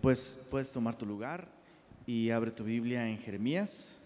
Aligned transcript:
Pues 0.00 0.38
puedes 0.50 0.72
tomar 0.72 0.96
tu 0.96 1.06
lugar 1.06 1.48
y 2.06 2.30
abre 2.30 2.50
tu 2.50 2.64
Biblia 2.64 3.08
en 3.08 3.18
Jeremías. 3.18 3.96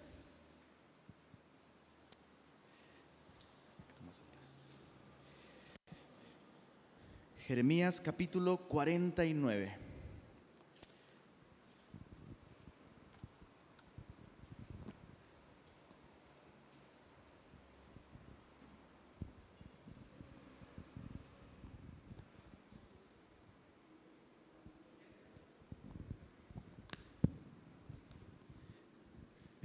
Jeremías 7.47 8.01
capítulo 8.01 8.59
49. 8.59 9.89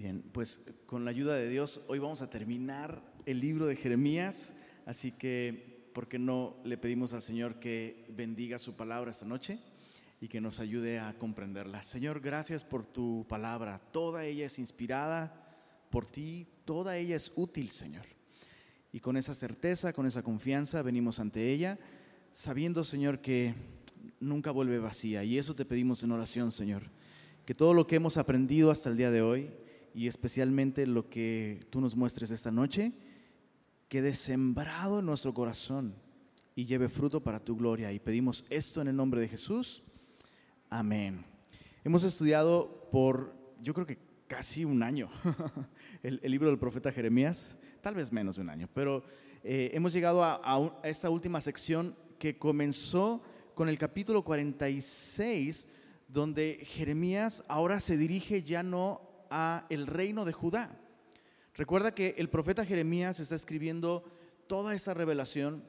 Bien, 0.03 0.21
pues 0.43 0.59
con 0.87 1.05
la 1.05 1.11
ayuda 1.11 1.37
de 1.37 1.47
Dios 1.47 1.79
hoy 1.87 1.99
vamos 1.99 2.21
a 2.21 2.29
terminar 2.29 3.01
el 3.25 3.39
libro 3.39 3.65
de 3.65 3.77
Jeremías, 3.77 4.53
así 4.85 5.13
que 5.13 5.87
¿por 5.93 6.09
qué 6.09 6.19
no 6.19 6.57
le 6.65 6.77
pedimos 6.77 7.13
al 7.13 7.21
Señor 7.21 7.61
que 7.61 8.05
bendiga 8.09 8.59
su 8.59 8.75
palabra 8.75 9.09
esta 9.09 9.25
noche 9.25 9.59
y 10.19 10.27
que 10.27 10.41
nos 10.41 10.59
ayude 10.59 10.99
a 10.99 11.17
comprenderla? 11.17 11.81
Señor, 11.81 12.19
gracias 12.19 12.65
por 12.65 12.85
tu 12.85 13.25
palabra, 13.29 13.79
toda 13.93 14.25
ella 14.25 14.47
es 14.47 14.59
inspirada 14.59 15.55
por 15.89 16.07
ti, 16.07 16.45
toda 16.65 16.97
ella 16.97 17.15
es 17.15 17.31
útil, 17.37 17.69
Señor. 17.69 18.05
Y 18.91 18.99
con 18.99 19.15
esa 19.15 19.33
certeza, 19.33 19.93
con 19.93 20.05
esa 20.07 20.23
confianza 20.23 20.81
venimos 20.81 21.21
ante 21.21 21.53
ella, 21.53 21.79
sabiendo, 22.33 22.83
Señor, 22.83 23.21
que 23.21 23.53
nunca 24.19 24.51
vuelve 24.51 24.77
vacía. 24.77 25.23
Y 25.23 25.37
eso 25.37 25.55
te 25.55 25.63
pedimos 25.63 26.03
en 26.03 26.11
oración, 26.11 26.51
Señor. 26.51 26.83
Que 27.45 27.55
todo 27.55 27.73
lo 27.73 27.87
que 27.87 27.95
hemos 27.95 28.17
aprendido 28.17 28.71
hasta 28.71 28.89
el 28.89 28.97
día 28.97 29.09
de 29.09 29.21
hoy, 29.21 29.49
y 29.93 30.07
especialmente 30.07 30.87
lo 30.87 31.09
que 31.09 31.65
tú 31.69 31.79
nos 31.79 31.95
muestres 31.95 32.31
esta 32.31 32.51
noche, 32.51 32.93
quede 33.87 34.13
sembrado 34.13 34.99
en 34.99 35.05
nuestro 35.05 35.33
corazón 35.33 35.95
y 36.55 36.65
lleve 36.65 36.89
fruto 36.89 37.21
para 37.21 37.39
tu 37.39 37.55
gloria. 37.55 37.91
Y 37.91 37.99
pedimos 37.99 38.45
esto 38.49 38.81
en 38.81 38.87
el 38.87 38.95
nombre 38.95 39.21
de 39.21 39.27
Jesús. 39.27 39.83
Amén. 40.69 41.23
Hemos 41.83 42.03
estudiado 42.03 42.89
por, 42.91 43.35
yo 43.61 43.73
creo 43.73 43.85
que 43.85 43.99
casi 44.27 44.65
un 44.65 44.81
año, 44.81 45.09
el, 46.03 46.19
el 46.23 46.31
libro 46.31 46.49
del 46.49 46.57
profeta 46.57 46.91
Jeremías, 46.91 47.57
tal 47.81 47.95
vez 47.95 48.11
menos 48.11 48.37
de 48.37 48.41
un 48.41 48.49
año, 48.49 48.69
pero 48.73 49.03
eh, 49.43 49.71
hemos 49.73 49.93
llegado 49.93 50.23
a, 50.23 50.41
a 50.43 50.87
esta 50.87 51.09
última 51.09 51.41
sección 51.41 51.95
que 52.17 52.37
comenzó 52.37 53.21
con 53.53 53.69
el 53.69 53.77
capítulo 53.77 54.23
46, 54.23 55.67
donde 56.07 56.59
Jeremías 56.63 57.43
ahora 57.47 57.79
se 57.79 57.97
dirige 57.97 58.41
ya 58.41 58.63
no 58.63 59.12
el 59.69 59.87
reino 59.87 60.25
de 60.25 60.33
Judá. 60.33 60.79
Recuerda 61.55 61.93
que 61.93 62.15
el 62.17 62.29
profeta 62.29 62.65
Jeremías 62.65 63.19
está 63.19 63.35
escribiendo 63.35 64.03
toda 64.47 64.75
esta 64.75 64.93
revelación 64.93 65.63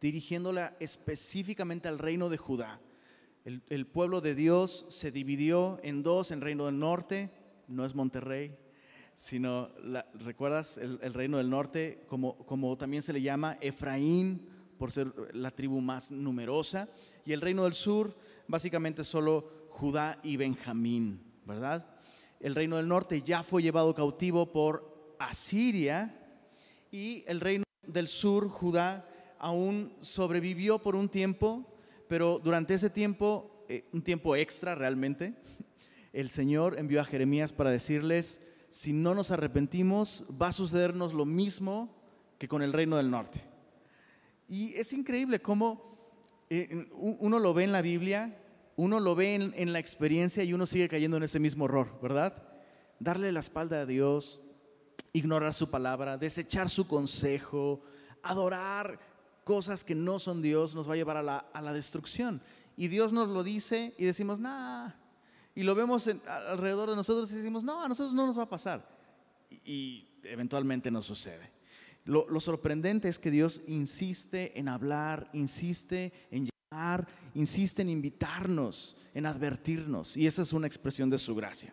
dirigiéndola 0.00 0.76
específicamente 0.80 1.88
al 1.88 1.98
reino 1.98 2.28
de 2.28 2.36
Judá. 2.36 2.80
El, 3.44 3.86
pueblo 3.86 4.20
de 4.20 4.34
Dios 4.34 4.86
se 4.90 5.10
dividió 5.10 5.80
en 5.82 6.02
dos, 6.02 6.30
el 6.30 6.42
reino 6.42 6.66
del 6.66 6.78
norte, 6.78 7.30
no 7.66 7.84
es 7.84 7.94
Monterrey, 7.94 8.56
sino, 9.14 9.70
la- 9.82 10.06
¿recuerdas? 10.14 10.76
El, 10.76 10.98
el 11.02 11.14
reino 11.14 11.38
del 11.38 11.48
norte, 11.48 12.04
como, 12.06 12.36
como 12.44 12.76
también 12.76 13.02
se 13.02 13.14
le 13.14 13.22
llama 13.22 13.56
Efraín, 13.62 14.46
por 14.78 14.92
ser 14.92 15.12
la 15.32 15.50
tribu 15.50 15.80
más 15.80 16.10
numerosa, 16.10 16.88
y 17.24 17.32
el 17.32 17.40
reino 17.40 17.64
del 17.64 17.72
sur, 17.72 18.14
básicamente 18.46 19.02
solo 19.02 19.66
Judá 19.70 20.20
y 20.22 20.36
Benjamín, 20.36 21.20
¿verdad? 21.46 21.97
El 22.40 22.54
reino 22.54 22.76
del 22.76 22.86
norte 22.86 23.22
ya 23.22 23.42
fue 23.42 23.62
llevado 23.62 23.94
cautivo 23.94 24.52
por 24.52 25.16
Asiria, 25.18 26.14
y 26.90 27.24
el 27.26 27.40
reino 27.40 27.64
del 27.86 28.08
sur, 28.08 28.48
Judá, 28.48 29.08
aún 29.38 29.92
sobrevivió 30.00 30.78
por 30.78 30.94
un 30.94 31.08
tiempo, 31.08 31.66
pero 32.08 32.38
durante 32.38 32.74
ese 32.74 32.90
tiempo, 32.90 33.64
eh, 33.68 33.84
un 33.92 34.02
tiempo 34.02 34.36
extra 34.36 34.74
realmente, 34.74 35.34
el 36.12 36.30
Señor 36.30 36.78
envió 36.78 37.00
a 37.00 37.04
Jeremías 37.04 37.52
para 37.52 37.70
decirles, 37.70 38.40
si 38.70 38.92
no 38.92 39.14
nos 39.14 39.30
arrepentimos, 39.30 40.24
va 40.40 40.48
a 40.48 40.52
sucedernos 40.52 41.14
lo 41.14 41.24
mismo 41.24 41.94
que 42.38 42.48
con 42.48 42.62
el 42.62 42.72
reino 42.72 42.96
del 42.96 43.10
norte. 43.10 43.42
Y 44.48 44.74
es 44.74 44.92
increíble 44.92 45.40
cómo 45.40 45.98
eh, 46.50 46.88
uno 46.92 47.38
lo 47.38 47.52
ve 47.52 47.64
en 47.64 47.72
la 47.72 47.82
Biblia, 47.82 48.38
uno 48.78 49.00
lo 49.00 49.16
ve 49.16 49.34
en, 49.34 49.72
la 49.72 49.80
experiencia 49.80 50.44
y 50.44 50.54
uno 50.54 50.64
sigue 50.64 50.88
cayendo 50.88 51.16
en 51.16 51.24
ese 51.24 51.40
mismo 51.40 51.64
error, 51.64 51.98
¿verdad? 52.00 52.44
Darle 53.00 53.32
la 53.32 53.40
espalda 53.40 53.80
a 53.80 53.86
Dios, 53.86 54.40
ignorar 55.12 55.52
su 55.52 55.68
palabra, 55.68 56.16
desechar 56.16 56.70
su 56.70 56.86
consejo, 56.86 57.82
adorar 58.22 59.00
cosas 59.42 59.82
que 59.82 59.96
no 59.96 60.20
son 60.20 60.42
Dios, 60.42 60.76
nos 60.76 60.88
va 60.88 60.92
a 60.92 60.96
llevar 60.96 61.16
a 61.16 61.24
la, 61.24 61.38
a 61.38 61.60
la 61.60 61.72
destrucción. 61.72 62.40
Y 62.76 62.86
Dios 62.86 63.12
nos 63.12 63.28
lo 63.28 63.42
dice 63.42 63.96
y 63.98 64.04
decimos, 64.04 64.38
nah. 64.38 64.92
Y 65.56 65.64
lo 65.64 65.74
vemos 65.74 66.08
alrededor 66.28 66.88
de 66.88 66.94
nosotros 66.94 67.32
y 67.32 67.34
decimos, 67.34 67.64
no, 67.64 67.82
a 67.82 67.88
nosotros 67.88 68.14
no 68.14 68.28
nos 68.28 68.38
va 68.38 68.44
a 68.44 68.48
pasar. 68.48 68.88
Y, 69.64 70.06
eventualmente 70.22 70.92
nos 70.92 71.04
sucede. 71.04 71.50
Lo, 72.04 72.28
lo 72.30 72.38
sorprendente 72.38 73.08
es 73.08 73.18
que 73.18 73.32
Dios 73.32 73.60
insiste 73.66 74.56
en 74.56 74.68
hablar, 74.68 75.30
insiste 75.32 76.12
en 76.30 76.48
insiste 77.34 77.82
en 77.82 77.88
invitarnos, 77.88 78.96
en 79.14 79.26
advertirnos. 79.26 80.16
Y 80.16 80.26
esa 80.26 80.42
es 80.42 80.52
una 80.52 80.66
expresión 80.66 81.08
de 81.08 81.18
su 81.18 81.34
gracia. 81.34 81.72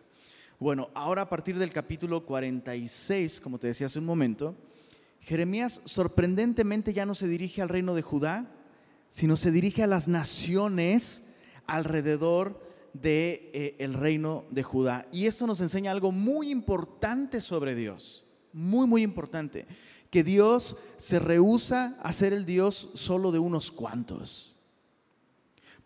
Bueno, 0.58 0.88
ahora 0.94 1.22
a 1.22 1.28
partir 1.28 1.58
del 1.58 1.72
capítulo 1.72 2.24
46, 2.24 3.40
como 3.40 3.58
te 3.58 3.66
decía 3.66 3.88
hace 3.88 3.98
un 3.98 4.06
momento, 4.06 4.56
Jeremías 5.20 5.82
sorprendentemente 5.84 6.94
ya 6.94 7.04
no 7.04 7.14
se 7.14 7.28
dirige 7.28 7.60
al 7.60 7.68
reino 7.68 7.94
de 7.94 8.02
Judá, 8.02 8.50
sino 9.08 9.36
se 9.36 9.50
dirige 9.50 9.82
a 9.82 9.86
las 9.86 10.08
naciones 10.08 11.24
alrededor 11.66 12.64
de, 12.94 13.50
eh, 13.78 13.86
reino 13.88 14.44
de 14.50 14.62
Judá. 14.62 15.06
Y 15.12 15.26
esto 15.26 15.46
nos 15.46 15.60
enseña 15.60 15.90
algo 15.90 16.10
muy 16.10 16.50
importante 16.50 17.42
sobre 17.42 17.74
Dios, 17.74 18.24
muy, 18.52 18.86
muy 18.86 19.02
importante, 19.02 19.66
que 20.10 20.24
Dios 20.24 20.78
se 20.96 21.18
rehúsa 21.18 21.98
a 22.02 22.12
ser 22.14 22.32
el 22.32 22.46
Dios 22.46 22.90
solo 22.94 23.30
de 23.30 23.38
unos 23.38 23.70
cuantos. 23.70 24.55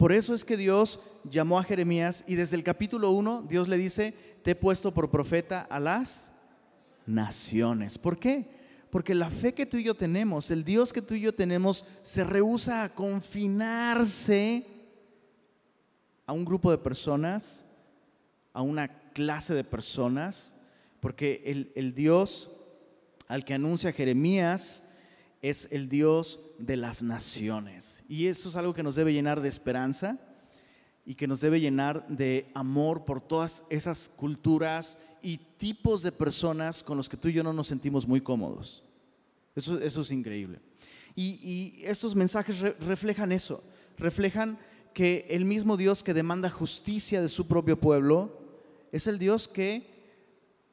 Por 0.01 0.13
eso 0.13 0.35
es 0.35 0.47
que 0.47 0.57
Dios 0.57 0.99
llamó 1.25 1.59
a 1.59 1.63
Jeremías 1.63 2.25
y 2.27 2.35
desde 2.35 2.57
el 2.57 2.65
capítulo 2.65 3.11
1 3.11 3.45
Dios 3.47 3.69
le 3.69 3.77
dice, 3.77 4.15
te 4.43 4.53
he 4.53 4.55
puesto 4.55 4.95
por 4.95 5.11
profeta 5.11 5.61
a 5.61 5.79
las 5.79 6.33
naciones. 7.05 7.99
¿Por 7.99 8.19
qué? 8.19 8.49
Porque 8.89 9.15
la 9.15 9.29
fe 9.29 9.53
que 9.53 9.67
tú 9.67 9.77
y 9.77 9.83
yo 9.85 9.95
tenemos, 9.95 10.51
el 10.51 10.65
Dios 10.65 10.95
que 10.95 11.03
tú 11.03 11.13
y 11.13 11.21
yo 11.21 11.35
tenemos, 11.35 11.85
se 12.01 12.25
rehúsa 12.25 12.83
a 12.83 12.95
confinarse 12.95 14.65
a 16.25 16.33
un 16.33 16.47
grupo 16.47 16.71
de 16.71 16.79
personas, 16.79 17.67
a 18.55 18.63
una 18.63 18.89
clase 19.13 19.53
de 19.53 19.65
personas, 19.65 20.55
porque 21.01 21.43
el, 21.45 21.73
el 21.75 21.93
Dios 21.95 22.49
al 23.29 23.45
que 23.45 23.53
anuncia 23.53 23.93
Jeremías 23.93 24.83
es 25.43 25.69
el 25.71 25.89
Dios 25.89 26.41
de 26.59 26.77
las 26.77 27.03
naciones. 27.03 28.03
Y 28.09 28.27
eso 28.27 28.49
es 28.49 28.57
algo 28.57 28.75
que 28.75 28.83
nos 28.83 28.95
debe 28.95 29.13
llenar 29.13 29.41
de 29.41 29.49
esperanza 29.49 30.19
y 31.07 31.15
que 31.15 31.27
nos 31.27 31.41
debe 31.41 31.61
llenar 31.61 32.07
de 32.09 32.51
amor 32.55 33.05
por 33.05 33.21
todas 33.21 33.65
esas 33.71 34.09
culturas 34.09 34.99
y 35.23 35.39
tipos 35.39 36.03
de 36.03 36.13
personas 36.13 36.83
con 36.83 36.97
los 36.97 37.09
que 37.09 37.17
tú 37.17 37.29
y 37.29 37.33
yo 37.33 37.43
no 37.43 37.53
nos 37.53 37.69
sentimos 37.69 38.07
muy 38.07 38.21
cómodos. 38.21 38.83
Eso, 39.57 39.79
es 39.79 40.11
increíble. 40.11 40.61
Y, 41.17 41.83
estos 41.85 42.15
mensajes 42.15 42.61
re, 42.61 42.77
reflejan 42.81 43.33
eso, 43.33 43.63
reflejan 43.99 44.59
que 44.95 45.27
el 45.31 45.45
mismo 45.45 45.77
Dios 45.77 46.03
que 46.03 46.15
demanda 46.15 46.51
justicia 46.51 47.21
de 47.21 47.29
su 47.29 47.47
propio 47.47 47.79
pueblo 47.79 48.39
es 48.93 49.07
el 49.07 49.19
Dios 49.19 49.49
que 49.49 49.87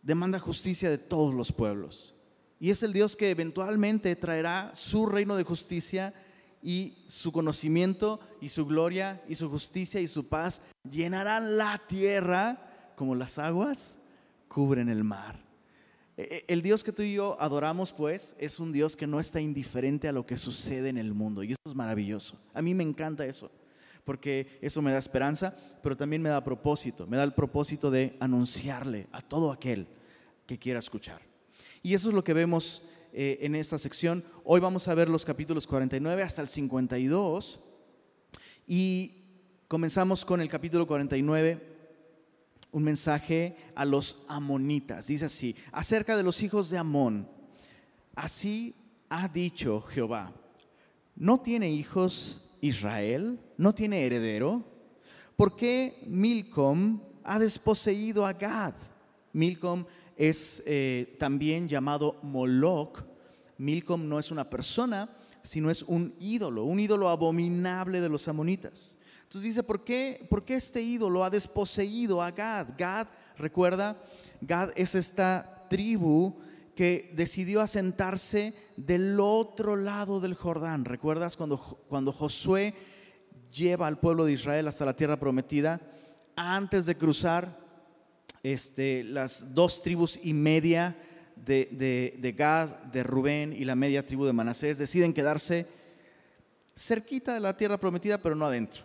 demanda 0.02 0.40
justicia 0.40 0.90
de 0.90 0.98
todos 0.98 1.34
los 1.34 1.52
pueblos. 1.52 2.17
Y 2.60 2.72
es 2.72 2.84
el 2.84 2.94
Dios 2.94 3.16
que 3.16 3.30
eventualmente 3.30 4.16
traerá 4.16 4.72
su 4.74 5.06
reino 5.06 5.36
de 5.36 5.44
justicia 5.44 6.14
y 6.62 7.04
su 7.08 7.32
conocimiento 7.32 8.20
y 8.42 8.50
su 8.50 8.66
gloria 8.66 9.22
y 9.28 9.36
su 9.36 9.50
justicia 9.50 10.02
y 10.02 10.08
su 10.08 10.28
paz 10.28 10.62
llenarán 10.90 11.58
la 11.58 11.82
tierra 11.88 12.94
como 12.96 13.16
las 13.16 13.38
aguas 13.38 14.00
cubren 14.48 14.90
el 14.90 15.04
mar. 15.04 15.46
El 16.18 16.64
Dios 16.64 16.84
que 16.84 16.92
tú 16.92 17.04
y 17.04 17.14
yo 17.14 17.38
adoramos, 17.40 17.94
pues, 17.94 18.36
es 18.40 18.60
un 18.60 18.72
Dios 18.72 18.96
que 18.96 19.06
no 19.06 19.20
está 19.20 19.40
indiferente 19.40 20.08
a 20.08 20.12
lo 20.12 20.26
que 20.26 20.36
sucede 20.36 20.90
en 20.90 20.98
el 20.98 21.14
mundo. 21.14 21.44
Y 21.44 21.52
eso 21.52 21.62
es 21.64 21.76
maravilloso. 21.76 22.42
A 22.56 22.62
mí 22.64 22.74
me 22.74 22.84
encanta 22.84 23.24
eso, 23.24 23.52
porque 24.04 24.58
eso 24.60 24.82
me 24.82 24.92
da 24.92 24.98
esperanza, 24.98 25.56
pero 25.84 25.96
también 25.96 26.24
me 26.24 26.30
da 26.30 26.44
propósito. 26.44 27.06
Me 27.06 27.18
da 27.18 27.24
el 27.24 27.34
propósito 27.34 27.92
de 27.92 28.18
anunciarle 28.20 29.08
a 29.12 29.22
todo 29.22 29.52
aquel 29.52 29.88
que 30.48 30.58
quiera 30.58 30.80
escuchar. 30.80 31.27
Y 31.88 31.94
eso 31.94 32.10
es 32.10 32.16
lo 32.16 32.22
que 32.22 32.34
vemos 32.34 32.84
eh, 33.14 33.38
en 33.40 33.56
esta 33.56 33.78
sección. 33.78 34.22
Hoy 34.44 34.60
vamos 34.60 34.90
a 34.90 34.94
ver 34.94 35.08
los 35.08 35.24
capítulos 35.24 35.66
49 35.66 36.22
hasta 36.22 36.42
el 36.42 36.50
52. 36.50 37.62
Y 38.68 39.14
comenzamos 39.70 40.26
con 40.26 40.42
el 40.42 40.50
capítulo 40.50 40.86
49, 40.86 41.78
un 42.74 42.84
mensaje 42.84 43.56
a 43.74 43.86
los 43.86 44.18
amonitas. 44.28 45.08
Dice 45.08 45.28
así, 45.28 45.56
acerca 45.72 46.18
de 46.18 46.24
los 46.24 46.44
hijos 46.44 46.70
de 46.70 46.78
Amón. 46.78 47.26
Así 48.16 48.76
ha 49.08 49.30
dicho 49.30 49.80
Jehová, 49.80 50.34
¿no 51.16 51.40
tiene 51.40 51.70
hijos 51.70 52.50
Israel? 52.60 53.40
¿No 53.56 53.74
tiene 53.74 54.06
heredero? 54.06 54.62
¿Por 55.38 55.56
qué 55.56 56.04
Milcom 56.06 57.00
ha 57.24 57.40
desposeído 57.40 58.26
a 58.26 58.34
Gad? 58.34 58.74
Milcom 59.32 59.86
es 60.18 60.64
eh, 60.66 61.16
también 61.20 61.70
llamado 61.70 62.18
Moloch. 62.24 63.04
Milcom 63.58 64.08
no 64.08 64.20
es 64.20 64.32
una 64.32 64.50
persona, 64.50 65.10
sino 65.44 65.70
es 65.70 65.84
un 65.84 66.14
ídolo, 66.20 66.64
un 66.64 66.80
ídolo 66.80 67.08
abominable 67.08 68.02
de 68.02 68.10
los 68.10 68.28
amonitas. 68.28 68.98
Entonces 69.24 69.44
dice, 69.44 69.64
¿por 69.64 69.84
qué, 69.84 70.26
¿por 70.30 70.44
qué 70.44 70.56
este 70.56 70.82
ídolo 70.82 71.24
ha 71.24 71.30
desposeído 71.30 72.22
a 72.22 72.32
Gad? 72.32 72.70
Gad, 72.78 73.08
recuerda, 73.38 74.02
Gad 74.42 74.72
es 74.76 74.96
esta 74.96 75.68
tribu 75.70 76.36
que 76.76 77.12
decidió 77.16 77.62
asentarse 77.62 78.54
del 78.76 79.20
otro 79.20 79.76
lado 79.76 80.20
del 80.20 80.36
Jordán. 80.36 80.86
¿Recuerdas 80.86 81.36
cuando, 81.36 81.58
cuando 81.90 82.12
Josué 82.12 82.74
lleva 83.52 83.88
al 83.88 84.00
pueblo 84.00 84.26
de 84.26 84.34
Israel 84.34 84.68
hasta 84.68 84.86
la 84.86 84.96
tierra 84.96 85.20
prometida? 85.20 85.82
Antes 86.36 86.86
de 86.86 86.96
cruzar 86.96 87.67
este, 88.54 89.04
las 89.04 89.54
dos 89.54 89.82
tribus 89.82 90.18
y 90.24 90.34
media 90.34 90.96
de, 91.36 92.34
Gad, 92.38 92.70
de 92.94 93.04
Rubén 93.04 93.52
y 93.52 93.66
la 93.66 93.76
media 93.76 94.06
tribu 94.06 94.26
de 94.26 94.32
Manasés 94.32 94.78
deciden 94.78 95.14
quedarse 95.14 95.66
cerquita 96.74 97.34
de 97.34 97.42
la 97.42 97.58
tierra 97.58 97.78
prometida, 97.78 98.18
pero 98.18 98.36
no 98.36 98.46
adentro. 98.46 98.84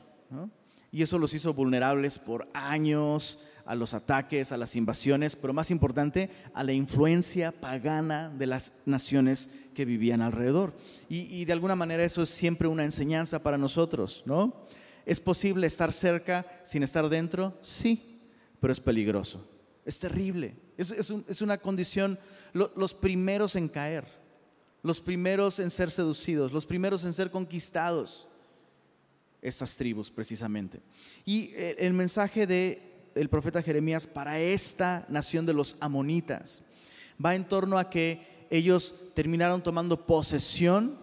Y 0.91 1.03
eso 1.03 1.17
los 1.17 1.33
hizo 1.33 1.55
vulnerables 1.55 2.19
por 2.19 2.49
años 2.53 3.39
a 3.65 3.77
los 3.77 3.95
ataques, 3.95 4.51
a 4.51 4.57
las 4.57 4.75
invasiones, 4.75 5.37
pero 5.37 5.53
más 5.53 5.71
importante, 5.71 6.29
a 6.55 6.65
la 6.65 6.73
influencia 6.73 7.53
pagana 7.53 8.31
de 8.31 8.47
las 8.47 8.73
naciones 8.85 9.49
que 9.75 9.85
vivían 9.85 10.23
alrededor. 10.23 10.75
Y, 11.09 11.21
y, 11.33 11.45
de 11.45 11.53
alguna 11.53 11.77
manera 11.77 12.05
eso 12.05 12.23
es 12.23 12.31
siempre 12.31 12.67
una 12.67 12.83
enseñanza 12.83 13.41
para 13.43 13.59
nosotros, 13.59 14.25
¿no? 14.27 14.67
¿Es 15.07 15.21
posible 15.21 15.69
estar 15.69 15.93
cerca 15.93 16.47
sin 16.65 16.83
estar 16.83 17.09
dentro? 17.09 17.57
Sí, 17.61 18.21
pero 18.59 18.73
es 18.73 18.81
peligroso. 18.81 19.52
Es 19.85 19.99
terrible. 19.99 20.55
Es, 20.77 21.41
una 21.41 21.59
condición, 21.59 22.19
los 22.53 22.95
primeros 22.95 23.57
en 23.57 23.69
caer, 23.69 24.07
los 24.83 25.01
primeros 25.01 25.59
en 25.59 25.71
ser 25.71 25.91
seducidos, 25.91 26.53
los 26.53 26.67
primeros 26.67 27.05
en 27.05 27.13
ser 27.13 27.31
conquistados. 27.31 28.29
Estas 29.41 29.77
tribus, 29.77 30.09
precisamente. 30.09 30.81
Y 31.25 31.51
eh, 31.55 31.75
el 31.81 31.95
mensaje 31.95 32.47
del 32.47 33.29
profeta 33.29 33.61
Jeremías 33.61 34.07
para 34.07 34.39
esta 34.39 35.05
nación 35.09 35.47
de 35.47 35.55
los 35.55 35.77
amonitas 35.81 36.63
va 37.25 37.35
en 37.35 37.45
torno 37.45 37.77
a 37.77 37.91
que 37.91 38.47
ellos 38.51 38.95
terminaron 39.15 39.61
tomando 39.61 40.07
posesión 40.07 40.97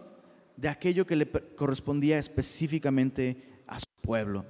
de 0.55 0.69
aquello 0.69 1.05
que 1.05 1.17
le 1.17 1.29
correspondía 1.29 2.17
específicamente 2.17 3.43
a 3.67 3.77
su 3.77 3.87
pueblo. 4.01 4.45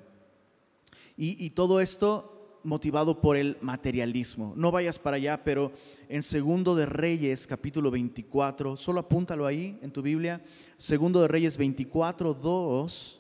Y, 1.18 1.44
y 1.44 1.50
todo 1.50 1.82
esto 1.82 2.39
motivado 2.64 3.22
por 3.22 3.38
el 3.38 3.58
materialismo. 3.62 4.54
No 4.56 4.72
vayas 4.72 5.00
para 5.00 5.18
allá, 5.18 5.44
pero 5.44 5.72
en 6.08 6.24
Segundo 6.24 6.76
de 6.76 6.86
Reyes, 6.86 7.48
capítulo 7.48 7.92
24, 7.92 8.76
solo 8.76 9.00
apúntalo 9.00 9.46
ahí 9.46 9.78
en 9.82 9.92
tu 9.92 10.02
Biblia, 10.02 10.42
Segundo 10.78 11.22
de 11.22 11.28
Reyes 11.28 11.58
24, 11.58 12.34
2, 12.34 13.20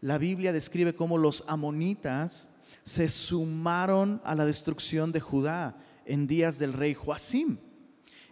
la 0.00 0.18
Biblia 0.18 0.52
describe 0.52 0.94
cómo 0.94 1.18
los 1.18 1.44
amonitas 1.46 2.48
se 2.82 3.08
sumaron 3.08 4.20
a 4.24 4.34
la 4.34 4.44
destrucción 4.44 5.12
de 5.12 5.20
Judá 5.20 5.76
en 6.04 6.26
días 6.26 6.58
del 6.58 6.72
rey 6.72 6.94
Joacim, 6.94 7.58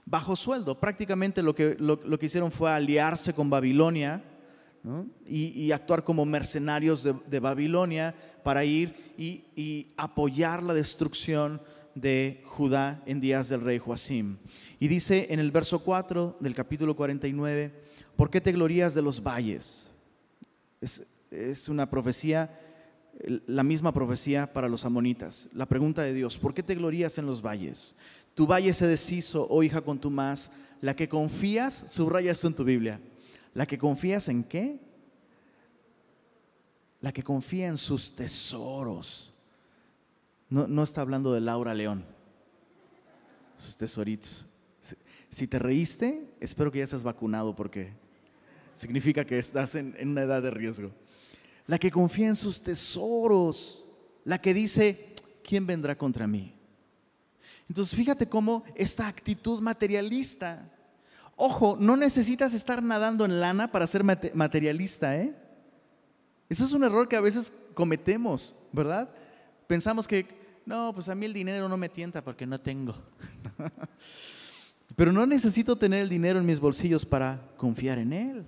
bajo 0.04 0.34
sueldo. 0.34 0.80
Prácticamente 0.80 1.42
lo 1.42 1.54
que, 1.54 1.76
lo 1.78 2.18
que 2.18 2.26
hicieron 2.26 2.50
fue 2.50 2.72
aliarse 2.72 3.32
con 3.32 3.50
Babilonia 3.50 4.24
y, 5.26 5.72
actuar 5.72 6.04
como 6.04 6.24
mercenarios 6.24 7.04
de, 7.04 7.40
Babilonia 7.40 8.14
para 8.42 8.64
ir 8.64 9.12
y, 9.18 9.88
apoyar 9.96 10.62
la 10.62 10.74
destrucción 10.74 11.60
de 11.94 12.40
Judá 12.44 13.02
en 13.06 13.20
días 13.20 13.48
del 13.48 13.60
rey 13.60 13.78
Joacim. 13.78 14.38
Y 14.78 14.88
dice 14.88 15.26
en 15.30 15.38
el 15.38 15.50
verso 15.50 15.80
4 15.80 16.38
del 16.40 16.54
capítulo 16.54 16.96
49, 16.96 17.72
¿por 18.16 18.30
qué 18.30 18.40
te 18.40 18.52
glorías 18.52 18.94
de 18.94 19.02
los 19.02 19.22
valles? 19.22 19.90
Es, 20.80 21.06
es 21.30 21.68
una 21.68 21.90
profecía, 21.90 22.58
la 23.46 23.62
misma 23.62 23.92
profecía 23.92 24.50
para 24.50 24.68
los 24.68 24.84
amonitas. 24.86 25.48
La 25.52 25.66
pregunta 25.66 26.02
de 26.02 26.14
Dios, 26.14 26.38
¿por 26.38 26.54
qué 26.54 26.62
te 26.62 26.74
glorías 26.74 27.18
en 27.18 27.26
los 27.26 27.42
valles? 27.42 27.96
Tu 28.34 28.46
valle 28.46 28.72
se 28.72 28.86
deshizo, 28.86 29.46
oh 29.50 29.62
hija 29.62 29.82
con 29.82 30.00
tu 30.00 30.10
más, 30.10 30.50
la 30.80 30.96
que 30.96 31.08
confías, 31.08 31.84
subraya 31.88 32.32
esto 32.32 32.46
en 32.46 32.54
tu 32.54 32.64
Biblia 32.64 32.98
la 33.54 33.66
que 33.66 33.78
confías 33.78 34.28
en 34.28 34.44
qué? 34.44 34.80
La 37.00 37.12
que 37.12 37.22
confía 37.22 37.68
en 37.68 37.78
sus 37.78 38.14
tesoros. 38.14 39.32
No, 40.48 40.82
está 40.82 41.00
hablando 41.00 41.32
de 41.32 41.40
Laura 41.40 41.74
León, 41.74 42.04
sus 43.56 43.76
tesoritos. 43.76 44.46
Si 45.28 45.46
te 45.46 45.60
reíste, 45.60 46.28
espero 46.40 46.72
que 46.72 46.78
ya 46.78 46.84
estés 46.84 47.04
vacunado 47.04 47.54
porque 47.54 47.92
significa 48.72 49.24
que 49.24 49.38
estás 49.38 49.76
en 49.76 49.94
una 50.08 50.22
edad 50.22 50.42
de 50.42 50.50
riesgo. 50.50 50.90
La 51.66 51.78
que 51.78 51.92
confía 51.92 52.26
en 52.26 52.36
sus 52.36 52.60
tesoros, 52.60 53.84
la 54.24 54.40
que 54.40 54.52
dice, 54.52 55.14
¿quién 55.44 55.66
vendrá 55.66 55.96
contra 55.96 56.26
mí? 56.26 56.52
Entonces 57.68 57.96
fíjate 57.96 58.28
cómo 58.28 58.64
esta 58.74 59.06
actitud 59.06 59.60
materialista 59.60 60.68
Ojo, 61.42 61.74
no 61.80 61.96
necesitas 61.96 62.52
estar 62.52 62.82
nadando 62.82 63.24
en 63.24 63.40
lana 63.40 63.72
para 63.72 63.86
ser 63.86 64.04
materialista, 64.04 65.16
¿eh? 65.16 65.34
Eso 66.50 66.66
es 66.66 66.72
un 66.72 66.84
error 66.84 67.08
que 67.08 67.16
a 67.16 67.22
veces 67.22 67.50
cometemos, 67.72 68.54
¿verdad? 68.72 69.08
Pensamos 69.66 70.06
que, 70.06 70.26
no, 70.66 70.92
pues 70.92 71.08
a 71.08 71.14
mí 71.14 71.24
el 71.24 71.32
dinero 71.32 71.66
no 71.66 71.78
me 71.78 71.88
tienta 71.88 72.22
porque 72.22 72.44
no 72.44 72.60
tengo. 72.60 72.94
Pero 74.96 75.12
no 75.12 75.24
necesito 75.24 75.76
tener 75.76 76.02
el 76.02 76.10
dinero 76.10 76.38
en 76.38 76.44
mis 76.44 76.60
bolsillos 76.60 77.06
para 77.06 77.40
confiar 77.56 77.96
en 77.96 78.12
Él. 78.12 78.46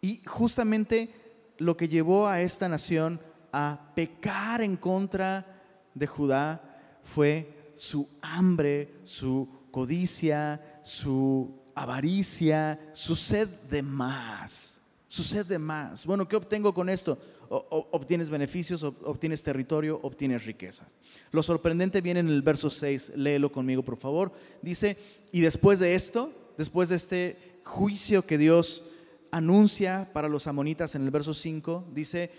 Y 0.00 0.22
justamente 0.24 1.12
lo 1.58 1.76
que 1.76 1.88
llevó 1.88 2.28
a 2.28 2.40
esta 2.40 2.68
nación 2.68 3.20
a 3.52 3.90
pecar 3.96 4.60
en 4.60 4.76
contra 4.76 5.60
de 5.92 6.06
Judá 6.06 7.00
fue 7.02 7.72
su 7.74 8.08
hambre, 8.22 8.94
su 9.02 9.58
codicia, 9.70 10.79
su 10.82 11.60
avaricia, 11.74 12.78
su 12.92 13.16
sed 13.16 13.48
de 13.70 13.82
más, 13.82 14.80
su 15.08 15.22
sed 15.22 15.46
de 15.46 15.58
más. 15.58 16.06
Bueno, 16.06 16.26
¿qué 16.28 16.36
obtengo 16.36 16.72
con 16.74 16.88
esto? 16.88 17.18
obtienes 17.50 18.30
beneficios, 18.30 18.84
obtienes 18.84 19.42
territorio, 19.42 19.98
obtienes 20.04 20.44
riqueza. 20.44 20.86
Lo 21.32 21.42
sorprendente 21.42 22.00
viene 22.00 22.20
en 22.20 22.28
el 22.28 22.42
verso 22.42 22.70
6, 22.70 23.12
léelo 23.16 23.50
conmigo 23.50 23.82
por 23.82 23.96
favor. 23.96 24.32
Dice, 24.62 24.96
y 25.32 25.40
después 25.40 25.80
de 25.80 25.96
esto, 25.96 26.32
después 26.56 26.90
de 26.90 26.96
este 26.96 27.60
juicio 27.64 28.24
que 28.24 28.38
Dios 28.38 28.84
anuncia 29.32 30.10
para 30.12 30.28
los 30.28 30.46
amonitas 30.46 30.94
en 30.94 31.02
el 31.02 31.10
verso 31.10 31.34
5, 31.34 31.86
dice 31.92 32.30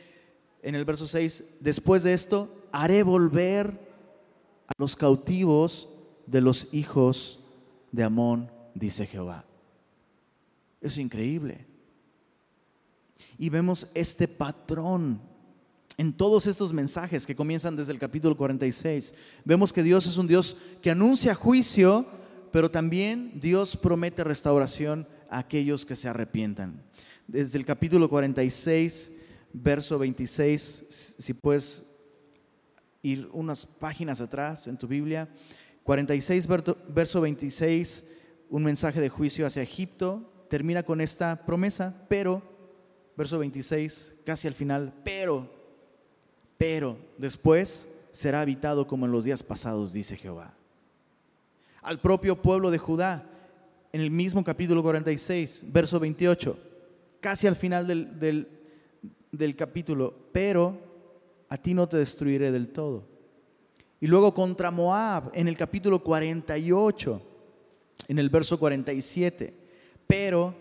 en 0.63 0.75
el 0.75 0.85
verso 0.85 1.05
6, 1.05 1.43
después 1.59 2.03
de 2.03 2.13
esto 2.13 2.49
haré 2.71 3.03
volver 3.03 3.67
a 4.67 4.71
los 4.77 4.95
cautivos 4.95 5.89
de 6.25 6.39
los 6.39 6.69
hijos 6.71 7.40
de 7.91 8.03
Amón, 8.03 8.51
dice 8.73 9.05
Jehová. 9.05 9.45
Es 10.79 10.97
increíble. 10.97 11.65
Y 13.37 13.49
vemos 13.49 13.87
este 13.93 14.27
patrón 14.27 15.21
en 15.97 16.13
todos 16.13 16.47
estos 16.47 16.73
mensajes 16.73 17.25
que 17.27 17.35
comienzan 17.35 17.75
desde 17.75 17.91
el 17.91 17.99
capítulo 17.99 18.35
46. 18.35 19.13
Vemos 19.45 19.71
que 19.71 19.83
Dios 19.83 20.07
es 20.07 20.17
un 20.17 20.27
Dios 20.27 20.57
que 20.81 20.91
anuncia 20.91 21.35
juicio, 21.35 22.07
pero 22.51 22.71
también 22.71 23.39
Dios 23.39 23.77
promete 23.77 24.23
restauración 24.23 25.07
a 25.29 25.39
aquellos 25.39 25.85
que 25.85 25.95
se 25.95 26.09
arrepientan. 26.09 26.83
Desde 27.27 27.57
el 27.57 27.65
capítulo 27.65 28.09
46, 28.09 29.11
verso 29.53 29.99
26, 29.99 31.15
si 31.19 31.33
puedes 31.33 31.85
ir 33.03 33.29
unas 33.31 33.65
páginas 33.65 34.21
atrás 34.21 34.67
en 34.67 34.77
tu 34.77 34.87
Biblia, 34.87 35.29
46, 35.83 36.47
verso 36.89 37.21
26, 37.21 38.05
un 38.49 38.63
mensaje 38.63 39.01
de 39.01 39.09
juicio 39.09 39.45
hacia 39.45 39.63
Egipto, 39.63 40.31
termina 40.49 40.83
con 40.83 41.01
esta 41.01 41.45
promesa, 41.45 42.05
pero, 42.07 42.41
verso 43.17 43.39
26, 43.39 44.15
casi 44.25 44.47
al 44.47 44.53
final, 44.53 44.93
pero, 45.03 45.49
pero 46.57 46.97
después 47.17 47.89
será 48.11 48.41
habitado 48.41 48.85
como 48.85 49.05
en 49.05 49.11
los 49.11 49.23
días 49.23 49.43
pasados, 49.43 49.93
dice 49.93 50.17
Jehová. 50.17 50.53
Al 51.81 51.99
propio 51.99 52.41
pueblo 52.41 52.69
de 52.69 52.77
Judá, 52.77 53.27
en 53.91 54.01
el 54.01 54.11
mismo 54.11 54.43
capítulo 54.43 54.83
46, 54.83 55.65
verso 55.69 55.99
28, 55.99 56.57
casi 57.19 57.47
al 57.47 57.55
final 57.55 57.87
del, 57.87 58.47
del 59.31 59.55
capítulo, 59.55 60.13
pero 60.31 60.77
a 61.49 61.57
ti 61.57 61.73
no 61.73 61.87
te 61.87 61.97
destruiré 61.97 62.51
del 62.51 62.69
todo. 62.69 63.10
Y 64.01 64.07
luego 64.07 64.33
contra 64.33 64.71
Moab 64.71 65.31
en 65.33 65.47
el 65.47 65.55
capítulo 65.55 66.03
48, 66.03 67.21
en 68.07 68.17
el 68.19 68.29
verso 68.29 68.59
47, 68.59 69.55
pero 70.07 70.55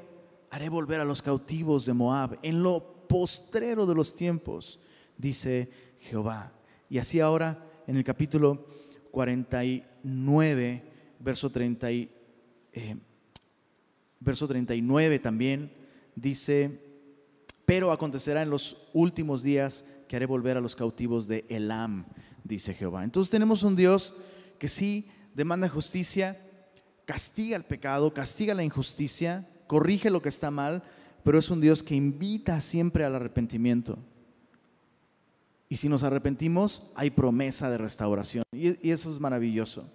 haré 0.50 0.68
volver 0.68 1.00
a 1.00 1.06
los 1.06 1.23
cautivos 1.23 1.87
de 1.87 1.94
Moab 1.94 2.38
en 2.42 2.62
lo 2.62 3.06
postrero 3.09 3.87
de 3.87 3.94
los 3.94 4.14
tiempos, 4.14 4.78
dice 5.16 5.70
Jehová. 6.00 6.52
Y 6.90 6.99
así 6.99 7.18
ahora 7.18 7.66
en 7.87 7.97
el 7.97 8.04
capítulo 8.04 8.66
49, 9.11 10.85
verso 11.18 11.50
30 11.50 11.90
eh, 11.90 12.09
verso 14.20 14.47
39 14.47 15.18
también 15.18 15.73
dice, 16.14 16.78
pero 17.64 17.90
acontecerá 17.90 18.42
en 18.42 18.50
los 18.50 18.76
últimos 18.92 19.42
días 19.42 19.85
que 20.06 20.16
haré 20.16 20.26
volver 20.26 20.56
a 20.56 20.61
los 20.61 20.76
cautivos 20.76 21.26
de 21.26 21.47
Elam, 21.49 22.04
dice 22.50 22.75
Jehová. 22.75 23.04
Entonces 23.04 23.30
tenemos 23.30 23.62
un 23.62 23.76
Dios 23.76 24.14
que 24.59 24.69
sí 24.69 25.09
demanda 25.35 25.69
justicia, 25.69 26.38
castiga 27.07 27.57
el 27.57 27.64
pecado, 27.64 28.12
castiga 28.12 28.52
la 28.52 28.64
injusticia, 28.64 29.49
corrige 29.66 30.11
lo 30.11 30.21
que 30.21 30.28
está 30.28 30.50
mal, 30.50 30.83
pero 31.23 31.38
es 31.38 31.50
un 31.50 31.61
Dios 31.61 31.83
que 31.83 31.95
invita 31.95 32.61
siempre 32.61 33.04
al 33.04 33.14
arrepentimiento. 33.14 33.99
Y 35.69 35.76
si 35.76 35.88
nos 35.88 36.02
arrepentimos, 36.02 36.90
hay 36.97 37.11
promesa 37.11 37.71
de 37.71 37.78
restauración. 37.78 38.42
Y, 38.52 38.90
eso 38.90 39.11
es 39.11 39.21
maravilloso. 39.21 39.88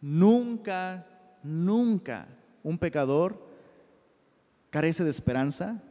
Nunca, 0.00 1.06
nunca 1.42 2.28
un 2.62 2.78
pecador 2.78 3.42
carece 4.68 5.02
de 5.02 5.10
esperanza, 5.10 5.82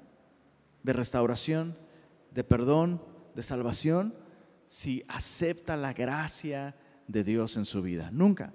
de 0.84 0.94
restauración, 0.94 1.76
de 2.32 2.44
perdón, 2.44 3.02
de 3.34 3.42
salvación, 3.42 4.14
si 4.74 5.04
acepta 5.08 5.78
la 5.78 5.94
gracia 5.94 6.76
de 7.08 7.24
Dios 7.24 7.58
en 7.58 7.66
su 7.66 7.84
vida. 7.84 8.10
Nunca. 8.12 8.52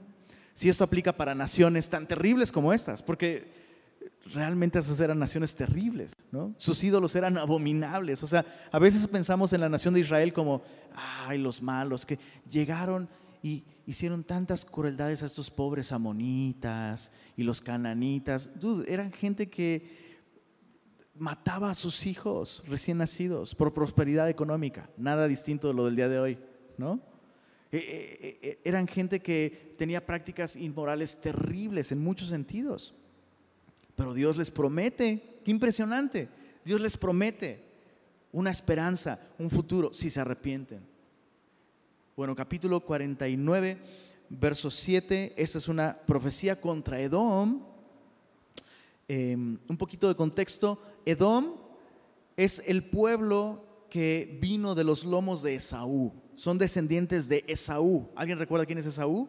Si 0.52 0.68
esto 0.68 0.82
aplica 0.82 1.16
para 1.16 1.32
naciones 1.32 1.88
tan 1.88 2.08
terribles 2.08 2.50
como 2.50 2.72
estas, 2.72 3.04
porque 3.04 3.52
realmente 4.34 4.80
esas 4.80 4.98
eran 4.98 5.20
naciones 5.20 5.54
terribles, 5.54 6.14
¿no? 6.32 6.56
Sus 6.58 6.82
ídolos 6.82 7.14
eran 7.14 7.38
abominables. 7.38 8.20
O 8.24 8.26
sea, 8.26 8.44
a 8.72 8.80
veces 8.80 9.06
pensamos 9.06 9.52
en 9.52 9.60
la 9.60 9.68
nación 9.68 9.94
de 9.94 10.00
Israel 10.00 10.32
como, 10.32 10.60
ay, 11.28 11.38
los 11.38 11.62
malos, 11.62 12.04
que 12.04 12.18
llegaron 12.50 13.08
y 13.40 13.62
hicieron 13.86 14.24
tantas 14.24 14.64
crueldades 14.64 15.22
a 15.22 15.26
estos 15.26 15.52
pobres 15.52 15.92
amonitas 15.92 17.12
y 17.36 17.44
los 17.44 17.60
cananitas. 17.60 18.50
eran 18.88 19.12
gente 19.12 19.48
que 19.48 20.07
mataba 21.18 21.70
a 21.70 21.74
sus 21.74 22.06
hijos 22.06 22.62
recién 22.66 22.98
nacidos 22.98 23.54
por 23.54 23.74
prosperidad 23.74 24.28
económica, 24.28 24.88
nada 24.96 25.28
distinto 25.28 25.68
de 25.68 25.74
lo 25.74 25.84
del 25.84 25.96
día 25.96 26.08
de 26.08 26.18
hoy, 26.18 26.38
¿no? 26.76 27.00
Eh, 27.70 28.18
eh, 28.20 28.38
eh, 28.40 28.60
eran 28.64 28.88
gente 28.88 29.20
que 29.20 29.72
tenía 29.76 30.06
prácticas 30.06 30.56
inmorales 30.56 31.20
terribles 31.20 31.92
en 31.92 31.98
muchos 31.98 32.28
sentidos. 32.28 32.94
Pero 33.94 34.14
Dios 34.14 34.36
les 34.36 34.50
promete, 34.50 35.40
qué 35.44 35.50
impresionante, 35.50 36.28
Dios 36.64 36.80
les 36.80 36.96
promete 36.96 37.62
una 38.32 38.50
esperanza, 38.50 39.20
un 39.38 39.50
futuro, 39.50 39.92
si 39.92 40.08
se 40.08 40.20
arrepienten. 40.20 40.80
Bueno, 42.16 42.34
capítulo 42.34 42.80
49, 42.80 43.78
verso 44.30 44.70
7, 44.70 45.34
esta 45.36 45.58
es 45.58 45.68
una 45.68 45.98
profecía 46.06 46.60
contra 46.60 47.00
Edom. 47.00 47.67
Em, 49.08 49.58
un 49.68 49.76
poquito 49.76 50.06
de 50.08 50.14
contexto, 50.14 50.80
Edom 51.06 51.54
es 52.36 52.62
el 52.66 52.84
pueblo 52.84 53.64
que 53.90 54.38
vino 54.40 54.74
de 54.74 54.84
los 54.84 55.04
lomos 55.04 55.42
de 55.42 55.54
Esaú, 55.54 56.12
son 56.34 56.58
descendientes 56.58 57.28
de 57.28 57.44
Esaú. 57.48 58.10
¿Alguien 58.14 58.38
recuerda 58.38 58.66
quién 58.66 58.78
es 58.78 58.86
Esaú? 58.86 59.28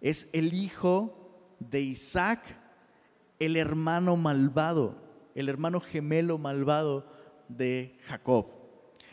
Es 0.00 0.28
el 0.32 0.54
hijo 0.54 1.56
de 1.58 1.80
Isaac 1.80 2.40
el 3.38 3.56
hermano 3.56 4.16
malvado, 4.16 4.96
el 5.34 5.48
hermano 5.48 5.80
gemelo 5.80 6.38
malvado 6.38 7.06
de 7.48 7.96
Jacob. 8.06 8.46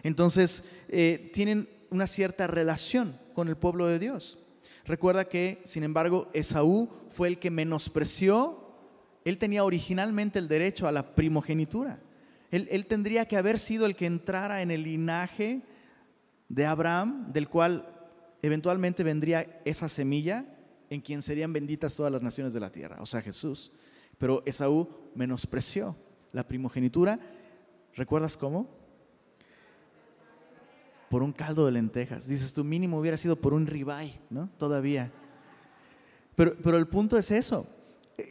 Entonces, 0.04 0.64
eh, 0.90 1.32
tienen 1.34 1.70
una 1.90 2.08
cierta 2.08 2.48
relación 2.48 3.18
con 3.34 3.48
el 3.48 3.58
pueblo 3.58 3.88
de 3.88 4.00
Dios. 4.00 4.40
Recuerda 4.86 5.26
que, 5.26 5.62
sin 5.64 5.84
embargo, 5.84 6.30
Esaú 6.34 6.90
fue 7.10 7.28
el 7.28 7.40
que 7.40 7.52
menospreció, 7.52 8.65
él 9.25 9.38
tenía 9.39 9.63
originalmente 9.63 10.39
el 10.39 10.48
derecho 10.48 10.88
a 10.88 10.91
la 10.91 11.15
primogenitura. 11.15 12.00
Él, 12.51 12.67
él 12.72 12.86
tendría 12.86 13.25
que 13.25 13.36
haber 13.36 13.60
sido 13.60 13.88
el 13.88 13.96
que 13.96 14.05
entrara 14.05 14.62
en 14.62 14.70
el 14.72 14.84
linaje 14.84 15.63
de 16.48 16.65
Abraham, 16.65 17.34
del 17.34 17.50
cual 17.50 17.86
eventualmente 18.44 19.03
vendría 19.03 19.62
esa 19.65 19.89
semilla 19.89 20.46
en 20.91 21.01
quien 21.01 21.24
serían 21.24 21.51
benditas 21.51 21.96
todas 21.96 22.12
las 22.12 22.22
naciones 22.22 22.53
de 22.53 22.60
la 22.60 22.72
tierra, 22.72 22.98
o 23.01 23.05
sea, 23.08 23.22
Jesús. 23.22 23.72
Pero 24.20 24.44
Esaú 24.46 24.88
menospreció 25.15 25.96
la 26.32 26.48
primogenitura. 26.48 27.20
¿Recuerdas 27.96 28.38
cómo? 28.38 28.70
Por 31.10 31.24
un 31.24 31.34
caldo 31.34 31.65
de 31.65 31.72
lentejas. 31.72 32.27
Dices, 32.27 32.53
tu 32.53 32.63
mínimo 32.63 33.00
hubiera 33.00 33.17
sido 33.17 33.36
por 33.36 33.53
un 33.53 33.65
ribeye, 33.65 34.20
¿no? 34.29 34.50
Todavía. 34.58 35.12
Pero, 36.36 36.55
pero 36.62 36.77
el 36.77 36.88
punto 36.88 37.17
es 37.17 37.32
eso. 37.32 37.67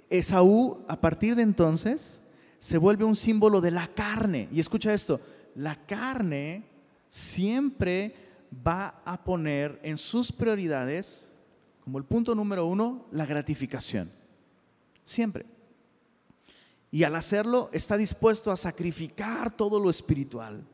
Esaú, 0.08 0.84
a 0.88 1.00
partir 1.00 1.36
de 1.36 1.42
entonces, 1.42 2.22
se 2.58 2.78
vuelve 2.78 3.04
un 3.04 3.16
símbolo 3.16 3.60
de 3.60 3.70
la 3.70 3.88
carne. 3.88 4.48
Y 4.52 4.60
escucha 4.60 4.92
esto, 4.94 5.20
la 5.54 5.84
carne 5.86 6.64
siempre 7.08 8.14
va 8.66 9.02
a 9.04 9.22
poner 9.22 9.78
en 9.82 9.98
sus 9.98 10.32
prioridades, 10.32 11.30
como 11.80 11.98
el 11.98 12.04
punto 12.04 12.34
número 12.34 12.66
uno, 12.66 13.06
la 13.10 13.26
gratificación. 13.26 14.10
Siempre. 15.02 15.46
Y 16.90 17.02
al 17.02 17.16
hacerlo 17.16 17.70
está 17.72 17.96
dispuesto 17.96 18.52
a 18.52 18.56
sacrificar 18.56 19.50
todo 19.50 19.80
lo 19.80 19.90
espiritual, 19.90 20.64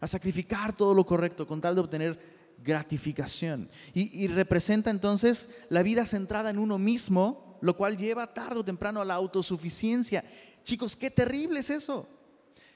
a 0.00 0.06
sacrificar 0.06 0.72
todo 0.72 0.92
lo 0.92 1.06
correcto 1.06 1.46
con 1.46 1.60
tal 1.60 1.76
de 1.76 1.80
obtener 1.80 2.18
gratificación. 2.64 3.70
Y, 3.94 4.26
representa 4.26 4.90
entonces 4.90 5.48
la 5.68 5.82
vida 5.82 6.04
centrada 6.04 6.50
en 6.50 6.58
uno 6.58 6.78
mismo, 6.78 7.47
lo 7.60 7.76
cual 7.76 7.96
lleva 7.96 8.32
tarde 8.32 8.60
o 8.60 8.64
temprano 8.64 9.00
a 9.00 9.04
la 9.04 9.14
autosuficiencia. 9.14 10.24
Chicos, 10.62 10.96
qué 10.96 11.10
terrible 11.10 11.60
es 11.60 11.70
eso. 11.70 12.08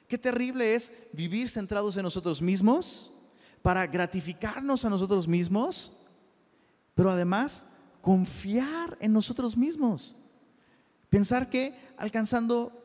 Qué 0.09 0.19
terrible 0.19 0.75
es 0.75 0.93
vivir 1.13 1.49
centrados 1.49 1.97
en 1.97 2.03
nosotros 2.03 2.43
mismos 2.43 3.11
para 3.63 3.87
gratificarnos 3.87 4.85
a 4.85 4.91
nosotros 4.91 5.27
mismos, 5.29 5.93
pero 6.95 7.11
además 7.11 7.67
confiar 8.01 8.99
en 9.01 9.13
nosotros 9.13 9.57
mismos. 9.57 10.17
Pensar 11.09 11.49
que 11.49 11.75
alcanzando 11.97 12.83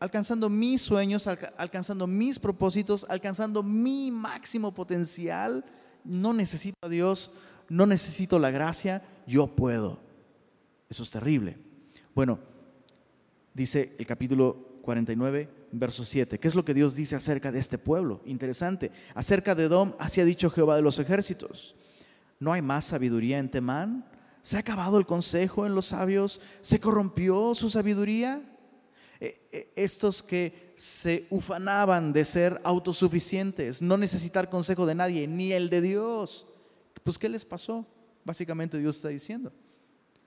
alcanzando 0.00 0.50
mis 0.50 0.82
sueños, 0.82 1.26
alcanzando 1.26 2.06
mis 2.06 2.38
propósitos, 2.38 3.06
alcanzando 3.08 3.62
mi 3.62 4.10
máximo 4.10 4.74
potencial. 4.74 5.64
No 6.04 6.34
necesito 6.34 6.76
a 6.82 6.88
Dios, 6.88 7.30
no 7.68 7.86
necesito 7.86 8.38
la 8.38 8.50
gracia, 8.50 9.02
yo 9.26 9.46
puedo. 9.46 10.00
Eso 10.94 11.02
es 11.02 11.10
terrible. 11.10 11.58
Bueno, 12.14 12.38
dice 13.52 13.96
el 13.98 14.06
capítulo 14.06 14.78
49, 14.82 15.48
verso 15.72 16.04
7. 16.04 16.38
¿Qué 16.38 16.46
es 16.46 16.54
lo 16.54 16.64
que 16.64 16.72
Dios 16.72 16.94
dice 16.94 17.16
acerca 17.16 17.50
de 17.50 17.58
este 17.58 17.78
pueblo? 17.78 18.20
Interesante. 18.26 18.92
Acerca 19.12 19.56
de 19.56 19.64
Edom, 19.64 19.94
así 19.98 20.20
ha 20.20 20.24
dicho 20.24 20.50
Jehová 20.50 20.76
de 20.76 20.82
los 20.82 21.00
ejércitos. 21.00 21.74
¿No 22.38 22.52
hay 22.52 22.62
más 22.62 22.84
sabiduría 22.84 23.40
en 23.40 23.50
Temán? 23.50 24.08
¿Se 24.42 24.56
ha 24.56 24.60
acabado 24.60 24.96
el 24.96 25.04
consejo 25.04 25.66
en 25.66 25.74
los 25.74 25.86
sabios? 25.86 26.40
¿Se 26.60 26.78
corrompió 26.78 27.56
su 27.56 27.70
sabiduría? 27.70 28.40
Eh, 29.18 29.48
eh, 29.50 29.72
estos 29.74 30.22
que 30.22 30.74
se 30.76 31.26
ufanaban 31.28 32.12
de 32.12 32.24
ser 32.24 32.60
autosuficientes, 32.62 33.82
no 33.82 33.98
necesitar 33.98 34.48
consejo 34.48 34.86
de 34.86 34.94
nadie, 34.94 35.26
ni 35.26 35.50
el 35.50 35.70
de 35.70 35.80
Dios. 35.80 36.46
Pues 37.02 37.18
¿qué 37.18 37.28
les 37.28 37.44
pasó? 37.44 37.84
Básicamente 38.24 38.78
Dios 38.78 38.94
está 38.94 39.08
diciendo. 39.08 39.52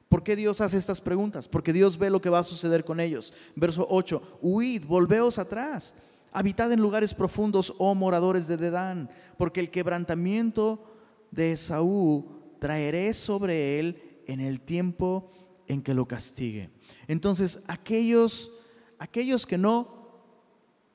¿Por 0.10 0.24
qué 0.24 0.36
Dios 0.36 0.62
hace 0.62 0.78
estas 0.78 1.02
preguntas? 1.02 1.48
Porque 1.48 1.74
Dios 1.74 1.98
ve 1.98 2.10
lo 2.10 2.22
que 2.22 2.30
va 2.30 2.40
a 2.40 2.44
suceder 2.44 2.86
con 2.86 3.00
ellos. 3.00 3.34
Verso 3.56 3.86
8, 3.90 4.40
huid, 4.42 4.86
volveos 4.86 5.38
atrás, 5.38 5.96
habitad 6.32 6.72
en 6.72 6.82
lugares 6.82 7.14
profundos, 7.14 7.74
oh 7.78 7.96
moradores 7.96 8.48
de 8.48 8.58
Dedán, 8.58 9.10
porque 9.38 9.60
el 9.60 9.72
quebrantamiento 9.72 10.84
de 11.32 11.54
Esaú 11.54 12.26
traeré 12.60 13.14
sobre 13.14 13.80
él 13.80 14.22
en 14.28 14.40
el 14.40 14.62
tiempo 14.62 15.32
en 15.68 15.82
que 15.82 15.94
lo 15.94 16.08
castigue. 16.08 16.70
Entonces, 17.08 17.60
aquellos 17.68 18.52
aquellos 19.00 19.46
que 19.46 19.58
no 19.58 19.96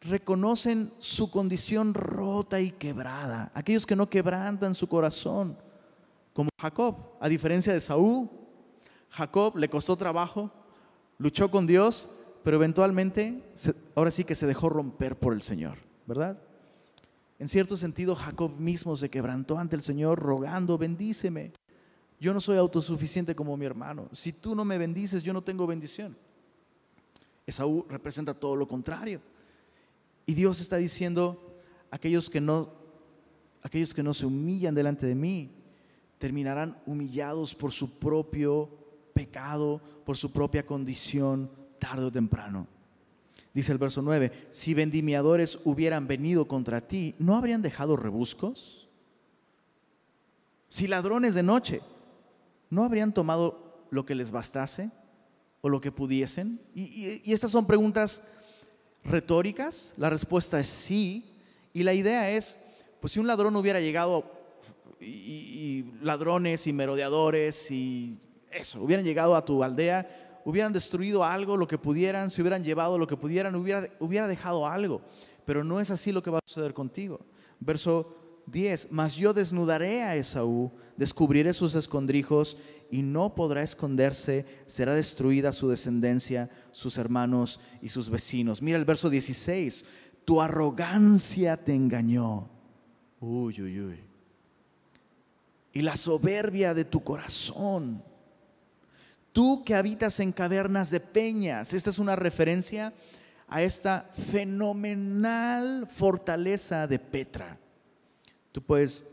reconocen 0.01 0.93
su 0.99 1.31
condición 1.31 1.95
rota 1.95 2.61
y 2.61 2.73
quebrada, 2.73 3.51
aquellos 3.55 3.87
que 3.87 3.97
no 3.97 4.11
quebrantan 4.11 4.75
su 4.75 4.89
corazón, 4.89 5.57
como 6.33 6.51
Jacob, 6.61 6.97
a 7.21 7.29
diferencia 7.29 7.73
de 7.73 7.81
Saúl. 7.81 8.29
Jacob 9.13 9.59
le 9.59 9.69
costó 9.69 9.95
trabajo, 9.97 10.51
luchó 11.19 11.51
con 11.51 11.67
Dios, 11.67 12.11
pero 12.43 12.57
eventualmente, 12.57 13.43
ahora 13.95 14.11
sí 14.11 14.25
que 14.25 14.35
se 14.35 14.47
dejó 14.47 14.71
romper 14.71 15.19
por 15.19 15.35
el 15.35 15.43
Señor, 15.43 15.77
¿verdad? 16.07 16.39
En 17.39 17.47
cierto 17.47 17.77
sentido, 17.77 18.17
Jacob 18.17 18.53
mismo 18.59 18.97
se 18.97 19.11
quebrantó 19.11 19.59
ante 19.59 19.77
el 19.77 19.83
Señor 19.83 20.19
rogando, 20.19 20.79
bendíceme. 20.79 21.53
Yo 22.19 22.33
no 22.33 22.41
soy 22.41 22.57
autosuficiente 22.57 23.35
como 23.35 23.57
mi 23.57 23.67
hermano. 23.67 24.09
Si 24.13 24.33
tú 24.33 24.55
no 24.55 24.65
me 24.65 24.79
bendices, 24.79 25.23
yo 25.23 25.33
no 25.33 25.43
tengo 25.43 25.67
bendición. 25.67 26.17
Esaú 27.47 27.85
representa 27.89 28.33
todo 28.33 28.57
lo 28.57 28.67
contrario. 28.67 29.21
Y 30.25 30.33
Dios 30.35 30.61
está 30.61 30.77
diciendo, 30.77 31.61
aquellos 31.91 32.31
que 32.31 32.41
no, 32.41 32.73
aquellos 33.63 33.93
que 33.93 34.03
no 34.03 34.15
se 34.15 34.25
humillan 34.25 34.75
delante 34.75 35.05
de 35.05 35.15
mí, 35.15 35.51
terminarán 36.17 36.81
humillados 36.87 37.55
por 37.55 37.73
su 37.73 37.99
propio 37.99 38.82
pecado, 39.13 39.81
por 40.05 40.17
su 40.17 40.33
propia 40.33 40.65
condición, 40.65 41.51
tarde 41.79 42.07
o 42.07 42.13
temprano. 42.13 42.67
Dice 43.55 43.73
el 43.73 43.79
verso 43.79 44.01
9, 44.01 44.49
si 44.51 44.73
vendimiadores 44.73 45.59
hubieran 45.65 46.09
venido 46.09 46.47
contra 46.49 46.81
ti, 46.81 47.15
¿no 47.19 47.37
habrían 47.37 47.61
dejado 47.61 47.97
rebuscos? 47.97 48.89
Si 50.69 50.87
ladrones 50.89 51.35
de 51.35 51.43
noche, 51.43 51.83
¿no 52.71 52.83
habrían 52.83 53.13
tomado 53.13 53.87
lo 53.91 54.07
que 54.07 54.15
les 54.15 54.31
bastase 54.31 54.91
o 55.61 55.69
lo 55.69 55.83
que 55.83 55.93
pudiesen? 55.93 56.61
Y, 56.75 57.31
estas 57.31 57.51
son 57.51 57.67
preguntas 57.67 58.23
retóricas, 59.05 59.93
la 59.99 60.09
respuesta 60.09 60.59
es 60.59 60.69
sí, 60.69 61.27
y 61.75 61.83
la 61.83 61.93
idea 61.93 62.31
es, 62.31 62.59
pues 63.01 63.13
si 63.13 63.21
un 63.21 63.27
ladrón 63.27 63.55
hubiera 63.57 63.81
llegado, 63.81 64.41
y 64.99 65.85
ladrones 66.01 66.67
y 66.67 66.73
merodeadores 66.73 67.71
y 67.71 68.17
eso, 68.53 68.83
hubieran 68.83 69.05
llegado 69.05 69.37
a 69.37 69.45
tu 69.45 69.63
aldea, 69.63 70.41
hubieran 70.45 70.73
destruido 70.73 71.25
algo, 71.25 71.57
lo 71.57 71.67
que 71.67 71.79
pudieran, 71.79 72.31
se 72.31 72.43
hubieran 72.43 72.65
llevado 72.65 72.99
lo 72.99 73.07
que 73.07 73.17
pudieran, 73.17 73.55
hubiera, 73.55 73.89
hubiera 74.01 74.27
dejado 74.27 74.67
algo. 74.67 75.03
Pero 75.45 75.65
no 75.65 75.81
es 75.81 75.91
así 75.91 76.13
lo 76.13 76.23
que 76.23 76.31
va 76.31 76.39
a 76.39 76.47
suceder 76.47 76.75
contigo. 76.75 77.21
Verso 77.61 78.17
10, 78.47 78.89
mas 78.91 79.17
yo 79.17 79.33
desnudaré 79.33 80.03
a 80.03 80.17
Esaú, 80.17 80.73
descubriré 80.97 81.53
sus 81.55 81.75
escondrijos 81.75 82.59
y 82.91 83.03
no 83.03 83.35
podrá 83.35 83.63
esconderse, 83.63 84.45
será 84.67 84.95
destruida 84.95 85.53
su 85.53 85.69
descendencia, 85.69 86.51
sus 86.73 86.99
hermanos 86.99 87.61
y 87.81 87.89
sus 87.89 88.11
vecinos. 88.11 88.63
Mira 88.63 88.79
el 88.79 88.85
verso 88.85 89.11
16, 89.11 89.85
tu 90.25 90.41
arrogancia 90.41 91.57
te 91.57 91.75
engañó. 91.75 92.51
Uy, 93.21 93.61
uy, 93.61 93.81
uy. 93.81 94.01
Y 95.73 95.83
la 95.83 95.97
soberbia 95.97 96.75
de 96.75 96.85
tu 96.85 97.03
corazón 97.03 98.05
Tú 99.33 99.65
que 99.65 99.75
habitas 99.75 100.21
en 100.21 100.33
cavernas 100.33 100.91
de 100.91 101.01
peñas. 101.01 101.73
Esta 101.73 101.91
es 101.91 101.99
una 101.99 102.17
referencia 102.17 102.93
a 103.49 103.63
esta 103.63 104.11
fenomenal 104.15 105.87
fortaleza 105.91 106.87
de 106.87 106.99
Petra. 106.99 107.59
Tú 108.51 108.63
puedes, 108.63 109.05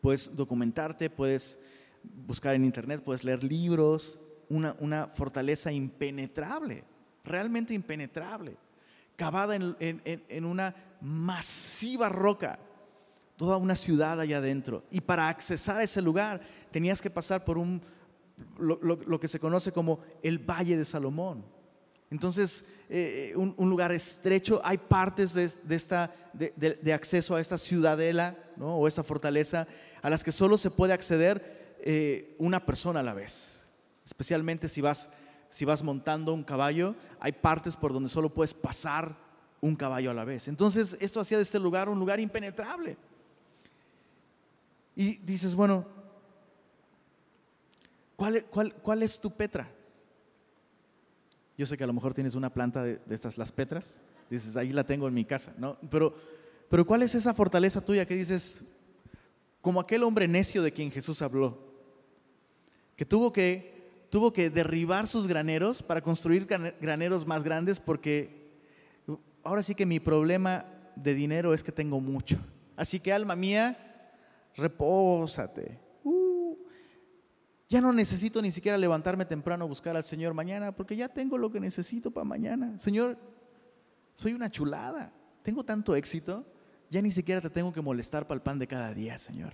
puedes 0.00 0.34
documentarte, 0.34 1.10
puedes 1.10 1.58
buscar 2.02 2.54
en 2.54 2.64
internet, 2.64 3.02
puedes 3.04 3.22
leer 3.22 3.44
libros, 3.44 4.20
una, 4.48 4.74
una 4.80 5.06
fortaleza 5.08 5.70
impenetrable, 5.70 6.82
realmente 7.24 7.72
impenetrable, 7.74 8.56
cavada 9.16 9.54
en, 9.54 9.76
en 9.80 10.44
una 10.44 10.74
masiva 11.00 12.08
roca, 12.08 12.58
toda 13.36 13.56
una 13.56 13.76
ciudad 13.76 14.20
allá 14.20 14.38
adentro. 14.38 14.82
Y 14.90 15.00
para 15.00 15.28
accesar 15.28 15.80
a 15.80 15.84
ese 15.84 16.02
lugar 16.02 16.40
tenías 16.70 17.00
que 17.00 17.10
pasar 17.10 17.44
por 17.44 17.58
un 17.58 17.80
lo, 18.58 19.20
que 19.20 19.28
se 19.28 19.40
conoce 19.40 19.72
como 19.72 20.00
el 20.22 20.38
Valle 20.38 20.76
de 20.76 20.84
Salomón. 20.84 21.44
Entonces, 22.10 22.64
eh, 22.88 23.32
un, 23.36 23.70
lugar 23.70 23.92
estrecho, 23.92 24.60
hay 24.64 24.78
partes 24.78 25.34
de, 25.34 25.44
esta, 25.74 26.12
de, 26.32 26.92
acceso 26.92 27.36
a 27.36 27.40
esta 27.40 27.56
ciudadela 27.56 28.36
o 28.60 28.88
esta 28.88 29.04
fortaleza 29.04 29.66
a 30.02 30.10
las 30.10 30.24
que 30.24 30.32
solo 30.32 30.58
se 30.58 30.70
puede 30.70 30.92
acceder 30.92 31.76
eh, 31.80 32.34
una 32.38 32.64
persona 32.66 33.00
a 33.00 33.04
la 33.04 33.14
vez. 33.14 33.64
Especialmente 34.04 34.68
si 34.68 34.80
vas, 34.80 35.08
si 35.48 35.64
vas 35.64 35.82
montando 35.82 36.34
un 36.34 36.42
caballo, 36.42 36.96
hay 37.20 37.32
partes 37.32 37.76
por 37.76 37.92
donde 37.92 38.08
solo 38.08 38.28
puedes 38.28 38.54
pasar 38.54 39.16
un 39.60 39.76
caballo 39.76 40.10
a 40.10 40.14
la 40.14 40.24
vez. 40.24 40.48
Entonces, 40.48 40.96
esto 41.00 41.20
hacía 41.20 41.36
de 41.36 41.44
este 41.44 41.60
lugar 41.60 41.88
un 41.88 41.98
lugar 41.98 42.18
impenetrable. 42.18 42.96
Y 44.96 45.18
dices, 45.18 45.54
bueno, 45.54 45.86
¿Cuál, 48.20 49.02
es 49.02 49.18
tu 49.18 49.30
Petra? 49.30 49.66
Yo 51.56 51.64
sé 51.64 51.78
que 51.78 51.84
a 51.84 51.86
lo 51.86 51.94
mejor 51.94 52.12
tienes 52.12 52.34
una 52.34 52.52
planta 52.52 52.82
de, 52.82 53.00
estas, 53.08 53.38
las 53.38 53.50
Petras. 53.50 54.02
Dices, 54.28 54.58
ahí 54.58 54.74
la 54.74 54.84
tengo 54.84 55.08
en 55.08 55.14
mi 55.14 55.24
casa, 55.24 55.54
¿no? 55.56 55.78
Pero, 55.90 56.14
pero 56.68 56.86
¿cuál 56.86 57.02
es 57.02 57.14
esa 57.14 57.32
fortaleza 57.32 57.82
tuya 57.82 58.04
que 58.04 58.14
dices, 58.14 58.62
como 59.62 59.80
aquel 59.80 60.02
hombre 60.02 60.28
necio 60.28 60.62
de 60.62 60.70
quien 60.70 60.90
Jesús 60.90 61.22
habló, 61.22 61.56
que 62.94 63.06
tuvo 63.06 63.32
que, 63.32 64.06
tuvo 64.10 64.34
que 64.34 64.50
derribar 64.50 65.08
sus 65.08 65.26
graneros 65.26 65.82
para 65.82 66.02
construir 66.02 66.46
graneros 66.46 67.26
más 67.26 67.42
grandes 67.42 67.80
porque 67.80 68.50
ahora 69.42 69.62
sí 69.62 69.74
que 69.74 69.86
mi 69.86 69.98
problema 69.98 70.66
de 70.94 71.14
dinero 71.14 71.54
es 71.54 71.62
que 71.62 71.72
tengo 71.72 72.00
mucho. 72.00 72.36
Así 72.76 73.00
que 73.00 73.14
alma 73.14 73.34
mía, 73.34 74.12
repósate 74.56 75.89
ya 77.70 77.80
no 77.80 77.92
necesito 77.92 78.42
ni 78.42 78.50
siquiera 78.50 78.76
levantarme 78.76 79.24
temprano 79.24 79.64
a 79.64 79.68
buscar 79.68 79.96
al 79.96 80.02
Señor 80.02 80.34
mañana, 80.34 80.72
porque 80.72 80.96
ya 80.96 81.08
tengo 81.08 81.38
lo 81.38 81.52
que 81.52 81.60
necesito 81.60 82.10
para 82.10 82.24
mañana. 82.24 82.76
Señor, 82.80 83.16
soy 84.12 84.32
una 84.32 84.50
chulada, 84.50 85.12
tengo 85.44 85.64
tanto 85.64 85.94
éxito, 85.94 86.44
ya 86.90 87.00
ni 87.00 87.12
siquiera 87.12 87.40
te 87.40 87.48
tengo 87.48 87.72
que 87.72 87.80
molestar 87.80 88.26
para 88.26 88.34
el 88.34 88.42
pan 88.42 88.58
de 88.58 88.66
cada 88.66 88.92
día, 88.92 89.16
Señor. 89.18 89.52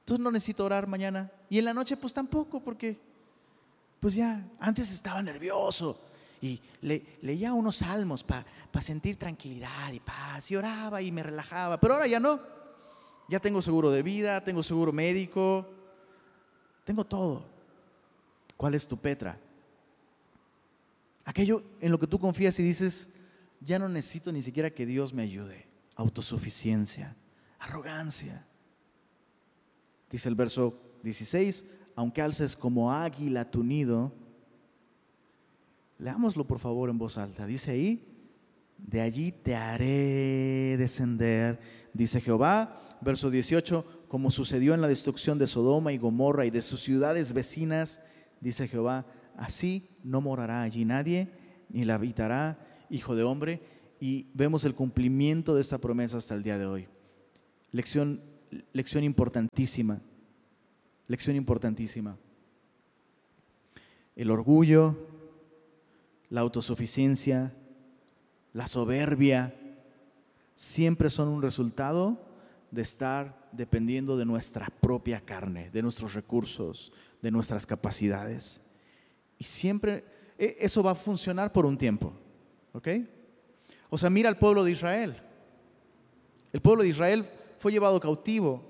Entonces 0.00 0.22
no 0.22 0.32
necesito 0.32 0.64
orar 0.64 0.88
mañana. 0.88 1.30
Y 1.48 1.60
en 1.60 1.66
la 1.66 1.72
noche 1.72 1.96
pues 1.96 2.12
tampoco, 2.12 2.60
porque 2.60 2.98
pues 4.00 4.16
ya, 4.16 4.44
antes 4.58 4.92
estaba 4.92 5.22
nervioso 5.22 6.00
y 6.42 6.60
leía 6.80 7.52
unos 7.52 7.76
salmos 7.76 8.24
para 8.24 8.44
sentir 8.80 9.16
tranquilidad 9.16 9.92
y 9.92 10.00
paz 10.00 10.50
y 10.50 10.56
oraba 10.56 11.00
y 11.00 11.12
me 11.12 11.22
relajaba, 11.22 11.78
pero 11.78 11.94
ahora 11.94 12.08
ya 12.08 12.18
no. 12.18 12.40
Ya 13.28 13.38
tengo 13.38 13.62
seguro 13.62 13.92
de 13.92 14.02
vida, 14.02 14.42
tengo 14.42 14.64
seguro 14.64 14.92
médico, 14.92 15.68
tengo 16.86 17.04
todo. 17.04 17.44
¿Cuál 18.56 18.76
es 18.76 18.86
tu 18.86 18.96
Petra? 18.96 19.38
Aquello 21.24 21.64
en 21.80 21.90
lo 21.90 21.98
que 21.98 22.06
tú 22.06 22.18
confías 22.18 22.58
y 22.60 22.62
dices, 22.62 23.10
ya 23.60 23.78
no 23.80 23.88
necesito 23.88 24.30
ni 24.30 24.40
siquiera 24.40 24.70
que 24.70 24.86
Dios 24.86 25.12
me 25.12 25.24
ayude. 25.24 25.66
Autosuficiencia, 25.96 27.16
arrogancia. 27.58 28.46
Dice 30.08 30.28
el 30.28 30.36
verso 30.36 30.80
16, 31.02 31.64
aunque 31.96 32.22
alces 32.22 32.54
como 32.54 32.92
águila 32.92 33.50
tu 33.50 33.64
nido, 33.64 34.12
leámoslo 35.98 36.46
por 36.46 36.60
favor 36.60 36.88
en 36.88 36.98
voz 36.98 37.18
alta. 37.18 37.46
Dice 37.46 37.72
ahí, 37.72 38.06
de 38.78 39.00
allí 39.00 39.32
te 39.32 39.56
haré 39.56 40.76
descender, 40.78 41.58
dice 41.92 42.20
Jehová, 42.20 42.85
verso 43.00 43.30
18, 43.30 44.06
como 44.08 44.30
sucedió 44.30 44.74
en 44.74 44.80
la 44.80 44.88
destrucción 44.88 45.38
de 45.38 45.46
Sodoma 45.46 45.92
y 45.92 45.98
Gomorra 45.98 46.46
y 46.46 46.50
de 46.50 46.62
sus 46.62 46.80
ciudades 46.80 47.32
vecinas, 47.32 48.00
dice 48.40 48.68
Jehová, 48.68 49.06
así 49.36 49.88
no 50.02 50.20
morará 50.20 50.62
allí 50.62 50.84
nadie, 50.84 51.28
ni 51.68 51.84
la 51.84 51.94
habitará 51.94 52.58
hijo 52.90 53.14
de 53.14 53.22
hombre. 53.22 53.60
Y 54.00 54.26
vemos 54.34 54.64
el 54.64 54.74
cumplimiento 54.74 55.54
de 55.54 55.62
esta 55.62 55.78
promesa 55.78 56.18
hasta 56.18 56.34
el 56.34 56.42
día 56.42 56.58
de 56.58 56.66
hoy. 56.66 56.88
Lección, 57.72 58.20
lección 58.72 59.04
importantísima, 59.04 60.00
lección 61.08 61.36
importantísima. 61.36 62.16
El 64.14 64.30
orgullo, 64.30 64.96
la 66.30 66.42
autosuficiencia, 66.42 67.54
la 68.52 68.66
soberbia, 68.66 69.54
siempre 70.54 71.10
son 71.10 71.28
un 71.28 71.42
resultado 71.42 72.25
de 72.70 72.82
estar 72.82 73.48
dependiendo 73.52 74.16
de 74.16 74.24
nuestra 74.24 74.66
propia 74.80 75.20
carne, 75.20 75.70
de 75.70 75.82
nuestros 75.82 76.14
recursos, 76.14 76.92
de 77.22 77.30
nuestras 77.30 77.66
capacidades. 77.66 78.60
Y 79.38 79.44
siempre 79.44 80.04
e, 80.38 80.56
eso 80.60 80.82
va 80.82 80.92
a 80.92 80.94
funcionar 80.94 81.52
por 81.52 81.66
un 81.66 81.76
tiempo. 81.76 82.12
¿Ok? 82.72 82.88
O 83.88 83.98
sea, 83.98 84.10
mira 84.10 84.28
al 84.28 84.38
pueblo 84.38 84.64
de 84.64 84.72
Israel. 84.72 85.16
El 86.52 86.60
pueblo 86.60 86.82
de 86.82 86.90
Israel 86.90 87.26
fue 87.58 87.72
llevado 87.72 88.00
cautivo, 88.00 88.62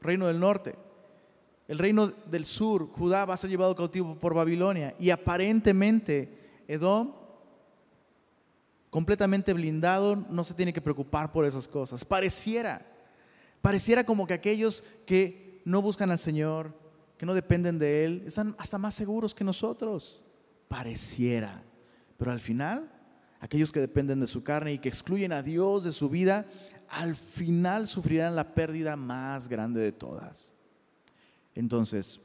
reino 0.00 0.26
del 0.26 0.40
norte. 0.40 0.74
El 1.68 1.78
reino 1.78 2.08
del 2.08 2.44
sur, 2.44 2.88
Judá, 2.88 3.24
va 3.24 3.34
a 3.34 3.36
ser 3.36 3.50
llevado 3.50 3.76
cautivo 3.76 4.18
por 4.18 4.34
Babilonia. 4.34 4.94
Y 4.98 5.10
aparentemente 5.10 6.28
Edom, 6.66 7.12
completamente 8.90 9.52
blindado, 9.52 10.16
no 10.16 10.42
se 10.42 10.54
tiene 10.54 10.72
que 10.72 10.80
preocupar 10.80 11.30
por 11.30 11.44
esas 11.44 11.68
cosas. 11.68 12.04
Pareciera. 12.04 12.89
Pareciera 13.62 14.04
como 14.04 14.26
que 14.26 14.34
aquellos 14.34 14.84
que 15.06 15.62
no 15.64 15.82
buscan 15.82 16.10
al 16.10 16.18
Señor, 16.18 16.74
que 17.18 17.26
no 17.26 17.34
dependen 17.34 17.78
de 17.78 18.04
Él, 18.04 18.24
están 18.26 18.54
hasta 18.58 18.78
más 18.78 18.94
seguros 18.94 19.34
que 19.34 19.44
nosotros. 19.44 20.24
Pareciera. 20.68 21.62
Pero 22.16 22.32
al 22.32 22.40
final, 22.40 22.90
aquellos 23.40 23.72
que 23.72 23.80
dependen 23.80 24.20
de 24.20 24.26
su 24.26 24.42
carne 24.42 24.72
y 24.72 24.78
que 24.78 24.88
excluyen 24.88 25.32
a 25.32 25.42
Dios 25.42 25.84
de 25.84 25.92
su 25.92 26.08
vida, 26.08 26.46
al 26.88 27.14
final 27.14 27.86
sufrirán 27.86 28.34
la 28.34 28.54
pérdida 28.54 28.96
más 28.96 29.48
grande 29.48 29.80
de 29.80 29.92
todas. 29.92 30.54
Entonces, 31.54 32.20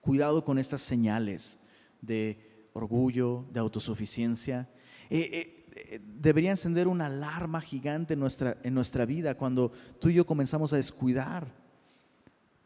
cuidado 0.00 0.44
con 0.44 0.58
estas 0.58 0.82
señales 0.82 1.58
de 2.00 2.68
orgullo, 2.72 3.44
de 3.52 3.60
autosuficiencia. 3.60 4.68
Eh, 5.10 5.28
eh, 5.32 5.65
debería 6.02 6.50
encender 6.50 6.88
una 6.88 7.06
alarma 7.06 7.60
gigante 7.60 8.14
en 8.14 8.20
nuestra, 8.20 8.56
en 8.62 8.74
nuestra 8.74 9.04
vida 9.04 9.36
cuando 9.36 9.72
tú 10.00 10.08
y 10.08 10.14
yo 10.14 10.26
comenzamos 10.26 10.72
a 10.72 10.76
descuidar 10.76 11.46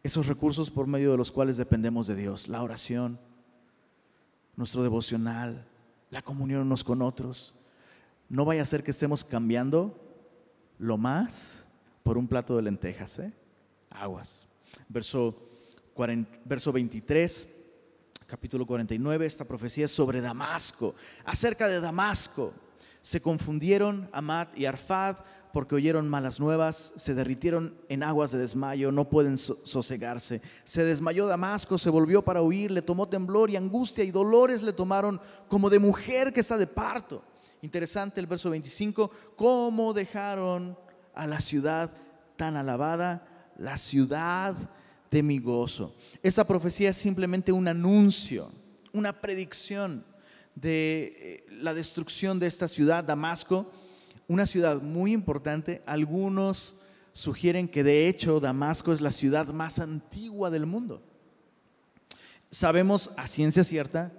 esos 0.02 0.26
recursos 0.26 0.70
por 0.70 0.86
medio 0.86 1.10
de 1.10 1.16
los 1.18 1.30
cuales 1.30 1.56
dependemos 1.56 2.06
de 2.06 2.16
Dios, 2.16 2.48
la 2.48 2.62
oración, 2.62 3.18
nuestro 4.56 4.82
devocional, 4.82 5.66
la 6.10 6.22
comunión 6.22 6.62
unos 6.62 6.84
con 6.84 7.02
otros. 7.02 7.54
No 8.28 8.44
vaya 8.44 8.62
a 8.62 8.66
ser 8.66 8.82
que 8.82 8.92
estemos 8.92 9.24
cambiando 9.24 9.94
lo 10.78 10.96
más 10.96 11.64
por 12.02 12.16
un 12.16 12.26
plato 12.26 12.56
de 12.56 12.62
lentejas, 12.62 13.18
¿eh? 13.18 13.32
Aguas. 13.90 14.46
Verso, 14.88 15.36
verso 16.44 16.72
23, 16.72 17.48
capítulo 18.26 18.64
49, 18.64 19.26
esta 19.26 19.44
profecía 19.44 19.84
es 19.84 19.90
sobre 19.90 20.20
Damasco, 20.20 20.94
acerca 21.24 21.68
de 21.68 21.80
Damasco. 21.80 22.54
Se 23.10 23.20
confundieron 23.20 24.08
Amat 24.12 24.56
y 24.56 24.66
Arfad 24.66 25.16
porque 25.52 25.74
oyeron 25.74 26.08
malas 26.08 26.38
nuevas, 26.38 26.92
se 26.94 27.12
derritieron 27.12 27.76
en 27.88 28.04
aguas 28.04 28.30
de 28.30 28.38
desmayo, 28.38 28.92
no 28.92 29.08
pueden 29.08 29.36
sosegarse. 29.36 30.40
Se 30.62 30.84
desmayó 30.84 31.26
Damasco, 31.26 31.76
se 31.76 31.90
volvió 31.90 32.22
para 32.22 32.40
huir, 32.40 32.70
le 32.70 32.82
tomó 32.82 33.08
temblor 33.08 33.50
y 33.50 33.56
angustia 33.56 34.04
y 34.04 34.12
dolores 34.12 34.62
le 34.62 34.72
tomaron 34.72 35.20
como 35.48 35.68
de 35.70 35.80
mujer 35.80 36.32
que 36.32 36.38
está 36.38 36.56
de 36.56 36.68
parto. 36.68 37.24
Interesante 37.62 38.20
el 38.20 38.28
verso 38.28 38.48
25, 38.48 39.10
cómo 39.34 39.92
dejaron 39.92 40.78
a 41.12 41.26
la 41.26 41.40
ciudad 41.40 41.90
tan 42.36 42.56
alabada, 42.56 43.26
la 43.58 43.76
ciudad 43.76 44.54
de 45.10 45.22
mi 45.24 45.40
gozo. 45.40 45.96
Esta 46.22 46.46
profecía 46.46 46.90
es 46.90 46.96
simplemente 46.96 47.50
un 47.50 47.66
anuncio, 47.66 48.52
una 48.92 49.20
predicción 49.20 50.04
de 50.54 51.16
eh, 51.16 51.46
la 51.50 51.74
destrucción 51.74 52.38
de 52.38 52.46
esta 52.46 52.68
ciudad, 52.68 53.04
Damasco, 53.04 53.70
una 54.28 54.46
ciudad 54.46 54.80
muy 54.80 55.12
importante. 55.12 55.82
Algunos 55.86 56.76
sugieren 57.12 57.68
que 57.68 57.82
de 57.82 58.08
hecho 58.08 58.40
Damasco 58.40 58.92
es 58.92 59.00
la 59.00 59.10
ciudad 59.10 59.48
más 59.48 59.78
antigua 59.78 60.50
del 60.50 60.66
mundo. 60.66 61.02
Sabemos 62.50 63.10
a 63.16 63.26
ciencia 63.26 63.64
cierta 63.64 64.12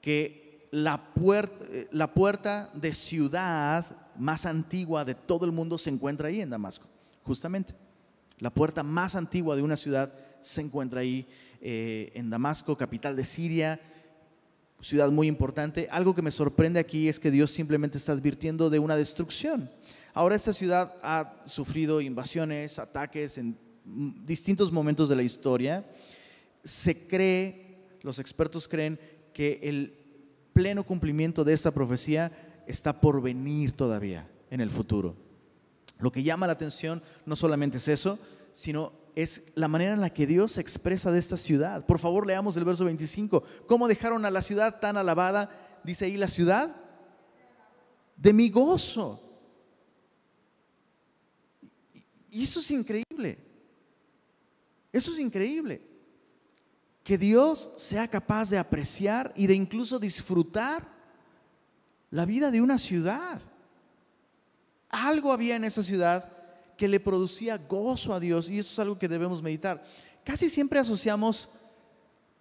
que 0.00 0.68
la 0.70 1.14
puerta, 1.14 1.64
eh, 1.70 1.88
la 1.90 2.12
puerta 2.12 2.70
de 2.74 2.92
ciudad 2.92 3.84
más 4.16 4.46
antigua 4.46 5.04
de 5.04 5.14
todo 5.14 5.44
el 5.44 5.52
mundo 5.52 5.78
se 5.78 5.90
encuentra 5.90 6.28
ahí 6.28 6.40
en 6.40 6.50
Damasco, 6.50 6.86
justamente. 7.22 7.74
La 8.38 8.50
puerta 8.50 8.82
más 8.82 9.14
antigua 9.14 9.56
de 9.56 9.62
una 9.62 9.76
ciudad 9.76 10.12
se 10.40 10.60
encuentra 10.60 11.00
ahí 11.00 11.26
eh, 11.60 12.12
en 12.14 12.30
Damasco, 12.30 12.76
capital 12.76 13.16
de 13.16 13.24
Siria 13.24 13.80
ciudad 14.86 15.10
muy 15.10 15.26
importante. 15.26 15.88
Algo 15.90 16.14
que 16.14 16.22
me 16.22 16.30
sorprende 16.30 16.78
aquí 16.78 17.08
es 17.08 17.18
que 17.18 17.32
Dios 17.32 17.50
simplemente 17.50 17.98
está 17.98 18.12
advirtiendo 18.12 18.70
de 18.70 18.78
una 18.78 18.94
destrucción. 18.94 19.68
Ahora 20.14 20.36
esta 20.36 20.52
ciudad 20.52 20.94
ha 21.02 21.42
sufrido 21.44 22.00
invasiones, 22.00 22.78
ataques 22.78 23.36
en 23.36 23.58
distintos 23.84 24.70
momentos 24.70 25.08
de 25.08 25.16
la 25.16 25.24
historia. 25.24 25.84
Se 26.62 27.08
cree, 27.08 27.78
los 28.02 28.20
expertos 28.20 28.68
creen 28.68 29.00
que 29.34 29.58
el 29.62 29.92
pleno 30.52 30.84
cumplimiento 30.84 31.42
de 31.42 31.52
esta 31.52 31.72
profecía 31.72 32.30
está 32.68 33.00
por 33.00 33.20
venir 33.20 33.72
todavía 33.72 34.28
en 34.50 34.60
el 34.60 34.70
futuro. 34.70 35.16
Lo 35.98 36.12
que 36.12 36.22
llama 36.22 36.46
la 36.46 36.52
atención 36.52 37.02
no 37.24 37.34
solamente 37.34 37.78
es 37.78 37.88
eso, 37.88 38.20
sino 38.52 38.92
es 39.16 39.44
la 39.54 39.66
manera 39.66 39.94
en 39.94 40.02
la 40.02 40.12
que 40.12 40.26
Dios 40.26 40.52
se 40.52 40.60
expresa 40.60 41.10
de 41.10 41.18
esta 41.18 41.38
ciudad. 41.38 41.86
Por 41.86 41.98
favor, 41.98 42.26
leamos 42.26 42.54
el 42.58 42.66
verso 42.66 42.84
25. 42.84 43.42
¿Cómo 43.66 43.88
dejaron 43.88 44.26
a 44.26 44.30
la 44.30 44.42
ciudad 44.42 44.78
tan 44.78 44.98
alabada? 44.98 45.80
Dice 45.82 46.04
ahí 46.04 46.18
la 46.18 46.28
ciudad 46.28 46.76
de 48.14 48.32
mi 48.34 48.50
gozo. 48.50 49.22
Y 52.30 52.42
eso 52.42 52.60
es 52.60 52.70
increíble. 52.70 53.38
Eso 54.92 55.12
es 55.12 55.18
increíble. 55.18 55.80
Que 57.02 57.16
Dios 57.16 57.72
sea 57.78 58.08
capaz 58.08 58.50
de 58.50 58.58
apreciar 58.58 59.32
y 59.34 59.46
de 59.46 59.54
incluso 59.54 59.98
disfrutar 59.98 60.86
la 62.10 62.26
vida 62.26 62.50
de 62.50 62.60
una 62.60 62.76
ciudad. 62.76 63.40
Algo 64.90 65.32
había 65.32 65.56
en 65.56 65.64
esa 65.64 65.82
ciudad 65.82 66.35
que 66.76 66.88
le 66.88 67.00
producía 67.00 67.56
gozo 67.56 68.12
a 68.12 68.20
Dios 68.20 68.50
y 68.50 68.58
eso 68.58 68.72
es 68.72 68.78
algo 68.78 68.98
que 68.98 69.08
debemos 69.08 69.42
meditar. 69.42 69.82
Casi 70.24 70.50
siempre 70.50 70.78
asociamos 70.78 71.48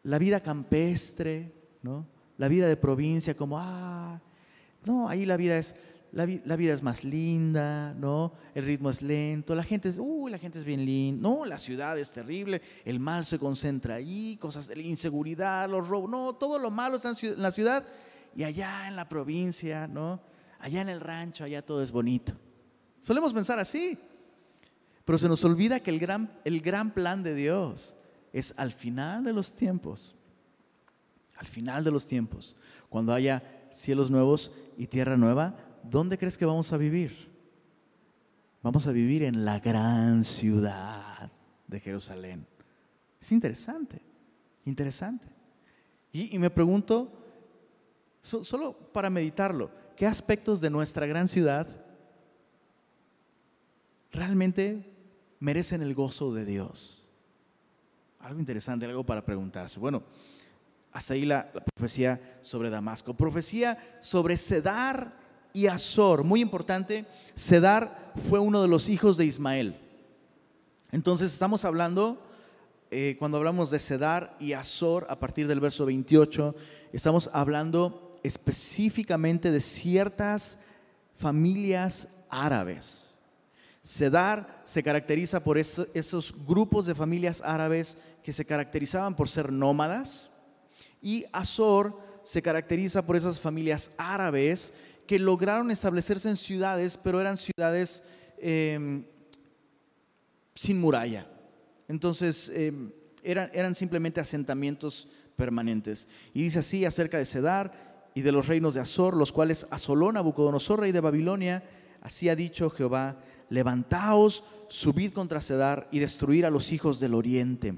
la 0.04 0.19
vida 0.19 0.39
campestre, 0.41 1.54
¿no? 1.82 2.08
La 2.38 2.48
vida 2.48 2.67
de 2.67 2.78
provincia 2.78 3.36
como, 3.36 3.58
ah, 3.60 4.21
no, 4.86 5.08
ahí 5.08 5.26
la 5.26 5.38
vida 5.38 5.58
es, 5.58 5.76
la, 6.12 6.26
vida 6.26 6.74
es 6.74 6.84
más 6.84 7.04
linda, 7.04 7.93
¿no? 7.93 8.34
El 8.54 8.65
ritmo 8.65 8.89
es 8.89 9.02
lento, 9.02 9.56
la 9.56 9.63
gente 9.63 9.89
es, 9.89 10.00
la 10.30 10.38
gente 10.38 10.60
es 10.60 10.65
bien 10.65 10.86
linda, 10.86 11.30
no, 11.30 11.45
la 11.45 11.58
ciudad 11.58 11.98
es 11.98 12.12
terrible, 12.12 12.62
el 12.84 13.00
mal 13.00 13.26
se 13.26 13.39
concentra 13.39 13.95
ahí, 13.95 14.38
cosas 14.38 14.67
de 14.67 14.76
la 14.76 14.84
inseguridad, 14.84 15.69
los 15.69 15.88
robos, 15.88 16.10
no, 16.10 16.34
todo 16.34 16.60
lo 16.60 16.71
malo 16.71 16.98
está 16.98 17.12
en 17.21 17.41
la 17.41 17.52
ciudad 17.52 17.86
y 18.36 18.43
allá 18.43 18.88
en 18.88 18.95
la 18.95 19.10
provincia, 19.10 19.88
¿no? 19.88 20.21
Allá 20.60 20.82
en 20.82 20.89
el 20.89 21.02
rancho, 21.02 21.43
allá 21.43 21.65
todo 21.65 21.84
es 21.84 21.91
bonito. 21.91 22.34
Solemos 23.00 23.34
pensar 23.34 23.60
así. 23.60 23.98
Pero 25.06 25.18
se 25.20 25.30
nos 25.30 25.46
olvida 25.46 25.80
que 25.80 25.91
el 25.91 26.00
gran, 26.00 26.32
el 26.44 26.62
gran 26.62 26.91
plan 26.91 27.22
de 27.24 27.36
Dios 27.36 27.96
es 28.34 28.54
al 28.58 28.72
final 28.72 29.24
de 29.24 29.34
los 29.34 29.54
tiempos, 29.54 30.15
al 31.38 31.46
final 31.46 31.84
de 31.84 31.91
los 31.91 32.08
tiempos, 32.08 32.56
cuando 32.89 33.13
haya 33.13 33.44
cielos 33.72 34.10
nuevos 34.10 34.52
y 34.78 34.88
tierra 34.88 35.15
nueva, 35.15 35.56
¿dónde 35.84 36.18
crees 36.18 36.38
que 36.38 36.46
vamos 36.46 36.74
a 36.74 36.78
vivir? 36.78 37.32
Vamos 38.63 38.88
a 38.88 38.91
vivir 38.91 39.22
en 39.24 39.46
la 39.46 39.60
gran 39.60 40.24
ciudad 40.26 41.32
de 41.68 41.80
Jerusalén. 41.80 42.48
Es 43.22 43.32
interesante, 43.32 44.02
interesante. 44.65 45.28
Y, 46.12 46.39
me 46.39 46.50
pregunto, 46.50 47.12
solo 48.22 48.74
para 48.91 49.10
meditarlo, 49.10 49.70
¿qué 49.96 50.08
aspectos 50.08 50.62
de 50.62 50.70
nuestra 50.70 51.06
gran 51.06 51.28
ciudad 51.28 51.68
realmente 54.12 54.94
merecen 55.39 55.82
el 55.82 55.93
gozo 55.93 56.34
de 56.34 56.45
Dios. 56.45 57.08
Algo 58.19 58.39
interesante, 58.39 58.86
algo 58.86 59.06
para 59.06 59.24
preguntarse. 59.24 59.80
Bueno, 59.80 60.04
hasta 60.91 61.13
ahí 61.13 61.26
la, 61.26 61.52
profecía 61.52 62.39
sobre 62.41 62.69
Damasco. 62.69 63.13
Profecía 63.13 63.98
sobre 64.00 64.38
Sedar 64.38 65.12
y 65.54 65.67
Azor. 65.67 66.24
Muy 66.24 66.41
importante, 66.41 67.06
Sedar 67.34 68.13
fue 68.30 68.39
uno 68.39 68.62
de 68.62 68.67
los 68.67 68.89
hijos 68.89 69.17
de 69.17 69.26
Ismael. 69.26 69.80
Entonces 70.91 71.34
estamos 71.34 71.65
hablando, 71.65 72.21
eh, 72.91 73.15
cuando 73.19 73.38
hablamos 73.38 73.71
de 73.71 73.80
Sedar 73.80 74.36
y 74.39 74.54
Azor, 74.54 75.06
a 75.10 75.19
partir 75.19 75.48
del 75.48 75.60
verso 75.60 75.86
28, 75.86 76.56
estamos 76.93 77.30
hablando 77.34 78.19
específicamente 78.24 79.52
de 79.52 79.60
ciertas 79.60 80.58
familias 81.17 82.08
árabes. 82.30 83.14
Sedar 83.86 84.63
se 84.65 84.82
caracteriza 84.82 85.43
por 85.43 85.60
esos 85.60 86.34
grupos 86.43 86.88
de 86.88 86.95
familias 86.95 87.43
árabes 87.45 88.00
que 88.24 88.34
se 88.34 88.43
caracterizaban 88.43 89.15
por 89.15 89.30
ser 89.30 89.52
nómadas 89.52 90.32
y 91.04 91.24
Azor 91.32 91.95
se 92.24 92.41
caracteriza 92.41 93.06
por 93.06 93.15
esas 93.15 93.39
familias 93.39 93.91
árabes 93.95 94.74
que 95.06 95.19
lograron 95.19 95.69
establecerse 95.69 96.28
en 96.28 96.36
ciudades, 96.36 96.98
pero 96.98 97.21
eran 97.21 97.38
ciudades 97.38 98.02
em, 98.39 99.06
sin 100.56 100.82
muralla. 100.82 101.28
Entonces 101.88 102.50
em, 102.56 102.91
eran, 103.21 103.52
eran 103.54 103.76
simplemente 103.76 104.19
asentamientos 104.19 105.08
permanentes. 105.36 106.08
Y 106.34 106.41
dice 106.41 106.58
así 106.58 106.86
acerca 106.86 107.19
de 107.19 107.26
Sedar 107.26 108.10
y 108.15 108.21
de 108.21 108.32
los 108.32 108.48
reinos 108.48 108.74
de 108.74 108.80
Azor, 108.80 109.15
los 109.15 109.32
cuales 109.32 109.67
asoló 109.69 110.12
Nabucodonosor, 110.12 110.80
rey 110.80 110.91
de 110.91 111.02
Babilonia. 111.02 111.63
Así 112.02 112.30
ha 112.30 112.36
dicho 112.36 112.71
Jehová 112.71 113.21
levantaos, 113.49 114.43
subid 114.67 115.12
contra 115.12 115.41
Cedar 115.41 115.88
y 115.91 115.99
destruir 115.99 116.45
a 116.45 116.49
los 116.49 116.71
hijos 116.71 116.99
del 116.99 117.13
oriente. 117.13 117.75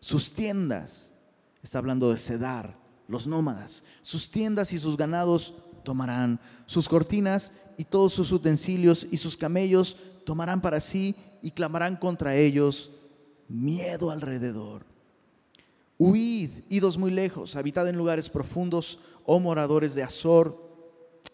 Sus 0.00 0.32
tiendas, 0.32 1.14
está 1.62 1.78
hablando 1.78 2.10
de 2.10 2.18
Cedar, 2.18 2.76
los 3.08 3.26
nómadas, 3.26 3.84
sus 4.02 4.30
tiendas 4.30 4.72
y 4.72 4.78
sus 4.78 4.96
ganados 4.96 5.54
tomarán, 5.84 6.40
sus 6.66 6.88
cortinas 6.88 7.52
y 7.76 7.84
todos 7.84 8.12
sus 8.12 8.32
utensilios 8.32 9.06
y 9.10 9.16
sus 9.18 9.36
camellos 9.36 9.96
tomarán 10.24 10.60
para 10.60 10.80
sí 10.80 11.14
y 11.42 11.50
clamarán 11.50 11.96
contra 11.96 12.36
ellos 12.36 12.90
miedo 13.48 14.10
alrededor. 14.10 14.86
Huid, 15.98 16.50
idos 16.68 16.98
muy 16.98 17.10
lejos, 17.10 17.54
habitad 17.56 17.88
en 17.88 17.96
lugares 17.96 18.28
profundos, 18.28 18.98
oh 19.24 19.38
moradores 19.38 19.94
de 19.94 20.02
Azor, 20.02 20.60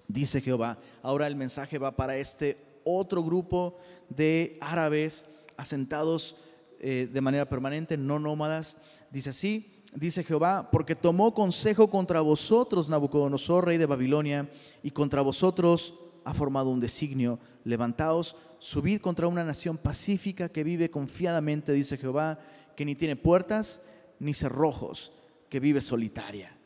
dice 0.06 0.40
Jehová. 0.40 0.78
Ahora 1.02 1.26
el 1.26 1.37
mensaje 1.37 1.78
va 1.78 1.96
para 1.96 2.16
este 2.18 2.69
otro 2.85 3.23
grupo 3.23 3.77
de 4.09 4.59
árabes 4.61 5.27
asentados 5.57 6.37
eh, 6.81 7.09
de 7.12 7.21
manera 7.21 7.49
permanente, 7.49 7.97
no 7.97 8.19
nómadas. 8.19 8.77
Dice 9.11 9.31
así, 9.31 9.83
dice 9.95 10.25
Jehová, 10.25 10.71
porque 10.71 10.95
tomó 10.95 11.35
consejo 11.35 11.90
contra 11.90 12.21
vosotros, 12.21 12.88
Nabucodonosor, 12.88 13.66
rey 13.66 13.79
de 13.79 13.87
Babilonia, 13.87 14.49
y 14.83 14.90
contra 14.90 15.23
vosotros 15.23 15.95
ha 16.25 16.35
formado 16.35 16.71
un 16.71 16.81
designio. 16.81 17.38
Levantaos, 17.64 18.37
subid 18.59 19.01
contra 19.01 19.27
una 19.27 19.45
nación 19.45 19.77
pacífica 19.77 20.49
que 20.49 20.64
vive 20.64 20.90
confiadamente, 20.90 21.73
dice 21.73 21.99
Jehová, 21.99 22.38
que 22.77 22.85
ni 22.85 22.95
tiene 22.95 23.16
puertas 23.16 23.83
ni 24.19 24.35
cerrojos, 24.35 25.12
que 25.49 25.61
vive 25.61 25.81
solitaria. 25.81 26.57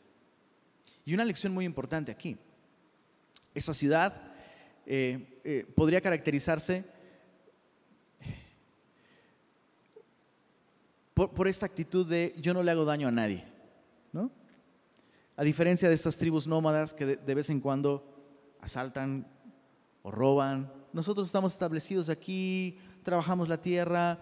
Y 1.05 1.13
una 1.13 1.25
lección 1.25 1.53
muy 1.53 1.65
importante 1.65 2.11
aquí. 2.11 2.37
Esa 3.53 3.73
ciudad 3.73 4.34
eh, 4.85 5.41
eh, 5.43 5.65
podría 5.75 5.99
caracterizarse 5.99 6.85
por, 11.15 11.47
esta 11.47 11.65
actitud 11.65 12.05
de 12.05 12.35
yo 12.37 12.53
no 12.53 12.61
le 12.61 12.71
hago 12.71 12.85
daño 12.85 13.07
a 13.07 13.11
nadie, 13.11 13.45
¿no? 14.11 14.29
A 15.37 15.43
diferencia 15.43 15.87
de 15.89 15.95
estas 15.95 16.17
tribus 16.17 16.45
nómadas 16.45 16.93
que 16.93 17.05
de, 17.05 17.35
vez 17.35 17.49
en 17.49 17.61
cuando 17.61 18.03
asaltan 18.61 19.25
o 20.03 20.11
roban, 20.11 20.71
nosotros 20.93 21.27
estamos 21.27 21.53
establecidos 21.53 22.09
aquí, 22.09 22.77
trabajamos 23.03 23.49
la 23.49 23.61
tierra, 23.61 24.19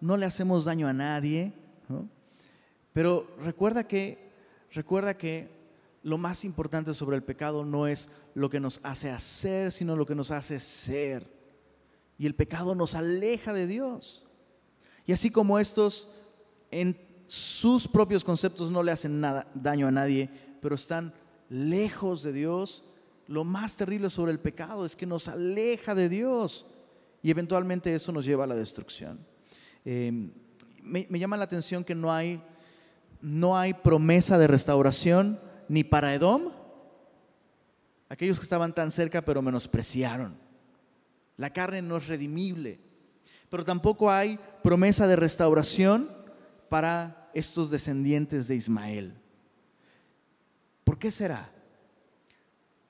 no 0.00 0.16
le 0.16 0.24
hacemos 0.24 0.64
daño 0.64 0.88
a 0.88 0.92
nadie, 0.92 1.52
Pero 2.92 3.26
recuerda 3.40 3.86
que, 3.86 4.30
recuerda 4.72 5.18
que 5.18 5.55
lo 6.06 6.18
más 6.18 6.44
importante 6.44 6.94
sobre 6.94 7.16
el 7.16 7.24
pecado 7.24 7.64
no 7.64 7.88
es 7.88 8.10
lo 8.34 8.48
que 8.48 8.60
nos 8.60 8.78
hace 8.84 9.10
hacer, 9.10 9.72
sino 9.72 9.96
lo 9.96 10.06
que 10.06 10.14
nos 10.14 10.30
hace 10.30 10.60
ser. 10.60 11.28
Y 12.16 12.26
el 12.26 12.36
pecado 12.36 12.76
nos 12.76 12.94
aleja 12.94 13.52
de 13.52 13.66
Dios. 13.66 14.24
Y 15.04 15.10
así 15.10 15.30
como 15.30 15.58
estos 15.58 16.08
en 16.70 16.96
sus 17.26 17.88
propios 17.88 18.22
conceptos 18.22 18.70
no 18.70 18.84
le 18.84 18.92
hacen 18.92 19.20
nada, 19.20 19.50
daño 19.52 19.88
a 19.88 19.90
nadie, 19.90 20.30
pero 20.62 20.76
están 20.76 21.12
lejos 21.48 22.22
de 22.22 22.32
Dios. 22.32 22.84
Lo 23.26 23.42
más 23.42 23.76
terrible 23.76 24.08
sobre 24.08 24.30
el 24.30 24.38
pecado 24.38 24.86
es 24.86 24.94
que 24.94 25.06
nos 25.06 25.26
aleja 25.26 25.96
de 25.96 26.08
Dios 26.08 26.66
y 27.20 27.32
eventualmente 27.32 27.92
eso 27.92 28.12
nos 28.12 28.24
lleva 28.24 28.44
a 28.44 28.46
la 28.46 28.54
destrucción. 28.54 29.18
Eh, 29.84 30.30
me, 30.84 31.18
llama 31.18 31.36
la 31.36 31.46
atención 31.46 31.82
que 31.82 31.96
no 31.96 32.12
hay, 32.12 32.40
no 33.20 33.58
hay 33.58 33.74
promesa 33.74 34.38
de 34.38 34.46
restauración 34.46 35.44
ni 35.68 35.84
para 35.84 36.14
Edom, 36.14 36.50
aquellos 38.08 38.38
que 38.38 38.44
estaban 38.44 38.74
tan 38.74 38.90
cerca 38.90 39.24
pero 39.24 39.42
menospreciaron. 39.42 40.36
La 41.36 41.52
carne 41.52 41.82
no 41.82 41.96
es 41.96 42.06
redimible, 42.06 42.80
pero 43.48 43.64
tampoco 43.64 44.10
hay 44.10 44.38
promesa 44.62 45.06
de 45.06 45.16
restauración 45.16 46.10
para 46.68 47.30
estos 47.34 47.70
descendientes 47.70 48.48
de 48.48 48.56
Ismael. 48.56 49.14
¿Por 50.84 50.98
qué 50.98 51.10
será? 51.10 51.52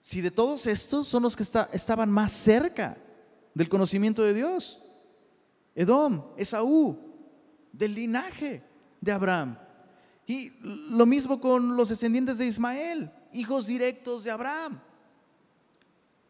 Si 0.01 0.21
de 0.21 0.31
todos 0.31 0.67
estos 0.67 1.09
son 1.09 1.25
los 1.25 1.35
que 1.35 1.43
estaban 1.43 2.11
más 2.11 2.31
cerca 2.33 2.97
del 3.55 3.69
conocimiento 3.69 4.23
de 4.23 4.35
Dios. 4.35 4.83
Edom, 5.75 6.23
Esaú, 6.37 6.99
del 7.73 7.95
linaje 7.95 8.63
de 9.01 9.13
Abraham. 9.13 9.59
Y 10.27 10.53
lo 10.61 11.07
mismo 11.07 11.41
con 11.41 11.77
los 11.77 11.89
descendientes 11.89 12.39
de 12.39 12.47
Ismael, 12.47 13.11
hijos 13.33 13.67
directos 13.67 14.25
de 14.25 14.31
Abraham. 14.31 14.81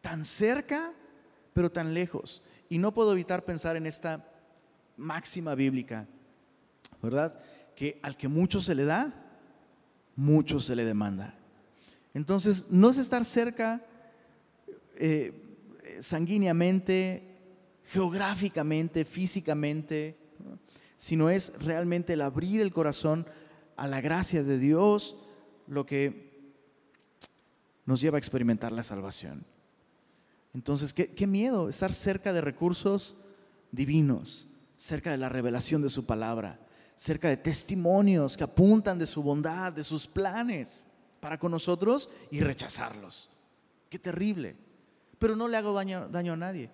Tan 0.01 0.23
cerca, 0.23 0.93
pero 1.53 1.71
tan 1.71 1.93
lejos. 1.93 2.41
Y 2.69 2.77
no 2.77 2.93
puedo 2.93 3.13
evitar 3.13 3.43
pensar 3.43 3.75
en 3.75 3.87
esta 3.87 4.29
máxima 4.97 5.55
bíblica 5.55 6.07
¿verdad? 7.01 7.39
Que 7.75 7.99
al 8.01 8.17
que 8.17 8.27
mucho 8.27 8.61
se 8.61 8.75
le 8.75 8.85
da, 8.85 9.13
mucho 10.15 10.59
se 10.59 10.75
le 10.75 10.85
demanda. 10.85 11.35
Entonces, 12.13 12.65
no 12.69 12.89
es 12.89 12.97
estar 12.97 13.23
cerca 13.25 13.81
eh, 14.95 15.33
sanguíneamente, 15.99 17.23
geográficamente, 17.85 19.05
físicamente, 19.05 20.17
sino 20.97 21.29
es 21.29 21.53
realmente 21.59 22.13
el 22.13 22.21
abrir 22.21 22.61
el 22.61 22.73
corazón 22.73 23.27
a 23.77 23.87
la 23.87 24.01
gracia 24.01 24.43
de 24.43 24.59
Dios 24.59 25.15
lo 25.67 25.85
que 25.85 26.51
nos 27.85 28.01
lleva 28.01 28.17
a 28.17 28.19
experimentar 28.19 28.73
la 28.73 28.83
salvación. 28.83 29.45
Entonces, 30.53 30.93
qué, 30.93 31.27
miedo 31.27 31.69
estar 31.69 31.93
cerca 31.93 32.33
de 32.33 32.41
recursos 32.41 33.15
divinos, 33.71 34.47
cerca 34.75 35.11
de 35.11 35.17
la 35.17 35.29
revelación 35.29 35.81
de 35.81 35.89
su 35.89 36.05
palabra 36.05 36.59
cerca 36.97 37.29
de 37.29 37.37
testimonios 37.37 38.35
que 38.35 38.43
apuntan 38.43 38.97
de 38.97 39.05
su 39.05 39.21
bondad, 39.21 39.71
de 39.71 39.83
sus 39.83 40.07
planes 40.07 40.87
para 41.19 41.37
con 41.37 41.51
nosotros 41.51 42.09
y 42.31 42.41
rechazarlos. 42.41 43.29
Qué 43.87 43.99
terrible. 43.99 44.55
Pero 45.19 45.35
no 45.35 45.47
le 45.47 45.57
hago 45.57 45.73
daño 45.73 46.33
a 46.33 46.35
nadie. 46.35 46.69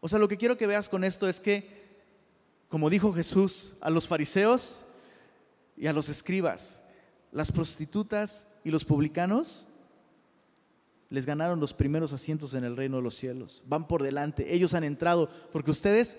O 0.00 0.08
sea, 0.08 0.18
lo 0.18 0.28
que 0.28 0.36
quiero 0.36 0.56
que 0.56 0.66
veas 0.66 0.88
con 0.88 1.02
esto 1.02 1.28
es 1.28 1.40
que, 1.40 1.88
como 2.68 2.88
dijo 2.88 3.12
Jesús 3.12 3.74
a 3.80 3.90
los 3.90 4.06
fariseos 4.06 4.86
y 5.78 5.86
a 5.86 5.92
los 5.92 6.08
escribas, 6.08 6.82
las 7.32 7.52
prostitutas 7.52 8.46
y 8.64 8.70
los 8.70 8.84
publicanos 8.84 9.68
les 11.10 11.24
ganaron 11.24 11.60
los 11.60 11.72
primeros 11.72 12.12
asientos 12.12 12.54
en 12.54 12.64
el 12.64 12.76
reino 12.76 12.96
de 12.96 13.02
los 13.02 13.14
cielos. 13.14 13.62
Van 13.66 13.86
por 13.86 14.02
delante, 14.02 14.54
ellos 14.54 14.74
han 14.74 14.84
entrado, 14.84 15.30
porque 15.52 15.70
ustedes 15.70 16.18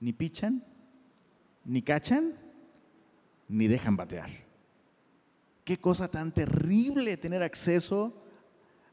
ni 0.00 0.12
pichan, 0.12 0.64
ni 1.64 1.82
cachan, 1.82 2.34
ni 3.48 3.66
dejan 3.66 3.96
batear. 3.96 4.30
Qué 5.64 5.78
cosa 5.78 6.08
tan 6.08 6.32
terrible 6.32 7.16
tener 7.16 7.42
acceso 7.42 8.12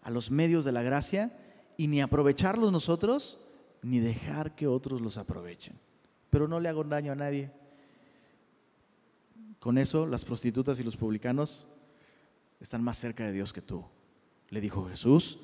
a 0.01 0.09
los 0.09 0.31
medios 0.31 0.63
de 0.63 0.71
la 0.71 0.81
gracia 0.81 1.37
y 1.77 1.87
ni 1.87 2.01
aprovecharlos 2.01 2.71
nosotros, 2.71 3.39
ni 3.81 3.99
dejar 3.99 4.55
que 4.55 4.67
otros 4.67 5.01
los 5.01 5.17
aprovechen. 5.17 5.77
Pero 6.29 6.47
no 6.47 6.59
le 6.59 6.69
hago 6.69 6.83
daño 6.83 7.11
a 7.11 7.15
nadie. 7.15 7.51
Con 9.61 9.77
eso 9.77 10.07
las 10.07 10.25
prostitutas 10.25 10.79
y 10.79 10.83
los 10.83 10.97
publicanos 10.97 11.67
están 12.59 12.83
más 12.83 12.97
cerca 12.97 13.27
de 13.27 13.31
Dios 13.31 13.53
que 13.53 13.61
tú, 13.61 13.85
le 14.49 14.59
dijo 14.59 14.89
Jesús 14.89 15.37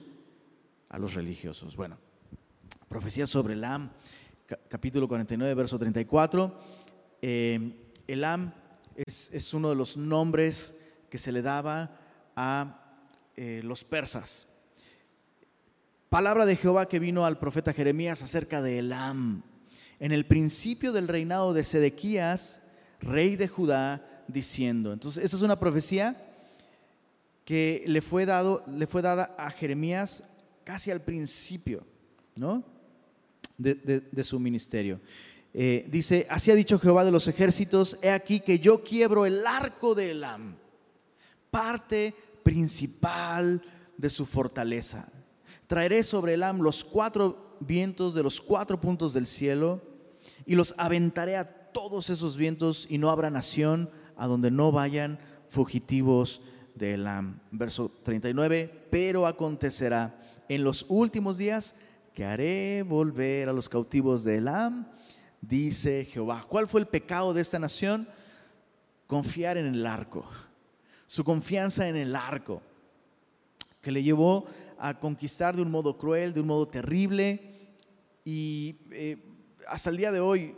a 0.89 0.97
los 0.97 1.13
religiosos. 1.13 1.75
Bueno, 1.75 1.99
profecía 2.89 3.27
sobre 3.27 3.53
Elam, 3.53 3.91
capítulo 4.69 5.08
49, 5.08 5.53
verso 5.53 5.77
34 5.77 6.51
eh, 7.21 7.91
Elam 8.08 8.51
es, 8.95 9.53
uno 9.53 9.69
de 9.69 9.75
los 9.75 9.97
nombres 9.97 10.73
que 11.12 11.19
se 11.19 11.32
le 11.32 11.43
daba 11.43 11.99
a 12.36 12.97
eh, 13.36 13.62
los 13.63 13.84
persas. 13.84 14.47
Palabra 16.10 16.47
de 16.47 16.56
Jehová 16.56 16.88
que 16.88 16.97
vino 16.97 17.23
al 17.23 17.38
profeta 17.38 17.71
Jeremías 17.71 18.23
acerca 18.23 18.63
de 18.63 18.80
Elam. 18.80 19.43
En 19.99 20.12
el 20.12 20.25
principio 20.25 20.91
del 20.91 21.08
reinado 21.08 21.53
de 21.53 21.63
Sedequías, 21.63 22.63
rey 22.99 23.36
de 23.36 23.47
Judá, 23.47 24.23
diciendo. 24.27 24.93
Entonces, 24.93 25.23
esa 25.23 25.36
es 25.36 25.41
una 25.41 25.60
profecía 25.60 26.23
que 27.45 27.83
le 27.88 28.01
fue, 28.01 28.25
dado, 28.25 28.63
le 28.67 28.88
fue 28.88 29.01
dada 29.01 29.36
a 29.38 29.49
Jeremías 29.51 30.23
casi 30.63 30.91
al 30.91 31.01
principio 31.01 31.86
¿no? 32.36 32.63
de 33.57 34.23
su 34.23 34.39
ministerio. 34.39 34.99
Eh, 35.60 35.88
dice, 35.89 36.27
así 36.29 36.51
ha 36.51 36.55
dicho 36.55 36.77
Jehová 36.77 37.03
de 37.03 37.10
los 37.10 37.27
ejércitos, 37.27 37.97
he 38.03 38.12
aquí 38.12 38.41
que 38.41 38.60
yo 38.60 38.83
quiebro 38.83 39.25
el 39.25 39.43
arco 39.43 39.95
de 39.95 40.12
Elam, 40.12 40.55
parte 41.49 42.13
principal 42.43 43.63
de 43.97 44.10
su 44.12 44.27
fortaleza. 44.27 45.07
Traeré 45.65 46.03
sobre 46.03 46.36
Elam 46.36 46.62
los 46.62 46.83
cuatro 46.83 47.57
vientos 47.60 48.13
de 48.13 48.21
los 48.21 48.39
cuatro 48.39 48.79
puntos 48.79 49.13
del 49.13 49.25
cielo 49.25 49.81
y 50.45 50.53
los 50.53 50.75
aventaré 50.77 51.38
a 51.38 51.56
todos 51.73 52.10
esos 52.10 52.38
vientos 52.38 52.88
y 52.89 52.97
no 52.97 53.10
habrá 53.10 53.30
nación 53.30 53.89
a 54.15 54.27
donde 54.27 54.51
no 54.51 54.71
vayan 54.71 55.19
fugitivos 55.47 56.41
de 56.75 56.95
Elam. 56.95 57.39
Verso 57.51 57.91
39, 58.03 58.88
pero 58.89 59.27
acontecerá 59.27 60.19
en 60.49 60.63
los 60.63 60.86
últimos 60.89 61.38
días 61.38 61.75
que 62.13 62.25
haré 62.25 62.84
volver 62.84 63.49
a 63.49 63.53
los 63.53 63.69
cautivos 63.69 64.23
de 64.23 64.38
Elam 64.38 64.88
dice 65.41 66.06
Jehová. 66.06 66.45
¿Cuál 66.47 66.67
fue 66.67 66.82
el 66.82 66.88
pecado 66.88 67.34
de 67.34 67.41
esta 67.41 67.60
nación? 67.60 68.08
Confiar 69.06 69.58
en 69.58 69.67
el 69.67 69.86
arco. 69.86 70.25
Su 71.06 71.23
confianza 71.23 71.88
en 71.88 71.95
el 71.95 72.15
arco, 72.15 72.62
que 73.82 73.91
le 73.91 74.03
llevó 74.03 74.45
a 74.77 74.99
conquistar 74.99 75.56
de 75.56 75.62
un 75.62 75.71
modo 75.71 75.97
cruel, 75.97 76.34
de 76.34 76.41
un 76.41 76.47
modo 76.47 76.67
terrible. 76.67 77.75
Y 78.25 78.75
eh, 78.91 79.17
hasta 79.67 79.89
el 79.89 79.97
día 79.97 80.12
de 80.12 80.19
hoy 80.19 80.53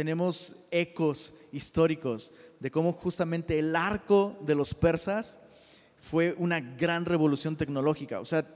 tenemos 0.00 0.56
ecos 0.70 1.34
históricos 1.52 2.32
de 2.58 2.70
cómo 2.70 2.94
justamente 2.94 3.58
el 3.58 3.76
arco 3.76 4.34
de 4.40 4.54
los 4.54 4.72
persas 4.72 5.42
fue 5.98 6.34
una 6.38 6.58
gran 6.58 7.04
revolución 7.04 7.54
tecnológica. 7.54 8.18
O 8.18 8.24
sea, 8.24 8.48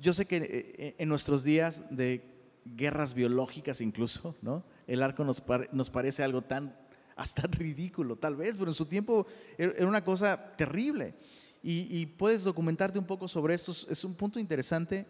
yo 0.00 0.12
sé 0.12 0.26
que 0.26 0.38
eh, 0.42 0.96
en 0.98 1.08
nuestros 1.08 1.44
días 1.44 1.84
de 1.88 2.24
guerras 2.64 3.14
biológicas 3.14 3.80
incluso, 3.80 4.34
¿no? 4.42 4.64
El 4.88 5.04
arco 5.04 5.22
nos, 5.22 5.40
nos 5.70 5.88
parece 5.88 6.24
algo 6.24 6.42
tan, 6.42 6.76
hasta 7.14 7.42
ridículo 7.46 8.16
tal 8.16 8.34
vez, 8.34 8.56
pero 8.56 8.72
en 8.72 8.74
su 8.74 8.86
tiempo 8.86 9.24
era 9.56 9.86
una 9.86 10.02
cosa 10.02 10.56
terrible. 10.56 11.14
Y, 11.62 12.06
puedes 12.06 12.42
documentarte 12.42 12.98
un 12.98 13.06
poco 13.06 13.28
sobre 13.28 13.54
esto, 13.54 13.70
es 13.70 14.04
un 14.04 14.16
punto 14.16 14.40
interesante. 14.40 15.06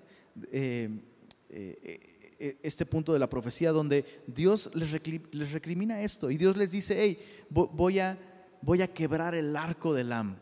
Eh, 0.51 0.91
eh, 1.49 2.12
este 2.63 2.85
punto 2.87 3.13
de 3.13 3.21
la 3.21 3.29
profecía 3.29 3.71
donde 3.71 4.05
Dios 4.27 4.71
les, 4.75 4.91
recrimina 4.91 6.03
esto 6.03 6.31
y 6.31 6.37
Dios 6.37 6.57
les 6.57 6.73
dice, 6.73 6.97
hey, 6.99 7.19
voy 7.51 8.01
a, 8.01 8.19
voy 8.63 8.83
a 8.83 8.93
quebrar 8.93 9.35
el 9.35 9.57
arco 9.57 9.95
del 9.95 10.13
Am. 10.13 10.37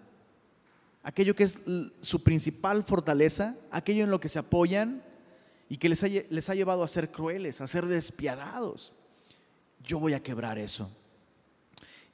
Aquello 1.02 1.34
que 1.34 1.44
es 1.44 1.60
su 2.00 2.22
principal 2.22 2.84
fortaleza, 2.84 3.56
aquello 3.70 4.04
en 4.04 4.10
lo 4.10 4.20
que 4.20 4.28
se 4.28 4.38
apoyan 4.38 5.02
y 5.68 5.76
que 5.76 5.88
les 5.88 6.02
ha, 6.02 6.08
les 6.08 6.48
ha 6.48 6.54
llevado 6.54 6.82
a 6.82 6.88
ser 6.88 7.10
crueles, 7.10 7.60
a 7.60 7.66
ser 7.66 7.86
despiadados. 7.86 8.92
Yo 9.82 9.98
voy 9.98 10.14
a 10.14 10.22
quebrar 10.22 10.58
eso. 10.58 10.90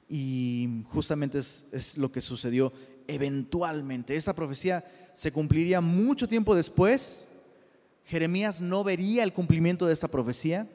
Y 0.09 0.83
justamente 0.85 1.39
es, 1.39 1.65
es 1.71 1.97
lo 1.97 2.11
que 2.11 2.21
sucedió 2.21 2.71
eventualmente. 3.07 4.15
Esta 4.15 4.35
profecía 4.35 4.83
se 5.13 5.31
cumpliría 5.31 5.81
mucho 5.81 6.27
tiempo 6.27 6.55
después 6.55 7.29
Jeremías 8.07 8.61
no 8.61 8.85
vería 8.85 9.23
el 9.23 9.33
cumplimiento 9.33 9.85
de 9.85 9.93
esta 9.93 10.07
profecía, 10.07 10.67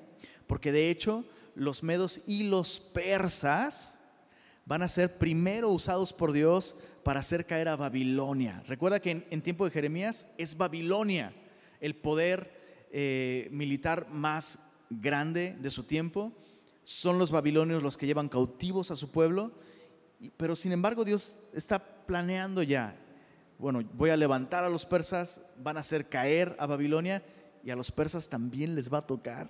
porque 0.46 0.70
de 0.70 0.90
hecho 0.90 1.24
los 1.54 1.82
medos 1.82 2.20
y 2.26 2.44
los 2.44 2.78
persas 2.78 3.98
van 4.66 4.82
a 4.82 4.88
ser 4.88 5.16
primero 5.16 5.70
usados 5.70 6.12
por 6.12 6.32
Dios 6.32 6.76
para 7.02 7.20
hacer 7.20 7.46
caer 7.46 7.68
a 7.68 7.76
Babilonia. 7.76 8.62
Recuerda 8.68 9.00
que 9.00 9.26
en, 9.28 9.42
tiempo 9.42 9.64
de 9.64 9.70
Jeremías 9.70 10.28
es 10.36 10.56
Babilonia 10.56 11.32
el 11.80 11.96
poder 11.96 12.86
eh, 12.92 13.48
militar 13.50 14.08
más 14.10 14.58
grande 14.90 15.56
de 15.58 15.70
su 15.70 15.84
tiempo. 15.84 16.32
Son 16.82 17.18
los 17.18 17.30
babilonios 17.30 17.82
los 17.82 17.96
que 17.96 18.06
llevan 18.06 18.28
cautivos 18.28 18.90
a 18.90 18.96
su 18.96 19.10
pueblo, 19.10 19.52
pero 20.36 20.54
sin 20.54 20.72
embargo 20.72 21.02
Dios 21.02 21.38
está 21.54 21.82
planeando 22.06 22.62
ya 22.62 23.01
bueno, 23.62 23.80
voy 23.94 24.10
a 24.10 24.16
levantar 24.16 24.64
a 24.64 24.68
los 24.68 24.84
persas, 24.84 25.40
van 25.56 25.76
a 25.76 25.80
hacer 25.80 26.08
caer 26.08 26.56
a 26.58 26.66
Babilonia 26.66 27.22
y 27.62 27.70
a 27.70 27.76
los 27.76 27.92
persas 27.92 28.28
también 28.28 28.74
les 28.74 28.92
va 28.92 28.98
a 28.98 29.06
tocar. 29.06 29.48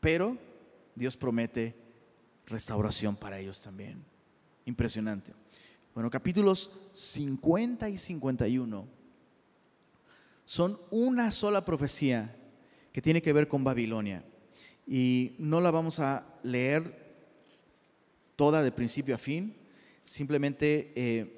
Pero 0.00 0.38
Dios 0.94 1.14
promete 1.14 1.76
restauración 2.46 3.16
para 3.16 3.38
ellos 3.38 3.60
también. 3.60 4.02
Impresionante. 4.64 5.34
Bueno, 5.92 6.08
capítulos 6.08 6.72
50 6.94 7.90
y 7.90 7.98
51 7.98 8.86
son 10.46 10.80
una 10.90 11.30
sola 11.30 11.66
profecía 11.66 12.34
que 12.92 13.02
tiene 13.02 13.20
que 13.20 13.34
ver 13.34 13.46
con 13.46 13.62
Babilonia. 13.62 14.24
Y 14.86 15.34
no 15.36 15.60
la 15.60 15.70
vamos 15.70 16.00
a 16.00 16.24
leer 16.42 17.14
toda 18.36 18.62
de 18.62 18.72
principio 18.72 19.16
a 19.16 19.18
fin, 19.18 19.54
simplemente 20.02 20.94
eh, 20.96 21.37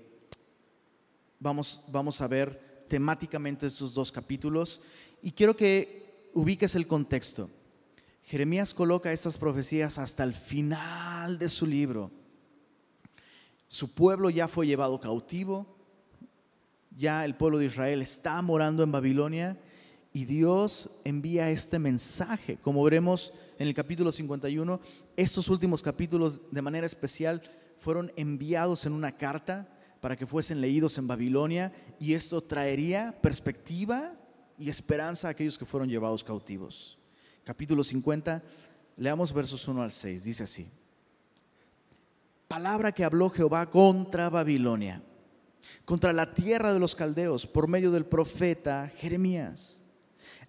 vamos, 1.41 1.83
vamos 1.89 2.21
a 2.21 2.29
ver 2.29 2.85
temáticamente 2.89 3.67
estos 3.67 3.95
dos 3.95 4.13
capítulos 4.13 4.81
y 5.23 5.33
quiero 5.33 5.57
que 5.57 6.31
ubiques 6.35 6.75
el 6.75 6.87
contexto. 6.87 7.51
Jeremías 8.25 8.75
coloca 8.75 9.13
estas 9.13 9.39
profecías 9.39 9.99
hasta 9.99 10.23
el 10.23 10.35
final 10.35 11.39
de 11.39 11.49
su 11.49 11.67
libro. 11.67 12.11
Su 13.67 13.93
pueblo 13.95 14.31
ya 14.31 14.47
fue 14.47 14.67
llevado 14.67 15.01
cautivo, 15.01 15.67
ya 16.97 17.25
el 17.25 17.37
pueblo 17.37 17.59
de 17.59 17.67
Israel 17.67 18.03
está 18.03 18.41
morando 18.43 18.83
en 18.83 18.93
Babilonia 18.93 19.59
y 20.13 20.25
Dios 20.25 20.91
envía 21.05 21.51
este 21.51 21.79
mensaje. 21.79 22.57
Como 22.59 22.83
veremos 22.83 23.33
en 23.59 23.69
el 23.69 23.75
capítulo 23.75 24.13
51, 24.13 24.81
estos 25.17 25.49
últimos 25.49 25.83
capítulos 25.83 26.41
de 26.51 26.63
manera 26.63 26.87
especial 26.87 27.43
fueron 27.79 28.13
enviados 28.17 28.87
en 28.87 28.93
una 28.93 29.17
carta 29.17 29.69
para 30.01 30.17
que 30.17 30.27
fuesen 30.27 30.61
leídos 30.61 30.97
en 30.99 31.07
Babilonia 31.07 31.73
y 31.99 32.15
esto 32.15 32.43
traería 32.43 33.15
perspectiva 33.21 34.15
y 34.59 34.71
esperanza 34.71 35.29
a 35.29 35.31
aquellos 35.33 35.59
que 35.59 35.67
fueron 35.67 35.89
llevados 35.89 36.25
cautivos. 36.25 36.99
Capítulo 37.45 37.85
50, 37.85 38.43
leamos 38.97 39.33
versos 39.33 39.67
1 39.69 39.83
al 39.83 39.93
6, 39.93 40.25
dice 40.25 40.45
así. 40.45 40.69
Palabra 42.49 42.93
que 42.93 43.05
habló 43.05 43.31
Jehová 43.31 43.69
contra 43.71 44.29
Babilonia, 44.31 45.03
contra 45.85 46.13
la 46.13 46.35
tierra 46.35 46.73
de 46.73 46.81
los 46.81 46.97
caldeos 46.97 47.47
por 47.47 47.69
medio 47.69 47.91
del 47.91 48.07
profeta 48.07 48.91
Jeremías. 48.97 49.83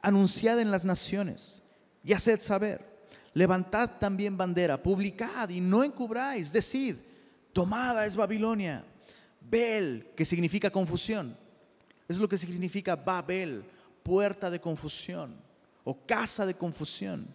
Anunciad 0.02 0.60
en 0.60 0.72
las 0.72 0.84
naciones 0.84 1.62
y 2.04 2.14
haced 2.14 2.42
saber, 2.42 3.06
levantad 3.34 4.00
también 4.00 4.38
bandera, 4.38 4.82
publicad 4.82 5.50
y 5.50 5.62
no 5.62 5.84
encubráis, 5.84 6.52
decid, 6.52 6.96
tomada 7.54 8.06
es 8.06 8.16
Babilonia 8.16 8.86
Bel, 9.42 10.12
que 10.16 10.26
significa 10.26 10.70
confusión. 10.70 11.38
Es 12.08 12.18
lo 12.18 12.30
que 12.30 12.38
significa 12.38 12.96
Babel, 12.96 13.64
puerta 14.04 14.50
de 14.50 14.60
confusión 14.60 15.36
o 15.84 16.06
casa 16.06 16.46
de 16.46 16.56
confusión. 16.56 17.28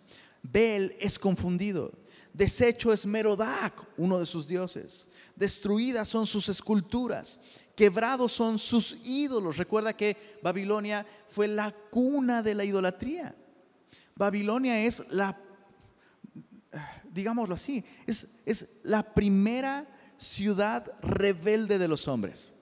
Bel 0.43 0.97
es 1.01 1.19
confundido. 1.19 1.93
Desecho 2.33 2.93
es 2.93 3.07
Merodac, 3.07 3.83
uno 3.97 4.19
de 4.19 4.27
sus 4.27 4.47
dioses. 4.47 5.09
Destruidas 5.35 6.09
son 6.09 6.27
sus 6.27 6.49
esculturas. 6.49 7.41
Quebrados 7.75 8.33
son 8.33 8.59
sus 8.59 8.99
ídolos. 9.05 9.57
Recuerda 9.57 9.97
que 9.97 10.39
Babilonia 10.43 11.07
fue 11.29 11.49
la 11.49 11.73
cuna 11.91 12.43
de 12.43 12.55
la 12.55 12.65
idolatría. 12.65 13.35
Babilonia 14.15 14.83
es 14.85 15.03
la, 15.11 15.39
digámoslo 17.11 17.55
así, 17.55 17.85
es, 18.07 18.27
es 18.47 18.69
la 18.83 19.03
primera 19.03 19.87
ciudad 20.17 20.93
rebelde 21.03 21.79
de 21.79 21.89
los 21.89 22.09
hombres. 22.09 22.53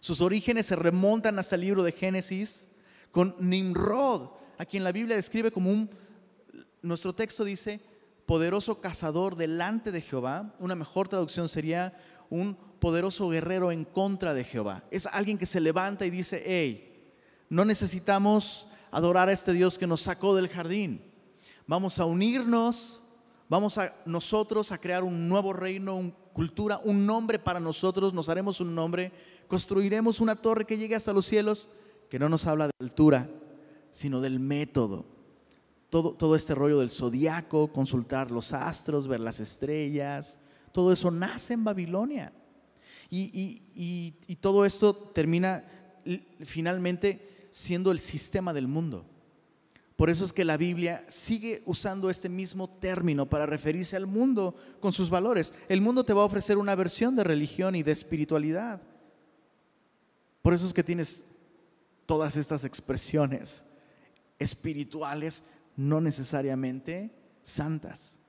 Sus 0.00 0.20
orígenes 0.20 0.66
se 0.66 0.76
remontan 0.76 1.38
hasta 1.38 1.56
el 1.56 1.62
libro 1.62 1.82
de 1.82 1.92
Génesis 1.92 2.68
con 3.10 3.34
Nimrod, 3.38 4.30
a 4.58 4.64
quien 4.64 4.84
la 4.84 4.92
Biblia 4.92 5.16
describe 5.16 5.50
como 5.50 5.70
un, 5.70 5.90
nuestro 6.82 7.14
texto 7.14 7.44
dice, 7.44 7.80
poderoso 8.26 8.80
cazador 8.80 9.36
delante 9.36 9.90
de 9.90 10.00
Jehová. 10.00 10.54
Una 10.58 10.74
mejor 10.74 11.08
traducción 11.08 11.48
sería 11.48 11.94
un 12.30 12.56
poderoso 12.78 13.28
guerrero 13.28 13.72
en 13.72 13.84
contra 13.84 14.34
de 14.34 14.44
Jehová. 14.44 14.84
Es 14.90 15.06
alguien 15.06 15.38
que 15.38 15.46
se 15.46 15.60
levanta 15.60 16.06
y 16.06 16.10
dice, 16.10 16.42
hey, 16.44 17.12
no 17.48 17.64
necesitamos 17.64 18.68
adorar 18.90 19.28
a 19.28 19.32
este 19.32 19.52
Dios 19.52 19.78
que 19.78 19.86
nos 19.86 20.02
sacó 20.02 20.36
del 20.36 20.48
jardín. 20.48 21.02
Vamos 21.66 21.98
a 21.98 22.04
unirnos, 22.04 23.02
vamos 23.48 23.78
a 23.78 23.94
nosotros 24.04 24.72
a 24.72 24.78
crear 24.78 25.04
un 25.04 25.28
nuevo 25.28 25.52
reino, 25.52 25.96
un 25.96 26.14
cultura, 26.38 26.80
un 26.84 27.04
nombre 27.04 27.40
para 27.40 27.58
nosotros, 27.58 28.14
nos 28.14 28.28
haremos 28.28 28.60
un 28.60 28.72
nombre, 28.72 29.10
construiremos 29.48 30.20
una 30.20 30.36
torre 30.36 30.64
que 30.64 30.78
llegue 30.78 30.94
hasta 30.94 31.12
los 31.12 31.26
cielos, 31.26 31.68
que 32.08 32.20
no 32.20 32.28
nos 32.28 32.46
habla 32.46 32.68
de 32.68 32.72
altura, 32.78 33.28
sino 33.90 34.20
del 34.20 34.38
método. 34.38 35.04
Todo, 35.90 36.12
todo 36.12 36.36
este 36.36 36.54
rollo 36.54 36.78
del 36.78 36.90
zodiaco, 36.90 37.72
consultar 37.72 38.30
los 38.30 38.52
astros, 38.52 39.08
ver 39.08 39.18
las 39.18 39.40
estrellas, 39.40 40.38
todo 40.70 40.92
eso 40.92 41.10
nace 41.10 41.54
en 41.54 41.64
Babilonia. 41.64 42.32
y 43.10 44.36
todo 44.40 44.64
esto 44.64 44.94
termina 44.94 45.64
finalmente 46.44 47.48
siendo 47.50 47.90
el 47.90 47.98
sistema 47.98 48.52
del 48.52 48.68
mundo. 48.68 49.04
Por 49.98 50.10
eso 50.10 50.24
es 50.24 50.32
que 50.32 50.44
la 50.44 50.56
Biblia 50.56 51.04
sigue 51.08 51.60
usando 51.66 52.08
este 52.08 52.28
mismo 52.28 52.70
término 52.70 53.28
para 53.28 53.46
referirse 53.46 53.96
al 53.96 54.06
mundo 54.06 54.54
con 54.78 54.92
sus 54.92 55.10
valores. 55.10 55.52
El 55.68 55.80
mundo 55.80 56.04
te 56.04 56.12
va 56.12 56.22
a 56.22 56.26
ofrecer 56.26 56.56
una 56.56 56.76
versión 56.76 57.16
de 57.16 57.24
religión 57.24 57.74
y 57.74 57.82
de 57.82 57.90
espiritualidad. 57.90 58.80
Por 60.40 60.54
eso 60.54 60.66
es 60.66 60.72
que 60.72 60.84
tienes 60.84 61.24
todas 62.06 62.36
estas 62.36 62.62
expresiones 62.62 63.66
espirituales, 64.38 65.42
no 65.74 66.00
necesariamente 66.00 67.10
santas. 67.42 68.20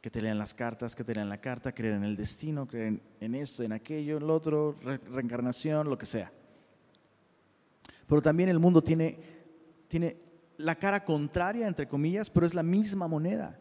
Que 0.00 0.12
te 0.12 0.22
lean 0.22 0.38
las 0.38 0.54
cartas, 0.54 0.94
que 0.94 1.02
te 1.02 1.12
lean 1.12 1.28
la 1.28 1.40
carta, 1.40 1.74
creer 1.74 1.94
en 1.94 2.04
el 2.04 2.14
destino, 2.14 2.68
creer 2.68 3.00
en 3.18 3.34
esto, 3.34 3.64
en 3.64 3.72
aquello, 3.72 4.16
en 4.16 4.28
lo 4.28 4.34
otro, 4.36 4.76
reencarnación, 5.10 5.90
lo 5.90 5.98
que 5.98 6.06
sea. 6.06 6.30
Pero 8.06 8.22
también 8.22 8.48
el 8.48 8.60
mundo 8.60 8.80
tiene, 8.80 9.18
tiene 9.88 10.30
la 10.62 10.76
cara 10.76 11.04
contraria, 11.04 11.66
entre 11.66 11.88
comillas, 11.88 12.30
pero 12.30 12.46
es 12.46 12.54
la 12.54 12.62
misma 12.62 13.08
moneda. 13.08 13.58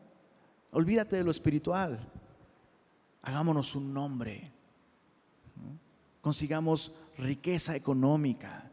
Olvídate 0.72 1.18
de 1.18 1.24
lo 1.24 1.32
espiritual. 1.32 2.00
Hagámonos 3.22 3.76
un 3.76 3.94
nombre. 3.94 4.52
Consigamos 6.22 6.94
riqueza 7.18 7.76
económica. 7.76 8.72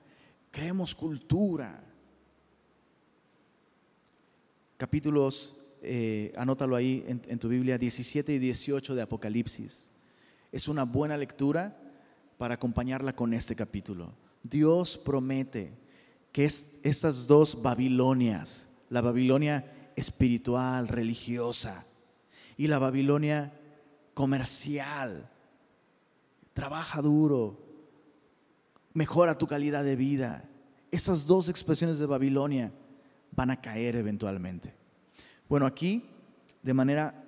Creemos 0.50 0.94
cultura. 0.94 1.82
Capítulos, 4.76 5.56
eh, 5.82 6.32
anótalo 6.36 6.76
ahí 6.76 7.04
en, 7.08 7.22
en 7.26 7.38
tu 7.38 7.48
Biblia, 7.48 7.78
17 7.78 8.32
y 8.34 8.38
18 8.38 8.94
de 8.94 9.02
Apocalipsis. 9.02 9.90
Es 10.52 10.68
una 10.68 10.84
buena 10.84 11.16
lectura 11.16 11.76
para 12.36 12.54
acompañarla 12.54 13.14
con 13.16 13.34
este 13.34 13.56
capítulo. 13.56 14.12
Dios 14.42 14.98
promete 14.98 15.87
estas 16.44 17.26
dos 17.26 17.62
Babilonias, 17.62 18.68
la 18.90 19.00
Babilonia 19.00 19.90
espiritual, 19.96 20.88
religiosa, 20.88 21.84
y 22.56 22.66
la 22.66 22.78
Babilonia 22.78 23.52
comercial. 24.14 25.30
Trabaja 26.52 27.00
duro, 27.00 27.58
mejora 28.94 29.38
tu 29.38 29.46
calidad 29.46 29.84
de 29.84 29.96
vida. 29.96 30.44
Esas 30.90 31.24
dos 31.24 31.48
expresiones 31.48 31.98
de 31.98 32.06
Babilonia 32.06 32.72
van 33.32 33.50
a 33.50 33.60
caer 33.60 33.96
eventualmente. 33.96 34.74
Bueno, 35.48 35.66
aquí, 35.66 36.04
de 36.62 36.74
manera 36.74 37.24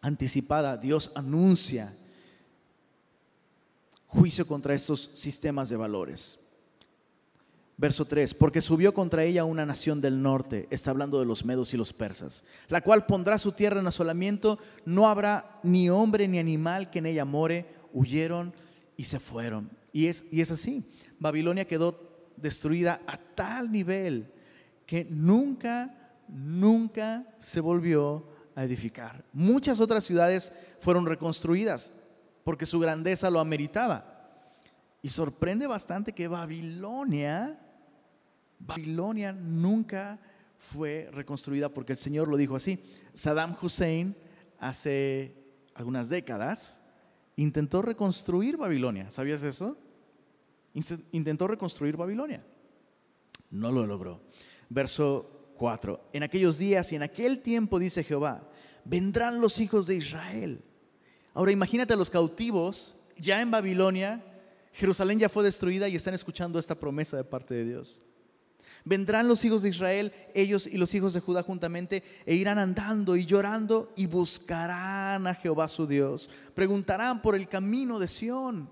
anticipada, 0.00 0.76
Dios 0.76 1.12
anuncia 1.14 1.96
juicio 4.06 4.46
contra 4.46 4.74
estos 4.74 5.10
sistemas 5.12 5.68
de 5.68 5.76
valores. 5.76 6.38
Verso 7.80 8.04
3, 8.04 8.34
porque 8.34 8.60
subió 8.60 8.92
contra 8.92 9.22
ella 9.22 9.44
una 9.44 9.64
nación 9.64 10.00
del 10.00 10.20
norte, 10.20 10.66
está 10.68 10.90
hablando 10.90 11.20
de 11.20 11.26
los 11.26 11.44
medos 11.44 11.72
y 11.72 11.76
los 11.76 11.92
persas, 11.92 12.44
la 12.68 12.80
cual 12.80 13.06
pondrá 13.06 13.38
su 13.38 13.52
tierra 13.52 13.78
en 13.78 13.86
asolamiento, 13.86 14.58
no 14.84 15.08
habrá 15.08 15.60
ni 15.62 15.88
hombre 15.88 16.26
ni 16.26 16.40
animal 16.40 16.90
que 16.90 16.98
en 16.98 17.06
ella 17.06 17.24
more, 17.24 17.66
huyeron 17.92 18.52
y 18.96 19.04
se 19.04 19.20
fueron. 19.20 19.70
Y 19.92 20.06
es, 20.06 20.24
y 20.32 20.40
es 20.40 20.50
así, 20.50 20.82
Babilonia 21.20 21.68
quedó 21.68 22.32
destruida 22.36 23.00
a 23.06 23.16
tal 23.16 23.70
nivel 23.70 24.32
que 24.84 25.06
nunca, 25.08 26.16
nunca 26.26 27.32
se 27.38 27.60
volvió 27.60 28.26
a 28.56 28.64
edificar. 28.64 29.24
Muchas 29.32 29.78
otras 29.78 30.02
ciudades 30.02 30.52
fueron 30.80 31.06
reconstruidas 31.06 31.92
porque 32.42 32.66
su 32.66 32.80
grandeza 32.80 33.30
lo 33.30 33.38
ameritaba. 33.38 34.18
Y 35.00 35.10
sorprende 35.10 35.66
bastante 35.68 36.12
que 36.12 36.26
Babilonia, 36.26 37.56
Babilonia 38.58 39.32
nunca 39.32 40.18
fue 40.58 41.08
reconstruida 41.12 41.68
porque 41.68 41.92
el 41.92 41.98
Señor 41.98 42.28
lo 42.28 42.36
dijo 42.36 42.56
así. 42.56 42.82
Saddam 43.12 43.56
Hussein 43.60 44.16
hace 44.58 45.34
algunas 45.74 46.08
décadas 46.08 46.80
intentó 47.36 47.82
reconstruir 47.82 48.56
Babilonia. 48.56 49.10
¿Sabías 49.10 49.42
eso? 49.44 49.78
Intentó 51.12 51.46
reconstruir 51.46 51.96
Babilonia. 51.96 52.44
No 53.50 53.70
lo 53.70 53.86
logró. 53.86 54.20
Verso 54.68 55.52
4. 55.56 56.10
En 56.12 56.24
aquellos 56.24 56.58
días 56.58 56.92
y 56.92 56.96
en 56.96 57.02
aquel 57.02 57.40
tiempo, 57.42 57.78
dice 57.78 58.02
Jehová, 58.02 58.48
vendrán 58.84 59.40
los 59.40 59.60
hijos 59.60 59.86
de 59.86 59.96
Israel. 59.96 60.64
Ahora 61.32 61.52
imagínate 61.52 61.92
a 61.92 61.96
los 61.96 62.10
cautivos 62.10 62.96
ya 63.16 63.40
en 63.40 63.50
Babilonia. 63.50 64.24
Jerusalén 64.72 65.20
ya 65.20 65.28
fue 65.28 65.44
destruida 65.44 65.88
y 65.88 65.94
están 65.94 66.14
escuchando 66.14 66.58
esta 66.58 66.74
promesa 66.74 67.16
de 67.16 67.24
parte 67.24 67.54
de 67.54 67.64
Dios. 67.64 68.04
Vendrán 68.84 69.28
los 69.28 69.44
hijos 69.44 69.62
de 69.62 69.68
Israel, 69.68 70.12
ellos 70.34 70.66
y 70.66 70.78
los 70.78 70.94
hijos 70.94 71.12
de 71.12 71.20
Judá 71.20 71.42
juntamente, 71.42 72.02
e 72.24 72.34
irán 72.34 72.58
andando 72.58 73.16
y 73.16 73.26
llorando 73.26 73.92
y 73.96 74.06
buscarán 74.06 75.26
a 75.26 75.34
Jehová 75.34 75.68
su 75.68 75.86
Dios. 75.86 76.30
Preguntarán 76.54 77.20
por 77.20 77.34
el 77.34 77.48
camino 77.48 77.98
de 77.98 78.08
Sión. 78.08 78.70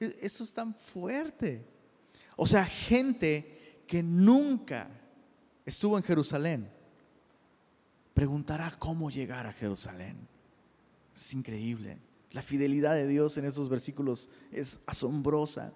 E, 0.00 0.18
eso 0.22 0.42
es 0.42 0.52
tan 0.52 0.74
fuerte. 0.74 1.64
O 2.36 2.46
sea, 2.46 2.64
gente 2.64 3.84
que 3.86 4.02
nunca 4.02 4.88
estuvo 5.64 5.96
en 5.96 6.02
Jerusalén, 6.02 6.68
preguntará 8.14 8.74
cómo 8.78 9.10
llegar 9.10 9.46
a 9.46 9.52
Jerusalén. 9.52 10.16
Es 11.14 11.32
increíble. 11.34 11.98
La 12.30 12.42
fidelidad 12.42 12.94
de 12.94 13.06
Dios 13.06 13.36
en 13.36 13.44
esos 13.44 13.68
versículos 13.68 14.30
es 14.50 14.80
asombrosa. 14.86 15.72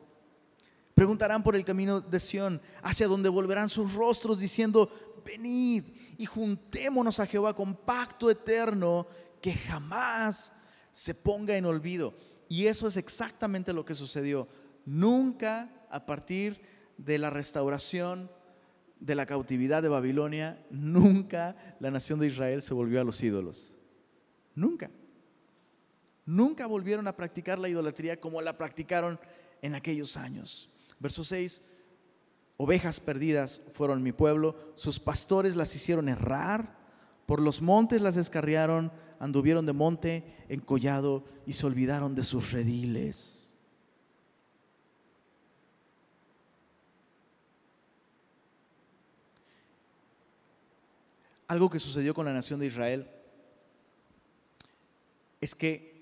Preguntarán 0.97 1.43
por 1.43 1.55
el 1.55 1.63
camino 1.63 2.01
de 2.01 2.19
Sión, 2.19 2.59
hacia 2.83 3.07
donde 3.07 3.29
volverán 3.29 3.69
sus 3.69 3.93
rostros 3.93 4.41
diciendo, 4.41 4.89
venid 5.27 5.85
y 6.17 6.25
juntémonos 6.25 7.21
a 7.21 7.27
Jehová 7.27 7.55
con 7.55 7.75
pacto 7.75 8.31
eterno 8.31 9.07
que 9.43 9.53
jamás 9.53 10.55
se 10.93 11.15
ponga 11.15 11.55
en 11.55 11.67
olvido. 11.67 12.15
Y 12.49 12.65
eso 12.65 12.89
es 12.89 12.97
exactamente 12.97 13.75
lo 13.75 13.85
que 13.85 13.95
sucedió. 13.95 14.49
Nunca 14.87 15.71
a 15.91 16.07
partir 16.07 16.63
de 16.97 17.19
la 17.19 17.29
restauración 17.29 18.31
de 18.99 19.17
la 19.17 19.27
cautividad 19.27 19.83
de 19.83 19.91
Babilonia, 19.91 20.65
nunca 20.71 21.77
la 21.79 21.91
nación 21.91 22.21
de 22.21 22.29
Israel 22.29 22.63
se 22.63 22.73
volvió 22.73 23.03
a 23.03 23.05
los 23.05 23.23
ídolos. 23.23 23.77
Nunca. 24.55 24.91
Nunca 26.25 26.67
volvieron 26.67 27.07
a 27.07 27.17
practicar 27.17 27.59
la 27.59 27.69
idolatría 27.69 28.19
como 28.19 28.41
la 28.41 28.57
practicaron 28.57 29.21
en 29.61 29.75
aquellos 29.75 30.17
años. 30.17 30.71
Verso 30.99 31.25
6, 31.25 31.63
ovejas 32.57 33.01
perdidas 33.01 33.61
fueron 33.73 34.03
mi 34.03 34.13
pueblo, 34.13 34.57
sus 34.75 34.99
pastores 34.99 35.57
las 35.57 35.75
hicieron 35.75 36.09
errar, 36.09 36.77
por 37.27 37.41
los 37.41 37.61
montes 37.61 38.01
las 38.01 38.15
descarriaron, 38.15 38.93
anduvieron 39.19 39.67
de 39.67 39.73
monte 39.73 40.37
en 40.49 40.61
collado 40.61 41.25
y 41.47 41.55
se 41.55 41.67
olvidaron 41.67 42.15
de 42.15 42.25
sus 42.25 42.53
rediles. 42.53 43.55
Algo 51.49 51.71
que 51.71 51.79
sucedió 51.79 52.13
con 52.13 52.27
la 52.27 52.33
nación 52.33 52.59
de 52.59 52.67
Israel 52.67 53.09
es 55.41 55.55
que 55.55 55.97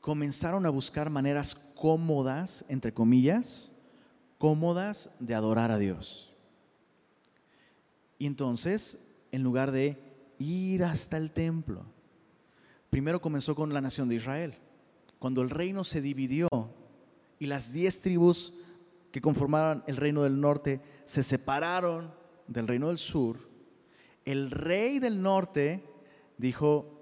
comenzaron 0.00 0.66
a 0.66 0.70
buscar 0.70 1.10
maneras 1.10 1.54
cómodas, 1.54 2.64
entre 2.68 2.92
comillas, 2.92 3.72
cómodas 4.38 5.10
de 5.18 5.34
adorar 5.34 5.70
a 5.70 5.78
Dios. 5.78 6.32
Y 8.18 8.26
entonces, 8.26 8.98
en 9.32 9.42
lugar 9.42 9.72
de 9.72 9.98
ir 10.38 10.84
hasta 10.84 11.16
el 11.16 11.32
templo, 11.32 11.84
primero 12.90 13.20
comenzó 13.20 13.54
con 13.54 13.72
la 13.72 13.80
nación 13.80 14.08
de 14.08 14.14
Israel. 14.14 14.54
Cuando 15.18 15.42
el 15.42 15.50
reino 15.50 15.84
se 15.84 16.00
dividió 16.00 16.48
y 17.38 17.46
las 17.46 17.72
diez 17.72 18.00
tribus 18.00 18.54
que 19.10 19.20
conformaban 19.20 19.82
el 19.86 19.96
reino 19.96 20.22
del 20.22 20.40
norte 20.40 20.80
se 21.04 21.22
separaron 21.22 22.12
del 22.46 22.68
reino 22.68 22.88
del 22.88 22.98
sur, 22.98 23.48
el 24.24 24.50
rey 24.50 24.98
del 24.98 25.22
norte 25.22 25.82
dijo, 26.36 26.98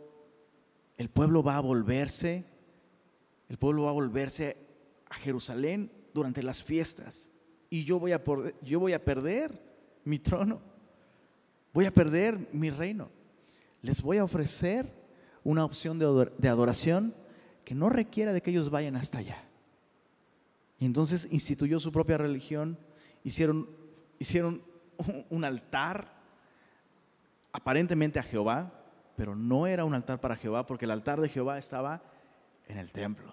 el 0.97 1.11
pueblo 1.11 1.43
va 1.43 1.57
a 1.57 1.61
volverse, 1.61 2.45
el 3.49 3.59
pueblo 3.59 3.83
va 3.83 3.91
a 3.91 3.95
volverse 3.95 4.57
a 5.11 5.15
Jerusalén 5.17 5.91
durante 6.17 6.43
las 6.43 6.63
fiestas 6.63 7.31
y 7.69 7.85
yo 7.85 8.01
voy 8.01 8.13
a, 8.13 8.23
yo 8.63 8.81
voy 8.81 8.95
a 8.95 9.05
perder 9.05 9.63
mi 10.05 10.19
trono, 10.19 10.61
voy 11.73 11.85
a 11.85 11.93
perder 11.93 12.49
mi 12.53 12.71
reino. 12.71 13.11
Les 13.83 14.01
voy 14.01 14.17
a 14.17 14.25
ofrecer 14.25 14.91
una 15.45 15.65
opción 15.65 15.99
de 15.99 16.49
adoración 16.49 17.15
que 17.65 17.75
no 17.75 17.91
requiera 17.91 18.33
de 18.33 18.41
que 18.41 18.51
ellos 18.51 18.71
vayan 18.71 18.97
hasta 18.97 19.19
allá. 19.19 19.45
Y 20.79 20.87
entonces 20.87 21.29
instituyó 21.31 21.79
su 21.79 21.93
propia 21.93 22.17
religión, 22.17 22.79
hicieron, 23.23 23.69
hicieron 24.19 24.63
un 25.31 25.45
altar 25.45 26.17
aparentemente 27.53 28.19
a 28.19 28.23
Jehová, 28.23 28.73
pero 29.17 29.37
no 29.37 29.67
era 29.67 29.85
un 29.85 29.95
altar 29.95 30.21
para 30.21 30.37
Jehová 30.37 30.65
porque 30.67 30.87
el 30.87 30.91
altar 30.91 31.21
de 31.21 31.29
Jehová 31.29 31.59
estaba 31.59 32.03
en 32.69 32.79
el 32.79 32.91
templo, 32.91 33.33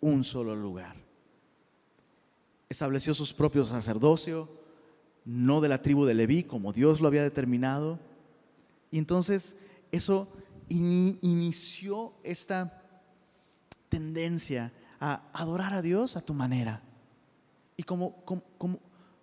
un 0.00 0.22
solo 0.22 0.54
lugar 0.54 1.07
estableció 2.68 3.14
sus 3.14 3.32
propios 3.32 3.68
sacerdocio, 3.68 4.48
no 5.24 5.60
de 5.60 5.68
la 5.68 5.82
tribu 5.82 6.04
de 6.04 6.14
Leví, 6.14 6.44
como 6.44 6.72
Dios 6.72 7.00
lo 7.00 7.08
había 7.08 7.22
determinado. 7.22 7.98
Y 8.90 8.98
entonces 8.98 9.56
eso 9.92 10.28
inició 10.68 12.14
esta 12.22 12.82
tendencia 13.88 14.72
a 15.00 15.22
adorar 15.32 15.74
a 15.74 15.82
Dios 15.82 16.16
a 16.16 16.20
tu 16.20 16.34
manera. 16.34 16.82
Y 17.76 17.82
como, 17.84 18.24
como, 18.24 18.80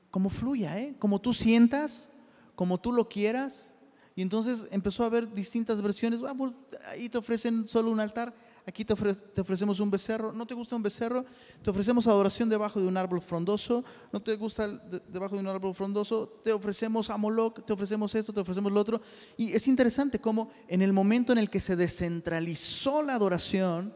como, 0.09 0.29
fluya, 0.29 0.79
¿eh? 0.79 0.95
como 0.97 1.19
tú 1.19 1.33
sientas, 1.33 2.09
como 2.55 2.79
tú 2.79 2.93
lo 2.93 3.09
quieras. 3.09 3.73
Y 4.15 4.21
entonces 4.21 4.67
empezó 4.71 5.03
a 5.03 5.07
haber 5.07 5.33
distintas 5.33 5.81
versiones. 5.81 6.21
Ah, 6.25 6.33
pues, 6.37 6.53
ahí 6.87 7.09
te 7.09 7.17
ofrecen 7.17 7.67
solo 7.67 7.91
un 7.91 7.99
altar 7.99 8.33
aquí 8.65 8.83
te, 8.83 8.93
ofrecemos 8.93 9.79
un 9.79 9.91
becerro, 9.91 10.33
¿no 10.33 10.45
te 10.45 10.53
gusta 10.53 10.75
un 10.75 10.81
becerro? 10.81 11.23
Te 11.61 11.69
ofrecemos 11.69 12.07
adoración 12.07 12.49
debajo 12.49 12.79
de 12.79 12.87
un 12.87 12.97
árbol 12.97 13.21
frondoso, 13.21 13.83
¿no 14.11 14.19
te 14.19 14.35
gusta 14.35 14.67
debajo 15.07 15.35
de 15.35 15.41
un 15.41 15.47
árbol 15.47 15.75
frondoso? 15.75 16.27
Te 16.43 16.51
ofrecemos 16.51 17.09
a 17.09 17.17
te 17.65 17.73
ofrecemos 17.73 18.15
esto, 18.15 18.33
te 18.33 18.39
ofrecemos 18.41 18.71
lo 18.71 18.79
otro. 18.79 19.01
Y 19.37 19.53
es 19.53 19.67
interesante 19.67 20.19
cómo 20.19 20.49
en 20.67 20.81
el 20.81 20.93
momento 20.93 21.31
en 21.31 21.37
el 21.37 21.49
que 21.49 21.59
se 21.59 21.75
descentralizó 21.75 23.01
la 23.01 23.15
adoración, 23.15 23.93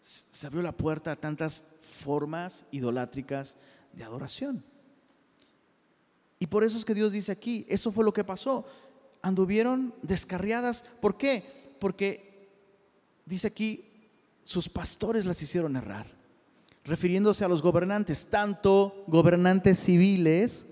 se 0.00 0.46
abrió 0.46 0.62
la 0.62 0.76
puerta 0.76 1.12
a 1.12 1.16
tantas 1.16 1.64
formas 1.80 2.64
idolátricas 2.70 3.56
de 3.92 4.04
adoración. 4.04 4.64
Y 6.38 6.46
por 6.46 6.64
eso 6.64 6.78
es 6.78 6.84
que 6.84 6.94
Dios 6.94 7.12
dice 7.12 7.32
aquí, 7.32 7.66
eso 7.68 7.92
fue 7.92 8.04
lo 8.04 8.14
que 8.14 8.24
pasó. 8.24 8.64
Anduvieron 9.20 9.94
descarriadas. 10.00 10.84
¿Por 11.00 11.18
qué? 11.18 11.76
Porque 11.78 12.29
dice 13.30 13.46
aquí, 13.46 13.84
sus 14.42 14.68
pastores 14.68 15.24
las 15.24 15.40
hicieron 15.40 15.76
errar, 15.76 16.08
refiriéndose 16.84 17.44
a 17.44 17.48
los 17.48 17.62
gobernantes, 17.62 18.26
tanto 18.26 19.04
gobernantes 19.06 19.78
civiles 19.78 20.66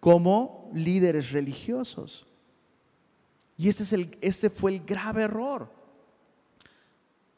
como 0.00 0.70
líderes 0.74 1.30
religiosos. 1.30 2.26
Y 3.58 3.68
ese, 3.68 3.82
es 3.82 3.92
el, 4.42 4.50
fue 4.50 4.72
el 4.72 4.80
grave 4.80 5.24
error. 5.24 5.70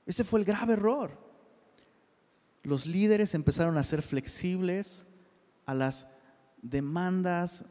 Ese 0.06 0.22
fue 0.22 0.38
el 0.38 0.46
grave 0.46 0.74
error. 0.74 1.18
Los 2.62 2.86
líderes 2.86 3.34
empezaron 3.34 3.78
a 3.78 3.84
ser 3.84 4.02
flexibles 4.02 5.06
a 5.66 5.74
las 5.74 6.06
demandas 6.62 7.64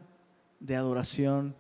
de 0.60 0.76
adoración 0.76 1.56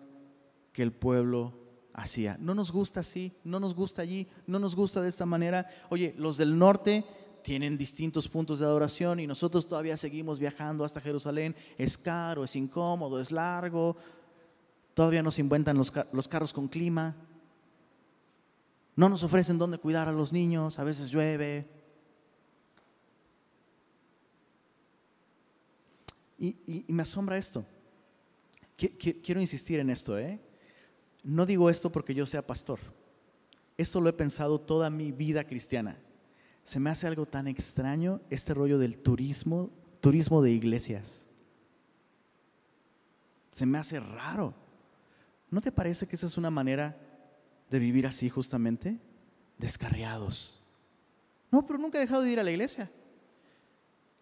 que 0.74 0.82
el 0.84 0.92
pueblo 0.92 1.59
hacía. 1.94 2.38
No 2.40 2.56
nos 2.56 2.72
gusta 2.72 3.02
así, 3.02 3.34
no 3.44 3.60
nos 3.60 3.76
gusta 3.76 4.02
allí, 4.02 4.28
no 4.48 4.60
nos 4.60 4.76
gusta 4.76 5.02
de 5.02 5.10
esta 5.10 5.26
manera. 5.26 5.68
Oye, 5.90 6.14
los 6.18 6.38
del 6.38 6.58
norte 6.58 7.06
tienen 7.44 7.78
distintos 7.78 8.28
puntos 8.28 8.60
de 8.60 8.66
adoración 8.66 9.20
y 9.20 9.28
nosotros 9.28 9.68
todavía 9.68 9.98
seguimos 9.98 10.40
viajando 10.40 10.84
hasta 10.84 11.02
Jerusalén. 11.02 11.56
Es 11.78 11.98
caro, 11.98 12.44
es 12.44 12.56
incómodo, 12.56 13.20
es 13.20 13.32
largo, 13.32 13.96
Todavía 15.00 15.24
nos 15.24 15.40
inventan 15.40 15.78
los, 15.78 15.94
los 16.12 16.28
carros 16.28 16.52
con 16.52 16.68
clima. 16.68 17.16
No 18.98 19.08
nos 19.08 19.24
ofrecen 19.24 19.58
dónde 19.58 19.78
cuidar 19.78 20.10
a 20.10 20.12
los 20.12 20.34
niños. 20.34 20.78
A 20.78 20.84
veces 20.84 21.10
llueve. 21.10 21.70
Y, 26.38 26.84
me 26.90 27.04
asombra 27.04 27.38
esto. 27.38 27.66
Quiero 28.76 29.40
insistir 29.40 29.80
en 29.80 29.90
esto. 29.90 30.18
¿eh? 30.18 30.38
No 31.24 31.46
digo 31.46 31.70
esto 31.70 31.92
porque 31.92 32.14
yo 32.14 32.26
sea 32.26 32.46
pastor. 32.46 32.80
Esto 33.78 34.02
lo 34.02 34.10
he 34.10 34.14
pensado 34.14 34.60
toda 34.60 34.90
mi 34.90 35.12
vida 35.12 35.44
cristiana. 35.46 35.98
Se 36.64 36.80
me 36.80 36.90
hace 36.90 37.08
algo 37.08 37.26
tan 37.26 37.48
extraño 37.48 38.22
este 38.30 38.54
rollo 38.54 38.78
del 38.78 38.98
turismo, 38.98 39.70
turismo 40.02 40.42
de 40.42 40.52
iglesias. 40.52 41.28
Se 43.52 43.66
me 43.66 43.78
hace 43.78 44.00
raro. 44.00 44.54
¿No 45.50 45.62
te 45.62 45.72
parece 45.72 46.08
que 46.08 46.16
esa 46.16 46.28
es 46.28 46.38
una 46.38 46.52
manera 46.52 46.98
de 47.70 47.80
vivir 47.80 48.06
así 48.06 48.30
justamente? 48.30 49.00
Descarriados. 49.58 50.62
No, 51.52 51.66
pero 51.66 51.80
nunca 51.80 51.98
he 51.98 52.02
dejado 52.02 52.22
de 52.22 52.32
ir 52.32 52.40
a 52.40 52.44
la 52.44 52.52
iglesia. 52.52 52.92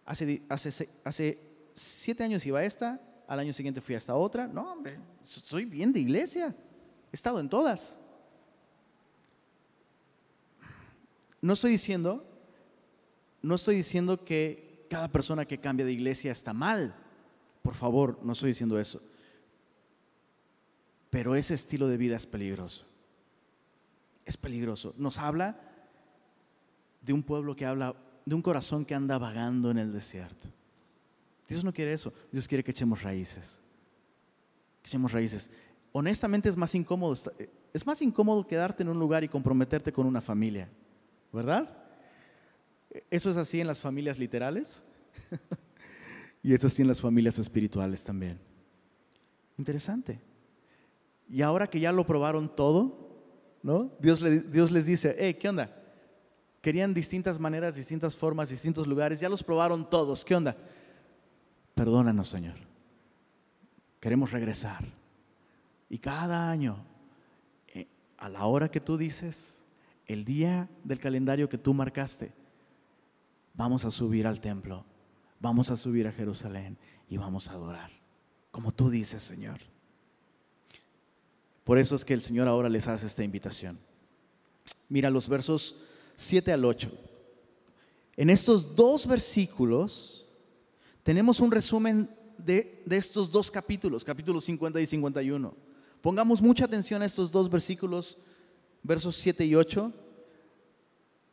Hace, 0.04 1.38
siete 1.72 2.24
años 2.24 2.46
iba 2.46 2.60
a 2.60 2.64
esta, 2.64 3.00
al 3.26 3.38
año 3.40 3.52
siguiente 3.52 3.80
fui 3.80 3.94
a 3.94 3.98
esta 3.98 4.14
otra. 4.14 4.46
No, 4.46 4.72
hombre, 4.72 4.98
soy 5.20 5.66
bien 5.66 5.92
de 5.92 6.00
iglesia. 6.00 6.56
He 7.12 7.16
estado 7.16 7.40
en 7.40 7.48
todas. 7.48 7.98
No 11.40 11.52
estoy 11.52 11.70
diciendo, 11.72 12.26
no 13.42 13.54
estoy 13.54 13.76
diciendo 13.76 14.24
que 14.24 14.86
cada 14.90 15.08
persona 15.10 15.44
que 15.44 15.58
cambia 15.58 15.86
de 15.86 15.92
iglesia 15.92 16.32
está 16.32 16.52
mal. 16.52 16.94
Por 17.62 17.74
favor, 17.74 18.18
no 18.22 18.32
estoy 18.32 18.50
diciendo 18.50 18.78
eso. 18.78 19.00
Pero 21.10 21.36
ese 21.36 21.54
estilo 21.54 21.88
de 21.88 21.96
vida 21.96 22.16
es 22.16 22.26
peligroso. 22.26 22.86
Es 24.24 24.36
peligroso. 24.36 24.94
Nos 24.98 25.18
habla 25.18 25.60
de 27.00 27.12
un 27.12 27.22
pueblo 27.22 27.56
que 27.56 27.64
habla, 27.64 27.94
de 28.26 28.34
un 28.34 28.42
corazón 28.42 28.84
que 28.84 28.94
anda 28.94 29.16
vagando 29.18 29.70
en 29.70 29.78
el 29.78 29.92
desierto. 29.92 30.48
Dios 31.48 31.64
no 31.64 31.72
quiere 31.72 31.92
eso. 31.92 32.12
Dios 32.30 32.46
quiere 32.46 32.62
que 32.62 32.72
echemos 32.72 33.02
raíces. 33.02 33.60
Que 34.82 34.88
echemos 34.90 35.12
raíces. 35.12 35.50
Honestamente 35.92 36.48
es 36.48 36.56
más 36.56 36.74
incómodo. 36.74 37.16
Es 37.72 37.86
más 37.86 38.02
incómodo 38.02 38.46
quedarte 38.46 38.82
en 38.82 38.88
un 38.88 38.98
lugar 38.98 39.24
y 39.24 39.28
comprometerte 39.28 39.92
con 39.92 40.06
una 40.06 40.20
familia. 40.20 40.68
¿Verdad? 41.32 41.76
Eso 43.10 43.30
es 43.30 43.36
así 43.36 43.60
en 43.60 43.66
las 43.66 43.80
familias 43.80 44.18
literales. 44.18 44.82
y 46.42 46.54
es 46.54 46.64
así 46.64 46.82
en 46.82 46.88
las 46.88 47.00
familias 47.00 47.38
espirituales 47.38 48.02
también. 48.04 48.38
Interesante. 49.58 50.20
Y 51.28 51.42
ahora 51.42 51.68
que 51.68 51.80
ya 51.80 51.92
lo 51.92 52.06
probaron 52.06 52.54
todo, 52.54 53.08
¿no? 53.62 53.92
Dios, 53.98 54.20
Dios 54.50 54.70
les 54.70 54.86
dice, 54.86 55.36
¿qué 55.38 55.48
onda? 55.48 55.74
Querían 56.62 56.94
distintas 56.94 57.38
maneras, 57.38 57.76
distintas 57.76 58.16
formas, 58.16 58.48
distintos 58.48 58.86
lugares, 58.86 59.20
ya 59.20 59.28
los 59.28 59.42
probaron 59.42 59.88
todos, 59.88 60.24
¿qué 60.24 60.34
onda? 60.34 60.56
Perdónanos, 61.74 62.28
Señor. 62.28 62.56
Queremos 64.00 64.32
regresar. 64.32 64.97
Y 65.88 65.98
cada 65.98 66.50
año, 66.50 66.84
eh, 67.68 67.86
a 68.18 68.28
la 68.28 68.44
hora 68.46 68.70
que 68.70 68.80
tú 68.80 68.96
dices, 68.96 69.64
el 70.06 70.24
día 70.24 70.68
del 70.84 70.98
calendario 70.98 71.48
que 71.48 71.58
tú 71.58 71.74
marcaste, 71.74 72.32
vamos 73.54 73.84
a 73.84 73.90
subir 73.90 74.26
al 74.26 74.40
templo, 74.40 74.84
vamos 75.40 75.70
a 75.70 75.76
subir 75.76 76.06
a 76.06 76.12
Jerusalén 76.12 76.78
y 77.08 77.16
vamos 77.16 77.48
a 77.48 77.52
adorar, 77.52 77.90
como 78.50 78.72
tú 78.72 78.90
dices, 78.90 79.22
Señor. 79.22 79.60
Por 81.64 81.78
eso 81.78 81.94
es 81.94 82.04
que 82.04 82.14
el 82.14 82.22
Señor 82.22 82.48
ahora 82.48 82.68
les 82.68 82.88
hace 82.88 83.06
esta 83.06 83.22
invitación. 83.22 83.78
Mira 84.88 85.10
los 85.10 85.28
versos 85.28 85.76
7 86.16 86.52
al 86.52 86.64
8. 86.64 86.90
En 88.16 88.30
estos 88.30 88.74
dos 88.74 89.06
versículos 89.06 90.28
tenemos 91.02 91.40
un 91.40 91.50
resumen 91.50 92.10
de, 92.38 92.82
estos 92.90 93.30
dos 93.30 93.50
capítulos, 93.50 94.04
capítulos 94.04 94.44
50 94.44 94.80
y 94.80 94.86
51. 94.86 95.54
Pongamos 96.00 96.40
mucha 96.42 96.64
atención 96.64 97.02
a 97.02 97.06
estos 97.06 97.30
dos 97.30 97.50
versículos, 97.50 98.18
versos 98.82 99.16
7 99.16 99.44
y 99.44 99.54
8. 99.54 99.92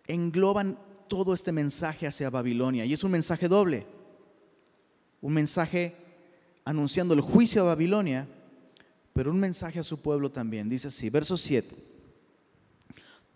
Engloban 0.08 0.78
todo 1.08 1.34
este 1.34 1.52
mensaje 1.52 2.08
hacia 2.08 2.30
Babilonia 2.30 2.86
y 2.86 2.94
es 2.94 3.04
un 3.04 3.12
mensaje 3.12 3.48
doble. 3.48 3.86
Un 5.22 5.34
mensaje 5.34 5.96
anunciando 6.64 7.14
el 7.14 7.22
juicio 7.22 7.62
a 7.62 7.66
Babilonia 7.66 8.28
pero 9.16 9.32
un 9.32 9.40
mensaje 9.40 9.80
a 9.80 9.84
su 9.84 10.02
pueblo 10.02 10.30
también. 10.30 10.68
Dice 10.68 10.90
así, 10.90 11.10
verso 11.10 11.38
7. 11.38 11.74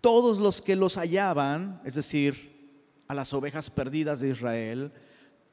Todos 0.01 0.37
los 0.37 0.61
que 0.61 0.75
los 0.75 0.97
hallaban, 0.97 1.81
es 1.85 1.95
decir, 1.95 2.99
a 3.07 3.13
las 3.13 3.33
ovejas 3.33 3.69
perdidas 3.69 4.19
de 4.19 4.27
Israel, 4.27 4.91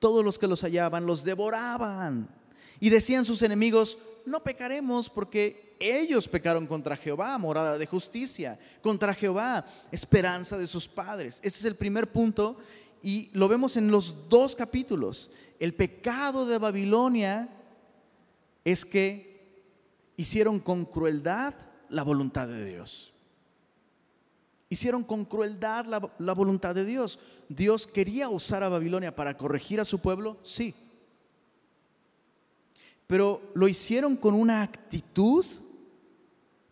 todos 0.00 0.24
los 0.24 0.36
que 0.36 0.48
los 0.48 0.62
hallaban 0.62 1.06
los 1.06 1.22
devoraban. 1.22 2.28
Y 2.80 2.90
decían 2.90 3.24
sus 3.24 3.42
enemigos, 3.42 3.98
no 4.26 4.42
pecaremos 4.42 5.08
porque 5.08 5.76
ellos 5.78 6.28
pecaron 6.28 6.66
contra 6.66 6.96
Jehová, 6.96 7.38
morada 7.38 7.78
de 7.78 7.86
justicia, 7.86 8.58
contra 8.82 9.14
Jehová, 9.14 9.66
esperanza 9.92 10.58
de 10.58 10.66
sus 10.66 10.88
padres. 10.88 11.40
Ese 11.42 11.60
es 11.60 11.64
el 11.64 11.76
primer 11.76 12.10
punto 12.10 12.56
y 13.02 13.30
lo 13.32 13.48
vemos 13.48 13.76
en 13.76 13.90
los 13.90 14.28
dos 14.28 14.56
capítulos. 14.56 15.30
El 15.60 15.74
pecado 15.74 16.46
de 16.46 16.58
Babilonia 16.58 17.48
es 18.64 18.84
que 18.84 19.36
hicieron 20.16 20.58
con 20.58 20.84
crueldad 20.84 21.54
la 21.88 22.02
voluntad 22.02 22.48
de 22.48 22.64
Dios. 22.64 23.12
Hicieron 24.68 25.04
con 25.04 25.24
crueldad 25.24 25.86
la, 26.18 26.32
voluntad 26.34 26.74
de 26.74 26.84
Dios. 26.84 27.20
Dios 27.48 27.86
quería 27.86 28.28
usar 28.28 28.64
a 28.64 28.68
Babilonia 28.68 29.14
para 29.14 29.36
corregir 29.36 29.80
a 29.80 29.84
su 29.84 30.00
pueblo, 30.00 30.38
sí. 30.42 30.74
Pero 33.06 33.52
lo 33.54 33.68
hicieron 33.68 34.16
con 34.16 34.34
una 34.34 34.62
actitud 34.62 35.44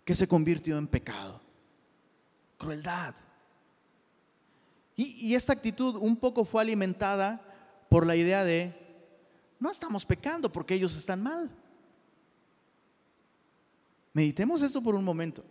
que 0.04 0.14
se 0.14 0.28
convirtió 0.28 0.76
en 0.78 0.86
pecado. 0.86 1.40
Crueldad. 2.58 3.14
Y, 4.96 5.34
esta 5.34 5.52
actitud 5.52 5.96
un 5.96 6.16
poco 6.16 6.44
fue 6.44 6.62
alimentada 6.62 7.40
por 7.88 8.06
la 8.06 8.14
idea 8.14 8.44
de, 8.44 8.72
no 9.58 9.70
estamos 9.70 10.04
pecando 10.06 10.50
porque 10.50 10.74
ellos 10.74 10.96
están 10.96 11.22
mal. 11.22 11.50
Meditemos 14.12 14.62
esto 14.62 14.80
por 14.80 14.94
un 14.94 15.04
momento. 15.04 15.44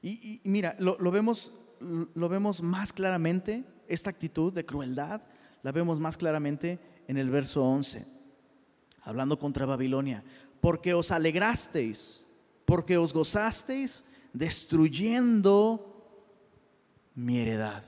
Y, 0.00 0.40
mira, 0.44 0.76
lo, 0.78 0.96
vemos, 1.10 1.52
lo 1.80 2.28
vemos 2.28 2.62
más 2.62 2.92
claramente, 2.92 3.64
esta 3.88 4.10
actitud 4.10 4.52
de 4.52 4.64
crueldad, 4.64 5.22
la 5.62 5.72
vemos 5.72 5.98
más 5.98 6.16
claramente 6.16 6.78
en 7.08 7.16
el 7.16 7.30
verso 7.30 7.64
11, 7.64 8.06
hablando 9.02 9.38
contra 9.38 9.66
Babilonia. 9.66 10.24
Porque 10.60 10.94
os 10.94 11.10
alegrasteis, 11.10 12.26
porque 12.64 12.96
os 12.96 13.12
gozasteis 13.12 14.04
destruyendo 14.32 15.88
mi 17.14 17.38
heredad. 17.38 17.84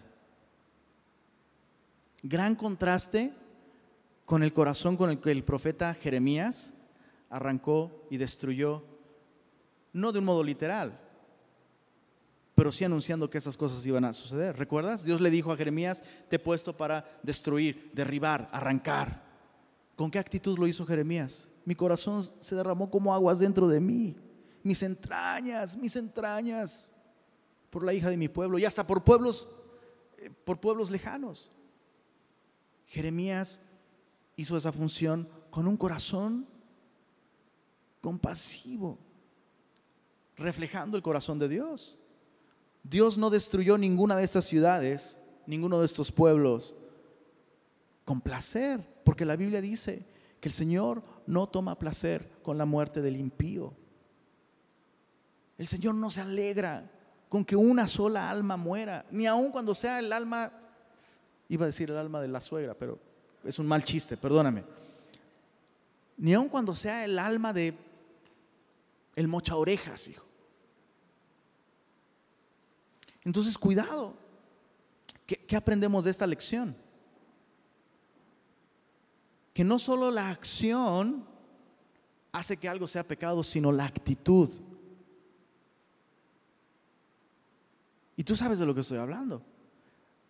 Gran 2.22 2.54
contraste 2.56 3.32
con 4.24 4.42
el 4.42 4.52
corazón 4.52 4.96
con 4.96 5.10
el 5.10 5.20
que 5.20 5.30
el 5.30 5.44
profeta 5.44 5.94
Jeremías 5.94 6.72
arrancó 7.28 8.06
y 8.10 8.16
destruyó, 8.16 8.82
no 9.92 10.12
de 10.12 10.20
un 10.20 10.24
modo 10.24 10.42
literal, 10.42 11.00
pero 12.54 12.72
sí 12.72 12.84
anunciando 12.84 13.28
que 13.28 13.38
esas 13.38 13.56
cosas 13.56 13.84
iban 13.84 14.04
a 14.04 14.12
suceder. 14.12 14.56
¿Recuerdas? 14.56 15.04
Dios 15.04 15.20
le 15.20 15.30
dijo 15.30 15.52
a 15.52 15.56
Jeremías, 15.56 16.04
te 16.28 16.36
he 16.36 16.38
puesto 16.38 16.76
para 16.76 17.04
destruir, 17.22 17.90
derribar, 17.92 18.48
arrancar. 18.52 19.22
¿Con 19.96 20.10
qué 20.10 20.18
actitud 20.18 20.58
lo 20.58 20.66
hizo 20.66 20.84
Jeremías? 20.86 21.52
Mi 21.64 21.74
corazón 21.74 22.22
se 22.40 22.54
derramó 22.54 22.90
como 22.90 23.14
aguas 23.14 23.38
dentro 23.38 23.68
de 23.68 23.80
mí. 23.80 24.16
Mis 24.62 24.82
entrañas, 24.82 25.76
mis 25.76 25.94
entrañas, 25.96 26.92
por 27.74 27.84
la 27.84 27.92
hija 27.92 28.08
de 28.08 28.16
mi 28.16 28.28
pueblo 28.28 28.56
y 28.56 28.64
hasta 28.64 28.86
por 28.86 29.02
pueblos, 29.02 29.48
eh, 30.18 30.30
por 30.44 30.60
pueblos 30.60 30.92
lejanos. 30.92 31.50
Jeremías 32.86 33.60
hizo 34.36 34.56
esa 34.56 34.70
función 34.70 35.28
con 35.50 35.66
un 35.66 35.76
corazón 35.76 36.46
compasivo, 38.00 38.96
reflejando 40.36 40.96
el 40.96 41.02
corazón 41.02 41.38
de 41.40 41.48
Dios. 41.48 41.98
Dios 42.84 43.18
no 43.18 43.28
destruyó 43.28 43.76
ninguna 43.76 44.16
de 44.16 44.22
estas 44.22 44.44
ciudades, 44.44 45.18
ninguno 45.44 45.80
de 45.80 45.86
estos 45.86 46.12
pueblos, 46.12 46.76
con 48.04 48.20
placer, 48.20 48.86
porque 49.04 49.24
la 49.24 49.36
Biblia 49.36 49.60
dice 49.60 50.04
que 50.40 50.48
el 50.48 50.52
Señor 50.52 51.02
no 51.26 51.46
toma 51.46 51.78
placer 51.78 52.28
con 52.42 52.58
la 52.58 52.64
muerte 52.64 53.00
del 53.00 53.16
impío. 53.16 53.72
El 55.56 55.66
Señor 55.66 55.94
no 55.94 56.10
se 56.10 56.20
alegra 56.20 56.90
con 57.28 57.44
que 57.44 57.56
una 57.56 57.86
sola 57.86 58.30
alma 58.30 58.56
muera, 58.56 59.06
ni 59.10 59.26
aun 59.26 59.50
cuando 59.50 59.74
sea 59.74 59.98
el 59.98 60.12
alma, 60.12 60.52
iba 61.48 61.64
a 61.64 61.66
decir 61.66 61.90
el 61.90 61.96
alma 61.96 62.20
de 62.20 62.28
la 62.28 62.40
suegra, 62.40 62.74
pero 62.74 62.98
es 63.44 63.58
un 63.58 63.66
mal 63.66 63.84
chiste, 63.84 64.16
perdóname. 64.16 64.64
Ni 66.16 66.34
aun 66.34 66.48
cuando 66.48 66.74
sea 66.74 67.04
el 67.04 67.18
alma 67.18 67.52
de 67.52 67.74
el 69.14 69.28
mocha 69.28 69.56
orejas, 69.56 70.08
hijo. 70.08 70.26
Entonces, 73.24 73.56
cuidado. 73.56 74.14
¿Qué, 75.26 75.56
aprendemos 75.56 76.04
de 76.04 76.10
esta 76.10 76.26
lección? 76.26 76.76
Que 79.54 79.64
no 79.64 79.78
solo 79.78 80.10
la 80.10 80.28
acción 80.28 81.26
hace 82.32 82.58
que 82.58 82.68
algo 82.68 82.86
sea 82.86 83.08
pecado, 83.08 83.42
sino 83.42 83.72
la 83.72 83.86
actitud. 83.86 84.50
Y 88.16 88.24
tú 88.24 88.36
sabes 88.36 88.58
de 88.58 88.66
lo 88.66 88.74
que 88.74 88.82
estoy 88.82 88.98
hablando. 88.98 89.42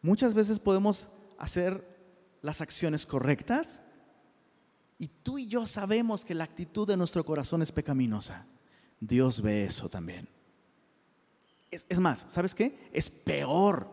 Muchas 0.03 0.35
veces 0.35 0.61
podemos 0.61 1.09
hacer 1.39 1.85
las 2.43 2.61
acciones 2.61 3.07
correctas 3.07 3.81
y 4.99 5.09
tú 5.09 5.39
y 5.39 5.47
yo 5.47 5.67
sabemos 5.67 6.25
que 6.25 6.35
la 6.35 6.45
actitud 6.45 6.87
de 6.87 6.97
nuestro 6.97 7.25
corazón 7.25 7.63
es 7.63 7.73
pecaminosa. 7.73 8.47
Dios 9.01 9.43
ve 9.43 9.65
eso 9.65 9.89
también. 9.89 10.29
Es, 11.71 11.99
más, 11.99 12.27
¿sabes 12.29 12.55
qué? 12.55 12.89
Es 12.93 13.11
peor. 13.11 13.89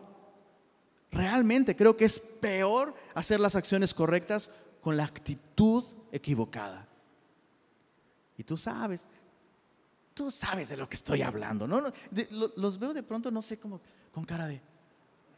Realmente 1.10 1.74
creo 1.74 1.96
que 1.96 2.04
es 2.04 2.20
peor 2.20 2.94
hacer 3.14 3.40
las 3.40 3.56
acciones 3.56 3.92
correctas 3.92 4.50
con 4.82 4.96
la 4.96 5.04
actitud 5.04 5.84
equivocada. 6.10 6.86
Y 8.36 8.44
tú 8.44 8.58
sabes, 8.58 9.08
tú 10.12 10.30
sabes 10.30 10.68
de 10.68 10.76
lo 10.76 10.88
que 10.88 10.96
estoy 10.96 11.22
hablando. 11.22 11.66
¿no? 11.66 11.82
los 12.56 12.78
veo 12.78 12.92
de 12.92 13.02
pronto, 13.02 13.30
no 13.30 13.40
sé, 13.40 13.58
como 13.58 13.80
con 14.12 14.24
cara 14.24 14.46
de, 14.46 14.60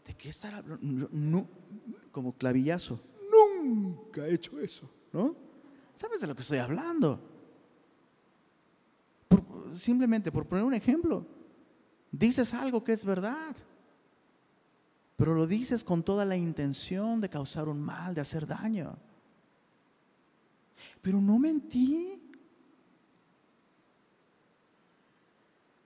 ¿de 0.07 0.15
qué 0.15 0.31
estar 0.31 0.55
hablando? 0.55 1.09
No, 1.13 1.47
como 2.11 2.33
clavillazo. 2.33 2.99
Nunca 3.31 4.27
he 4.27 4.35
hecho 4.35 4.59
eso, 4.59 4.91
¿no? 5.13 5.37
¿Sabes 5.95 6.21
de 6.21 6.27
lo 6.27 6.35
que 6.35 6.43
estoy 6.43 6.59
hablando? 6.59 7.31
simplemente 9.73 10.31
por 10.31 10.47
poner 10.47 10.65
un 10.65 10.75
ejemplo 10.75 11.27
dices 12.19 12.55
algo 12.55 12.85
que 12.85 12.93
es 12.93 13.05
verdad, 13.05 13.57
pero 15.17 15.35
lo 15.35 15.47
dices 15.47 15.83
con 15.83 16.03
toda 16.03 16.25
la 16.25 16.37
intención 16.37 17.21
de 17.21 17.29
causar 17.29 17.69
un 17.69 17.81
mal, 17.81 18.15
de 18.15 18.21
hacer 18.21 18.47
daño. 18.47 18.97
Pero 21.03 21.21
no 21.21 21.39
mentí. 21.39 22.21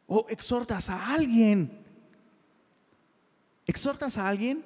O 0.07 0.27
exhortas 0.29 0.89
a 0.91 1.13
alguien. 1.13 1.85
Exhortas 3.67 4.19
a 4.19 4.29
alguien 4.29 4.65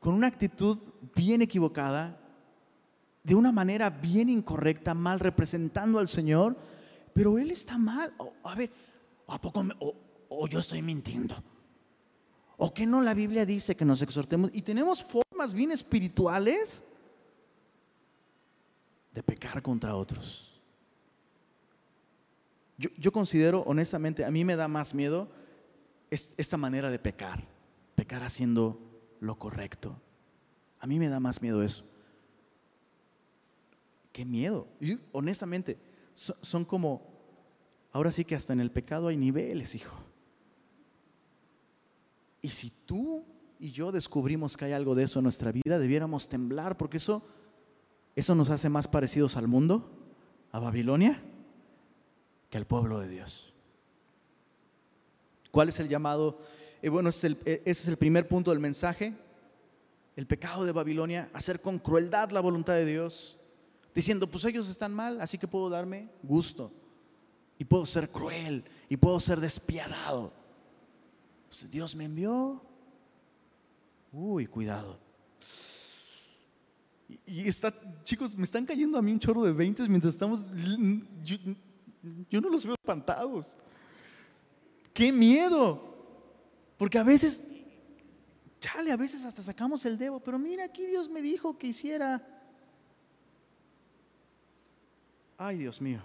con 0.00 0.14
una 0.14 0.26
actitud 0.26 0.78
bien 1.14 1.42
equivocada, 1.42 2.20
de 3.22 3.34
una 3.34 3.52
manera 3.52 3.90
bien 3.90 4.28
incorrecta, 4.28 4.94
mal 4.94 5.20
representando 5.20 5.98
al 5.98 6.08
Señor, 6.08 6.56
pero 7.12 7.38
Él 7.38 7.50
está 7.50 7.78
mal. 7.78 8.12
a 8.42 8.54
ver, 8.54 8.70
¿a 9.26 9.40
poco 9.40 9.62
o 10.28 10.46
yo 10.46 10.58
estoy 10.58 10.82
mintiendo. 10.82 11.34
¿O 12.56 12.72
que 12.74 12.86
no 12.86 13.00
la 13.00 13.14
Biblia 13.14 13.46
dice 13.46 13.76
que 13.76 13.84
nos 13.84 14.02
exhortemos? 14.02 14.50
Y 14.52 14.62
tenemos 14.62 15.02
formas 15.02 15.54
bien 15.54 15.72
espirituales 15.72 16.84
de 19.12 19.22
pecar 19.22 19.62
contra 19.62 19.94
otros. 19.96 20.60
Yo, 22.76 23.10
considero, 23.10 23.62
honestamente, 23.62 24.24
a 24.24 24.30
mí 24.30 24.44
me 24.44 24.54
da 24.54 24.68
más 24.68 24.94
miedo 24.94 25.28
esta 26.10 26.56
manera 26.56 26.90
de 26.90 27.00
pecar, 27.00 27.42
pecar 27.96 28.22
haciendo 28.22 28.80
lo 29.18 29.36
correcto. 29.36 30.00
A 30.78 30.86
mí 30.86 31.00
me 31.00 31.08
da 31.08 31.18
más 31.18 31.42
miedo 31.42 31.64
eso. 31.64 31.84
Qué 34.12 34.24
miedo. 34.24 34.68
honestamente, 35.10 35.76
son 36.14 36.64
como, 36.64 37.02
ahora 37.90 38.12
sí 38.12 38.24
que 38.24 38.36
hasta 38.36 38.52
en 38.52 38.60
el 38.60 38.70
pecado 38.70 39.08
hay 39.08 39.16
niveles, 39.16 39.74
hijo. 39.74 39.96
Y 42.40 42.48
si 42.48 42.70
tú 42.86 43.24
y 43.58 43.72
yo 43.72 43.90
descubrimos 43.90 44.56
que 44.56 44.66
hay 44.66 44.72
algo 44.72 44.94
de 44.94 45.04
eso 45.04 45.18
en 45.18 45.24
nuestra 45.24 45.50
vida, 45.50 45.80
debiéramos 45.80 46.28
temblar, 46.28 46.76
porque 46.76 46.98
eso, 46.98 47.26
eso 48.18 48.34
nos 48.34 48.50
hace 48.50 48.68
más 48.68 48.88
parecidos 48.88 49.36
al 49.36 49.46
mundo, 49.46 49.88
a 50.50 50.58
Babilonia, 50.58 51.22
que 52.50 52.58
al 52.58 52.66
pueblo 52.66 52.98
de 52.98 53.08
Dios. 53.08 53.54
¿Cuál 55.52 55.68
es 55.68 55.78
el 55.78 55.88
llamado? 55.88 56.40
Eh, 56.82 56.88
bueno, 56.88 57.10
ese 57.10 57.18
es, 57.18 57.24
el, 57.32 57.38
eh, 57.44 57.62
ese 57.64 57.82
es 57.82 57.88
el 57.88 57.96
primer 57.96 58.26
punto 58.26 58.50
del 58.50 58.58
mensaje. 58.58 59.14
El 60.16 60.26
pecado 60.26 60.64
de 60.64 60.72
Babilonia, 60.72 61.30
hacer 61.32 61.60
con 61.60 61.78
crueldad 61.78 62.32
la 62.32 62.40
voluntad 62.40 62.72
de 62.72 62.86
Dios, 62.86 63.38
diciendo, 63.94 64.28
pues 64.28 64.44
ellos 64.46 64.68
están 64.68 64.92
mal, 64.92 65.20
así 65.20 65.38
que 65.38 65.46
puedo 65.46 65.70
darme 65.70 66.08
gusto. 66.24 66.72
Y 67.56 67.64
puedo 67.66 67.86
ser 67.86 68.10
cruel, 68.10 68.64
y 68.88 68.96
puedo 68.96 69.20
ser 69.20 69.38
despiadado. 69.38 70.32
Pues, 71.48 71.70
Dios 71.70 71.94
me 71.94 72.06
envió. 72.06 72.60
Uy, 74.10 74.46
cuidado. 74.48 74.98
Y, 77.26 77.48
está, 77.48 77.74
chicos, 78.04 78.36
me 78.36 78.44
están 78.44 78.66
cayendo 78.66 78.98
a 78.98 79.02
mí 79.02 79.12
un 79.12 79.18
chorro 79.18 79.42
de 79.42 79.52
20 79.52 79.88
mientras 79.88 80.14
estamos. 80.14 80.50
Yo, 82.28 82.40
no 82.40 82.48
los 82.48 82.64
veo 82.64 82.74
espantados. 82.74 83.56
¡Qué 84.92 85.12
miedo! 85.12 85.96
Porque 86.76 86.98
a 86.98 87.02
veces, 87.04 87.42
chale, 88.60 88.92
a 88.92 88.96
veces 88.96 89.24
hasta 89.24 89.42
sacamos 89.42 89.84
el 89.86 89.96
dedo, 89.96 90.20
pero 90.20 90.38
mira, 90.38 90.64
aquí 90.64 90.86
Dios 90.86 91.08
me 91.08 91.22
dijo 91.22 91.56
que 91.56 91.68
hiciera. 91.68 92.22
Ay, 95.36 95.58
Dios 95.58 95.80
mío. 95.80 96.02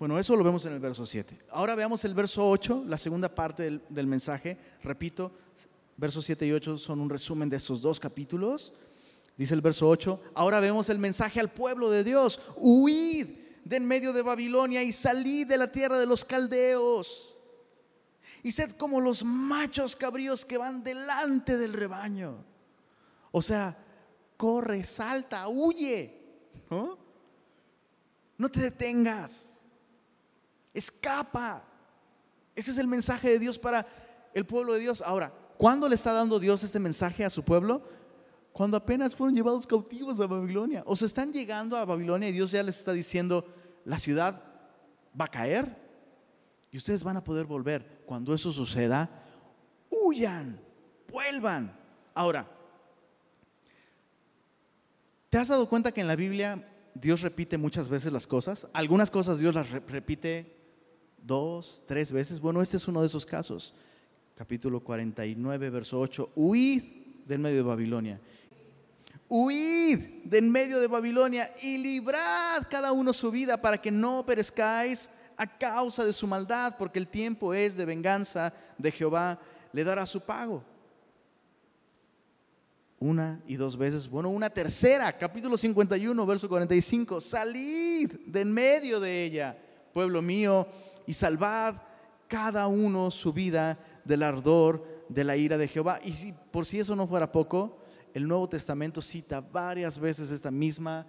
Bueno, 0.00 0.18
eso 0.18 0.34
lo 0.34 0.42
vemos 0.42 0.64
en 0.64 0.72
el 0.72 0.80
verso 0.80 1.04
7. 1.04 1.38
Ahora 1.50 1.74
veamos 1.74 2.02
el 2.06 2.14
verso 2.14 2.48
8, 2.48 2.84
la 2.86 2.96
segunda 2.96 3.34
parte 3.34 3.82
del, 3.90 4.06
mensaje. 4.06 4.56
Repito, 4.82 5.30
versos 6.00 6.24
7 6.24 6.46
y 6.46 6.52
8 6.52 6.78
son 6.78 7.00
un 7.00 7.10
resumen 7.10 7.50
de 7.50 7.58
esos 7.58 7.82
dos 7.82 8.00
capítulos. 8.00 8.72
Dice 9.36 9.54
el 9.54 9.60
verso 9.60 9.88
8, 9.88 10.20
ahora 10.34 10.58
vemos 10.58 10.88
el 10.88 10.98
mensaje 10.98 11.38
al 11.38 11.52
pueblo 11.52 11.90
de 11.90 12.02
Dios. 12.02 12.40
Huid 12.56 13.28
de 13.64 13.76
en 13.76 13.86
medio 13.86 14.12
de 14.12 14.22
Babilonia 14.22 14.82
y 14.82 14.92
salid 14.92 15.46
de 15.46 15.58
la 15.58 15.70
tierra 15.70 15.98
de 15.98 16.06
los 16.06 16.24
caldeos. 16.24 17.36
Y 18.42 18.52
sed 18.52 18.72
como 18.72 19.00
los 19.00 19.22
machos 19.22 19.94
cabríos 19.94 20.46
que 20.46 20.56
van 20.56 20.82
delante 20.82 21.58
del 21.58 21.74
rebaño. 21.74 22.44
O 23.30 23.42
sea, 23.42 23.76
corre, 24.38 24.82
salta, 24.82 25.46
huye. 25.48 26.18
¿no? 26.70 26.98
no 28.38 28.48
te 28.48 28.60
detengas. 28.60 29.58
Escapa. 30.72 31.62
Ese 32.56 32.70
es 32.70 32.78
el 32.78 32.86
mensaje 32.86 33.28
de 33.28 33.38
Dios 33.38 33.58
para 33.58 33.86
el 34.32 34.46
pueblo 34.46 34.72
de 34.72 34.80
Dios. 34.80 35.02
Ahora, 35.02 35.32
¿cuándo 35.60 35.90
le 35.90 35.94
está 35.94 36.14
dando 36.14 36.40
Dios 36.40 36.64
este 36.64 36.80
mensaje 36.80 37.22
a 37.22 37.28
su 37.28 37.42
pueblo? 37.42 37.82
Cuando 38.50 38.78
apenas 38.78 39.14
fueron 39.14 39.34
llevados 39.34 39.66
cautivos 39.66 40.18
a 40.18 40.26
Babilonia. 40.26 40.82
O 40.86 40.96
se 40.96 41.04
están 41.04 41.34
llegando 41.34 41.76
a 41.76 41.84
Babilonia 41.84 42.30
y 42.30 42.32
Dios 42.32 42.50
ya 42.50 42.62
les 42.62 42.78
está 42.78 42.94
diciendo, 42.94 43.44
la 43.84 43.98
ciudad 43.98 44.42
va 45.18 45.26
a 45.26 45.30
caer 45.30 45.76
y 46.70 46.78
ustedes 46.78 47.04
van 47.04 47.18
a 47.18 47.22
poder 47.22 47.44
volver. 47.44 48.02
Cuando 48.06 48.32
eso 48.32 48.50
suceda, 48.50 49.10
huyan, 49.90 50.58
vuelvan. 51.12 51.78
Ahora, 52.14 52.50
¿te 55.28 55.36
has 55.36 55.48
dado 55.48 55.68
cuenta 55.68 55.92
que 55.92 56.00
en 56.00 56.08
la 56.08 56.16
Biblia 56.16 56.66
Dios 56.94 57.20
repite 57.20 57.58
muchas 57.58 57.86
veces 57.86 58.10
las 58.10 58.26
cosas? 58.26 58.66
Algunas 58.72 59.10
cosas 59.10 59.38
Dios 59.38 59.54
las 59.54 59.68
repite 59.68 60.56
dos, 61.18 61.84
tres 61.86 62.12
veces. 62.12 62.40
Bueno, 62.40 62.62
este 62.62 62.78
es 62.78 62.88
uno 62.88 63.02
de 63.02 63.08
esos 63.08 63.26
casos. 63.26 63.74
Capítulo 64.40 64.80
49, 64.80 65.68
verso 65.68 66.00
8. 66.00 66.30
Huid 66.34 66.82
del 67.26 67.40
medio 67.40 67.58
de 67.58 67.62
Babilonia. 67.62 68.18
Huid 69.28 69.98
de 70.24 70.38
en 70.38 70.50
medio 70.50 70.80
de 70.80 70.86
Babilonia 70.86 71.54
y 71.60 71.76
librad 71.76 72.62
cada 72.70 72.90
uno 72.92 73.12
su 73.12 73.30
vida 73.30 73.60
para 73.60 73.76
que 73.76 73.90
no 73.90 74.24
perezcáis 74.24 75.10
a 75.36 75.46
causa 75.46 76.06
de 76.06 76.14
su 76.14 76.26
maldad, 76.26 76.76
porque 76.78 76.98
el 76.98 77.08
tiempo 77.08 77.52
es 77.52 77.76
de 77.76 77.84
venganza 77.84 78.54
de 78.78 78.90
Jehová, 78.90 79.38
le 79.74 79.84
dará 79.84 80.06
su 80.06 80.22
pago. 80.22 80.64
una 82.98 83.42
y 83.46 83.56
dos 83.56 83.76
veces, 83.76 84.08
bueno, 84.08 84.30
una 84.30 84.48
tercera, 84.48 85.12
capítulo 85.18 85.58
51, 85.58 86.24
verso 86.24 86.48
45, 86.48 87.20
salid 87.20 88.10
de 88.24 88.40
en 88.40 88.50
medio 88.50 89.00
de 89.00 89.22
ella, 89.22 89.58
pueblo 89.92 90.22
mío, 90.22 90.66
y 91.06 91.12
salvad 91.12 91.74
cada 92.26 92.68
uno 92.68 93.10
su 93.10 93.34
vida 93.34 93.76
del 94.10 94.24
ardor 94.24 95.04
de 95.08 95.24
la 95.24 95.36
ira 95.36 95.56
de 95.56 95.68
Jehová. 95.68 96.00
Y 96.04 96.12
si 96.12 96.32
por 96.32 96.66
si 96.66 96.80
eso 96.80 96.94
no 96.94 97.06
fuera 97.06 97.32
poco, 97.32 97.78
el 98.12 98.26
Nuevo 98.26 98.48
Testamento 98.48 99.00
cita 99.00 99.40
varias 99.40 99.98
veces 99.98 100.30
esta 100.30 100.50
misma 100.50 101.06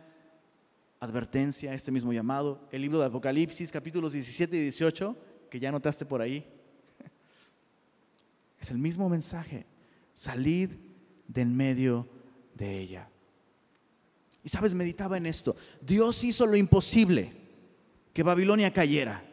advertencia, 0.99 1.73
este 1.73 1.91
mismo 1.91 2.13
llamado. 2.13 2.67
El 2.71 2.83
libro 2.83 2.99
de 2.99 3.07
Apocalipsis, 3.07 3.71
capítulos 3.71 4.13
17 4.13 4.55
y 4.55 4.61
18, 4.61 5.17
que 5.49 5.59
ya 5.59 5.71
notaste 5.71 6.05
por 6.05 6.21
ahí, 6.21 6.45
es 8.59 8.69
el 8.69 8.77
mismo 8.77 9.09
mensaje. 9.09 9.65
Salid 10.13 10.69
de 11.27 11.41
en 11.41 11.57
medio 11.57 12.07
de 12.53 12.79
ella. 12.79 13.09
Y 14.43 14.49
sabes, 14.49 14.75
meditaba 14.75 15.17
en 15.17 15.25
esto. 15.25 15.55
Dios 15.81 16.23
hizo 16.23 16.45
lo 16.45 16.55
imposible, 16.55 17.31
que 18.13 18.21
Babilonia 18.21 18.71
cayera. 18.71 19.23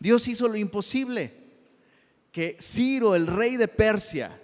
Dios 0.00 0.26
hizo 0.26 0.48
lo 0.48 0.56
imposible, 0.56 1.41
que 2.32 2.56
Ciro, 2.60 3.14
el 3.14 3.26
rey 3.26 3.56
de 3.56 3.68
Persia, 3.68 4.40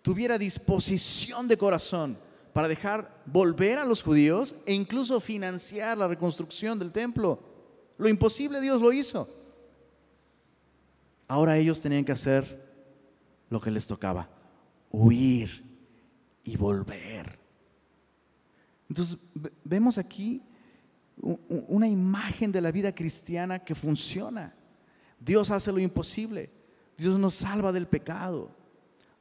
tuviera 0.00 0.38
disposición 0.38 1.48
de 1.48 1.58
corazón 1.58 2.16
para 2.52 2.68
dejar 2.68 3.22
volver 3.26 3.78
a 3.78 3.84
los 3.84 4.02
judíos 4.02 4.54
e 4.64 4.72
incluso 4.72 5.20
financiar 5.20 5.98
la 5.98 6.08
reconstrucción 6.08 6.78
del 6.78 6.92
templo. 6.92 7.40
Lo 7.98 8.08
imposible 8.08 8.60
Dios 8.60 8.80
lo 8.80 8.92
hizo. 8.92 9.28
Ahora 11.28 11.58
ellos 11.58 11.80
tenían 11.80 12.04
que 12.04 12.12
hacer 12.12 12.70
lo 13.50 13.60
que 13.60 13.70
les 13.70 13.86
tocaba, 13.86 14.28
huir 14.90 15.64
y 16.44 16.56
volver. 16.56 17.38
Entonces, 18.88 19.18
vemos 19.62 19.98
aquí 19.98 20.42
una 21.20 21.86
imagen 21.86 22.50
de 22.50 22.60
la 22.60 22.72
vida 22.72 22.94
cristiana 22.94 23.58
que 23.58 23.74
funciona. 23.74 24.54
Dios 25.18 25.50
hace 25.50 25.70
lo 25.70 25.78
imposible. 25.78 26.50
Dios 27.00 27.18
nos 27.18 27.34
salva 27.34 27.72
del 27.72 27.86
pecado. 27.86 28.50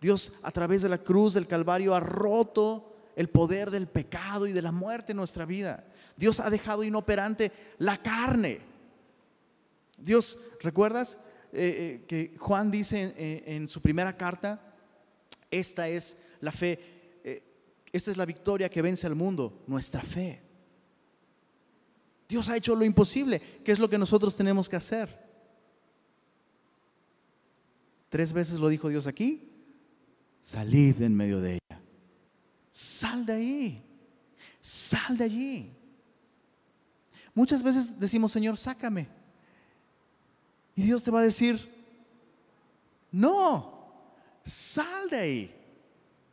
Dios 0.01 0.33
a 0.43 0.51
través 0.51 0.81
de 0.81 0.89
la 0.89 0.97
cruz 0.97 1.33
del 1.33 1.47
Calvario 1.47 1.95
ha 1.95 1.99
roto 1.99 2.95
el 3.15 3.29
poder 3.29 3.69
del 3.71 3.87
pecado 3.87 4.47
y 4.47 4.53
de 4.53 4.61
la 4.61 4.71
muerte 4.71 5.11
en 5.11 5.17
nuestra 5.17 5.45
vida. 5.45 5.85
Dios 6.15 6.39
ha 6.39 6.49
dejado 6.49 6.83
inoperante 6.83 7.51
la 7.77 8.01
carne. 8.01 8.61
Dios, 9.97 10.39
¿recuerdas 10.61 11.19
eh, 11.51 12.01
eh, 12.01 12.05
que 12.07 12.37
Juan 12.37 12.71
dice 12.71 13.13
en 13.45 13.67
su 13.67 13.81
primera 13.81 14.15
carta, 14.15 14.61
esta 15.51 15.87
es 15.87 16.17
la 16.41 16.51
fe, 16.51 16.79
eh, 17.23 17.43
esta 17.91 18.11
es 18.11 18.17
la 18.17 18.25
victoria 18.25 18.69
que 18.69 18.81
vence 18.81 19.07
al 19.07 19.15
mundo, 19.15 19.63
nuestra 19.67 20.01
fe. 20.01 20.41
Dios 22.27 22.47
ha 22.49 22.57
hecho 22.57 22.75
lo 22.75 22.85
imposible. 22.85 23.41
¿Qué 23.63 23.71
es 23.71 23.79
lo 23.79 23.89
que 23.89 23.97
nosotros 23.97 24.35
tenemos 24.35 24.69
que 24.69 24.75
hacer? 24.75 25.28
Tres 28.09 28.33
veces 28.33 28.59
lo 28.59 28.69
dijo 28.69 28.89
Dios 28.89 29.07
aquí. 29.07 29.49
Salid 30.41 31.01
en 31.01 31.15
medio 31.15 31.39
de 31.39 31.53
ella. 31.53 31.81
Sal 32.71 33.25
de 33.25 33.33
ahí. 33.33 33.83
Sal 34.59 35.17
de 35.17 35.23
allí. 35.23 35.73
Muchas 37.33 37.63
veces 37.63 37.99
decimos, 37.99 38.31
Señor, 38.31 38.57
sácame. 38.57 39.07
Y 40.75 40.83
Dios 40.83 41.03
te 41.03 41.11
va 41.11 41.19
a 41.19 41.23
decir, 41.23 41.69
no, 43.11 43.79
Sal 44.49 45.09
de 45.09 45.17
ahí. 45.17 45.55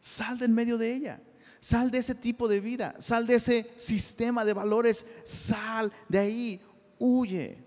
Sal 0.01 0.39
de 0.39 0.47
en 0.47 0.55
medio 0.55 0.79
de 0.79 0.95
ella. 0.95 1.21
Sal 1.61 1.91
de 1.91 1.99
ese 1.99 2.15
tipo 2.15 2.49
de 2.49 2.61
vida. 2.61 2.95
Sal 2.99 3.27
de 3.27 3.35
ese 3.35 3.71
sistema 3.77 4.45
de 4.45 4.55
valores. 4.55 5.07
Sal 5.25 5.93
de 6.09 6.19
ahí. 6.19 6.63
Huye. 6.99 7.59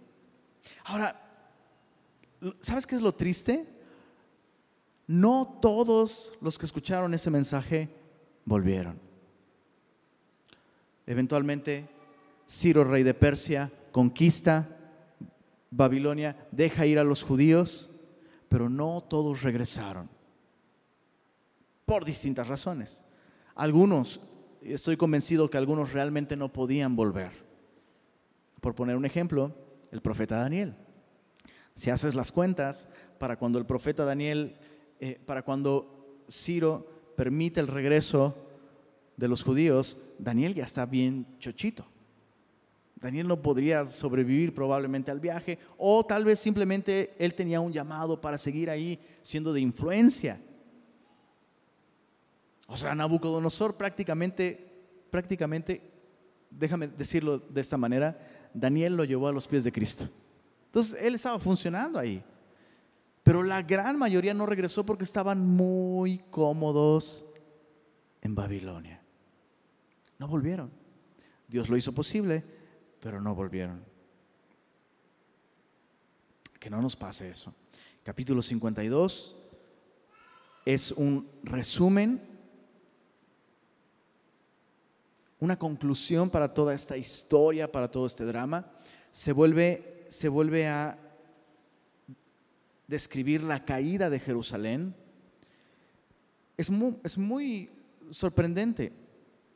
Ahora, 0.86 1.22
¿sabes 2.62 2.88
qué 2.88 2.95
es 2.95 3.01
lo 3.01 3.14
triste? 3.14 3.78
No 5.10 5.57
todos 5.60 6.38
los 6.39 6.60
que 6.60 6.68
escucharon 6.68 7.16
ese 7.16 7.32
mensaje 7.32 7.89
volvieron. 8.45 8.99
Eventualmente, 11.07 11.89
Ciro, 12.47 12.84
rey 12.84 13.01
de 13.01 13.16
Persia, 13.16 13.72
conquista 13.91 14.70
Babilonia, 15.72 16.47
deja 16.51 16.86
ir 16.86 16.99
a 16.99 17.03
los 17.03 17.24
judíos, 17.24 17.89
pero 18.49 18.70
no 18.70 19.01
todos 19.01 19.41
regresaron 19.41 20.07
por 21.88 22.05
distintas 22.05 22.47
razones. 22.47 23.03
Algunos, 23.55 24.22
estoy 24.62 24.95
convencido 24.95 25.49
que 25.49 25.57
algunos 25.57 25.91
realmente 25.91 26.38
no 26.38 26.53
podían 26.53 26.95
volver. 26.95 27.32
Por 28.62 28.76
poner 28.76 28.95
un 28.95 29.05
ejemplo, 29.05 29.55
el 29.91 30.01
profeta 30.01 30.36
Daniel. 30.36 30.76
Si 31.74 31.89
haces 31.89 32.14
las 32.14 32.32
cuentas, 32.32 32.88
para 33.18 33.38
cuando 33.39 33.57
el 33.57 33.66
profeta 33.66 34.05
Daniel, 34.05 34.55
eh, 35.00 35.20
para 35.26 35.43
cuando 35.43 36.24
Ciro 36.30 36.88
permite 37.16 37.60
el 37.60 37.68
regreso 37.68 38.36
de 39.18 39.28
los 39.28 39.43
judíos, 39.43 39.97
Daniel 40.18 40.54
ya 40.54 40.64
está 40.64 40.86
bien 40.86 41.26
chochito. 41.39 41.86
Daniel 42.95 43.28
no 43.28 43.41
podría 43.41 43.86
sobrevivir 43.86 44.54
probablemente 44.54 45.10
al 45.10 45.20
viaje 45.20 45.58
o 45.78 46.04
tal 46.06 46.26
vez 46.26 46.39
simplemente 46.39 47.16
él 47.18 47.34
tenía 47.34 47.62
un 47.62 47.72
llamado 47.72 48.20
para 48.20 48.38
seguir 48.38 48.70
ahí 48.70 49.00
siendo 49.22 49.54
de 49.54 49.62
influencia 49.62 50.39
o 52.70 52.78
sea, 52.78 52.93
Nabucodonosor 52.93 53.76
prácticamente, 53.76 55.04
prácticamente, 55.10 55.82
déjame 56.52 56.88
decirlo 56.88 57.39
de 57.39 57.62
esta 57.62 57.78
manera, 57.78 58.16
Daniel 58.54 58.95
lo 58.95 59.06
llevó 59.06 59.28
a 59.28 59.32
los 59.32 59.47
pies 59.47 59.64
de 59.64 59.72
Cristo. 59.72 60.08
Entonces, 60.68 60.95
él 61.02 61.16
estaba 61.16 61.39
funcionando 61.39 61.97
ahí. 61.97 62.24
Pero 63.30 63.43
la 63.43 63.61
gran 63.61 63.99
mayoría 63.99 64.34
no 64.34 64.47
regresó 64.47 64.84
porque 64.84 65.03
estaban 65.03 65.45
muy 65.45 66.17
cómodos 66.32 67.27
en 68.23 68.34
Babilonia. 68.34 69.03
No 70.17 70.27
volvieron. 70.27 70.71
Dios 71.47 71.69
lo 71.69 71.77
hizo 71.77 71.91
posible, 71.93 72.43
pero 72.99 73.21
no 73.21 73.36
volvieron. 73.36 73.86
Que 76.59 76.71
no 76.71 76.82
nos 76.82 76.95
pase 76.95 77.30
eso. 77.30 77.53
Capítulo 78.01 78.41
52 78.41 79.36
es 80.65 80.91
un 80.93 81.30
resumen 81.43 82.27
una 85.39 85.59
conclusión 85.59 86.32
para 86.32 86.51
toda 86.51 86.73
esta 86.73 86.97
historia, 86.97 87.71
para 87.71 87.91
todo 87.91 88.07
este 88.07 88.25
drama. 88.25 88.71
Se 89.11 89.34
vuelve, 89.34 90.07
se 90.09 90.30
vuelve 90.30 90.67
a 90.67 91.09
describir 92.90 93.44
la 93.44 93.64
caída 93.64 94.10
de 94.10 94.20
Jerusalén. 94.20 94.96
Es 96.58 96.70
muy, 96.70 97.70
sorprendente 98.10 98.92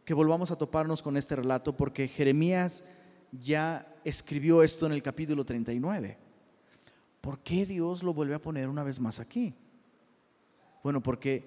que 0.06 0.14
volvamos 0.14 0.52
a 0.52 0.58
toparnos 0.58 1.02
con 1.02 1.18
este 1.18 1.36
relato 1.36 1.76
porque 1.76 2.08
Jeremías 2.08 2.84
ya 3.32 3.92
escribió 4.04 4.62
esto 4.62 4.86
en 4.86 4.92
el 4.92 5.02
capítulo 5.02 5.44
39. 5.44 6.20
¿Por 7.20 7.40
qué 7.40 7.66
Dios 7.66 8.04
lo 8.04 8.14
vuelve 8.14 8.36
a 8.36 8.42
poner 8.42 8.70
una 8.70 8.84
vez 8.84 9.00
más 9.00 9.20
aquí? 9.20 9.56
Bueno, 10.84 11.02
porque 11.02 11.44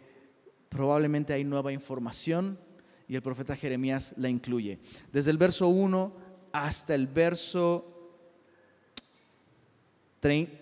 probablemente 0.68 1.34
hay 1.34 1.44
nueva 1.44 1.72
información, 1.72 2.58
y 3.06 3.14
el 3.14 3.22
profeta 3.22 3.54
Jeremías 3.54 4.12
la 4.16 4.28
incluye. 4.28 4.80
Desde 5.12 5.30
el 5.30 5.38
verso 5.38 5.68
1 5.68 6.12
hasta 6.52 6.96
el 6.96 7.06
verso 7.06 7.95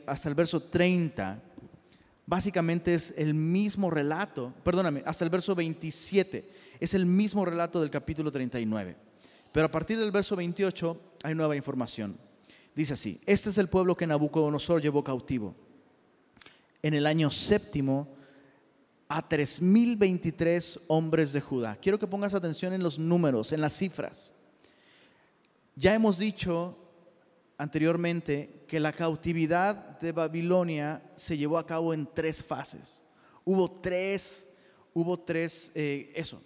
hasta 0.07 0.29
el 0.29 0.35
verso 0.35 0.61
30 0.61 1.43
básicamente 2.27 2.95
es 2.95 3.15
el 3.17 3.35
mismo 3.35 3.91
relato, 3.91 4.53
perdóname, 4.63 5.03
hasta 5.07 5.25
el 5.25 5.31
verso 5.31 5.55
27 5.55 6.51
es 6.81 6.95
el 6.95 7.07
mismo 7.07 7.45
relato 7.45 7.81
del 7.81 7.91
capítulo 7.91 8.31
39. 8.31 8.97
Pero 9.53 9.67
a 9.67 9.71
partir 9.71 9.99
del 9.99 10.11
verso 10.11 10.37
28 10.37 11.01
hay 11.23 11.35
nueva 11.35 11.57
información. 11.57 12.19
Dice 12.75 12.95
así, 12.95 13.21
este 13.25 13.51
es 13.51 13.59
el 13.59 13.69
pueblo 13.69 13.97
que 13.97 14.07
Nabucodonosor 14.07 14.83
llevó 14.83 15.05
cautivo. 15.05 15.55
En 16.83 16.95
el 16.95 17.07
año 17.07 17.31
séptimo 17.31 18.09
a 19.09 19.27
3.023 19.29 20.81
hombres 20.89 21.33
de 21.33 21.41
Judá. 21.41 21.79
Quiero 21.81 21.99
que 21.99 22.07
pongas 22.07 22.35
atención 22.35 22.73
en 22.73 22.83
los 22.83 22.99
números, 22.99 23.53
en 23.53 23.61
las 23.61 23.77
cifras. 23.77 24.35
Ya 25.77 25.95
hemos 25.95 26.19
dicho 26.19 26.77
anteriormente 27.65 28.65
que 28.69 28.79
la 28.79 28.93
cautividad 28.93 29.99
de 29.99 30.13
Babilonia 30.13 31.03
se 31.17 31.39
llevó 31.39 31.57
a 31.57 31.65
cabo 31.65 31.95
en 31.95 32.07
tres 32.13 32.45
fases. 32.45 33.03
Hubo 33.43 33.71
tres, 33.81 34.51
hubo 34.93 35.19
tres, 35.19 35.73
eh, 35.75 36.13
eso, 36.15 36.43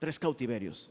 tres 0.00 0.18
cautiverios. 0.18 0.90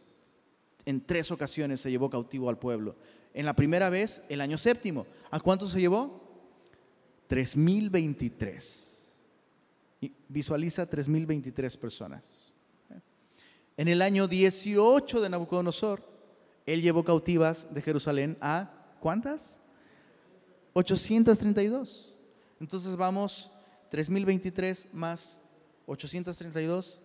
En 0.86 1.06
tres 1.06 1.32
ocasiones 1.32 1.82
se 1.82 1.92
llevó 1.92 2.10
cautivo 2.10 2.50
al 2.50 2.58
pueblo. 2.58 2.96
En 3.34 3.46
la 3.46 3.54
primera 3.54 3.90
vez, 3.90 4.24
el 4.30 4.40
año 4.40 4.58
séptimo. 4.58 5.06
¿A 5.30 5.40
cuánto 5.42 5.68
se 5.68 5.82
llevó? 5.82 6.24
3023. 7.28 9.18
Visualiza 10.30 10.86
3023 10.86 11.76
personas. 11.76 12.54
En 13.76 13.90
el 13.90 14.02
año 14.02 14.30
18 14.30 15.20
de 15.20 15.30
Nabucodonosor, 15.30 16.08
él 16.66 16.82
llevó 16.82 17.04
cautivas 17.04 17.68
de 17.74 17.82
Jerusalén 17.82 18.38
a 18.40 18.79
¿cuántas? 19.00 19.60
832. 20.74 22.16
Entonces 22.60 22.96
vamos 22.96 23.52
3023 23.90 24.90
más 24.94 25.40
832. 25.86 27.02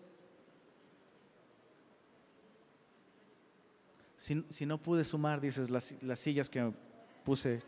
Si, 4.16 4.64
no 4.64 4.78
pude 4.78 5.05
sumar, 5.05 5.38
dices, 5.40 5.68
las, 5.68 5.97
las 6.01 6.18
sillas 6.18 6.49
que 6.49 6.72
puse, 7.24 7.61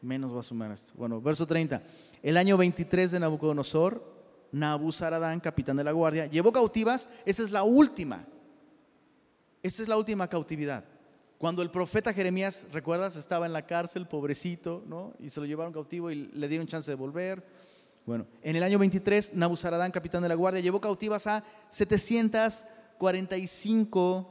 menos 0.00 0.34
va 0.34 0.40
a 0.40 0.42
sumar 0.42 0.70
esto. 0.70 0.92
Bueno, 0.96 1.20
verso 1.20 1.46
30. 1.46 1.82
El 2.22 2.38
año 2.38 2.56
23 2.56 3.10
de 3.10 3.20
Nabucodonosor, 3.20 4.02
Nabuzaradán, 4.50 5.40
capitán 5.40 5.76
de 5.76 5.84
la 5.84 5.92
guardia, 5.92 6.26
llevó 6.26 6.52
cautivas, 6.52 7.06
esa 7.26 7.42
es 7.42 7.50
la 7.50 7.64
última. 7.64 8.24
Esta 9.62 9.82
es 9.82 9.88
la 9.88 9.96
última 9.96 10.28
cautividad. 10.28 10.84
Cuando 11.38 11.62
el 11.62 11.70
profeta 11.70 12.12
Jeremías, 12.12 12.66
recuerdas, 12.72 13.14
estaba 13.16 13.46
en 13.46 13.52
la 13.52 13.66
cárcel, 13.66 14.06
pobrecito, 14.06 14.84
¿no? 14.86 15.14
Y 15.18 15.30
se 15.30 15.40
lo 15.40 15.46
llevaron 15.46 15.72
cautivo 15.72 16.08
y 16.10 16.14
le 16.14 16.48
dieron 16.48 16.66
chance 16.66 16.90
de 16.90 16.94
volver. 16.94 17.44
Bueno, 18.06 18.26
en 18.42 18.56
el 18.56 18.62
año 18.62 18.78
23, 18.78 19.34
Nabuzaradán, 19.34 19.90
capitán 19.90 20.22
de 20.22 20.28
la 20.28 20.34
guardia, 20.34 20.60
llevó 20.60 20.80
cautivas 20.80 21.26
a 21.26 21.42
745 21.70 24.30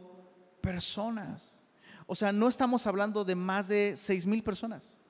personas. 0.62 1.62
O 2.06 2.14
sea, 2.16 2.32
no 2.32 2.47
estamos 2.47 2.88
hablando 2.88 3.26
de 3.26 3.36
más 3.36 3.68
de 3.68 3.95
6 3.97 4.28
mil 4.28 4.43
personas. 4.43 5.01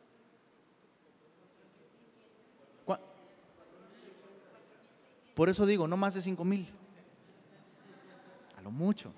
Por 5.34 5.50
eso 5.50 5.66
digo, 5.66 5.88
no 5.88 5.98
más 5.98 6.14
de 6.14 6.22
5 6.22 6.44
mil. 6.46 6.68
A 8.58 8.62
lo 8.62 8.72
mucho. 8.72 9.12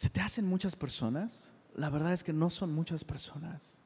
¿Se 0.00 0.08
te 0.08 0.22
hacen 0.22 0.46
muchas 0.46 0.76
personas? 0.76 1.52
La 1.74 1.90
verdad 1.90 2.14
es 2.14 2.24
que 2.24 2.32
no 2.32 2.48
son 2.48 2.72
muchas 2.72 3.04
personas. 3.04 3.82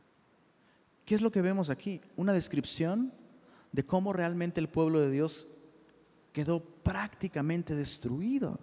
¿Qué 1.04 1.16
es 1.16 1.20
lo 1.20 1.32
que 1.32 1.42
vemos 1.42 1.70
aquí? 1.70 2.00
Una 2.14 2.32
descripción 2.32 3.12
de 3.72 3.84
cómo 3.84 4.12
realmente 4.12 4.60
el 4.60 4.68
pueblo 4.68 5.00
de 5.00 5.10
Dios 5.10 5.48
quedó 6.32 6.60
prácticamente 6.60 7.74
destruido. 7.74 8.60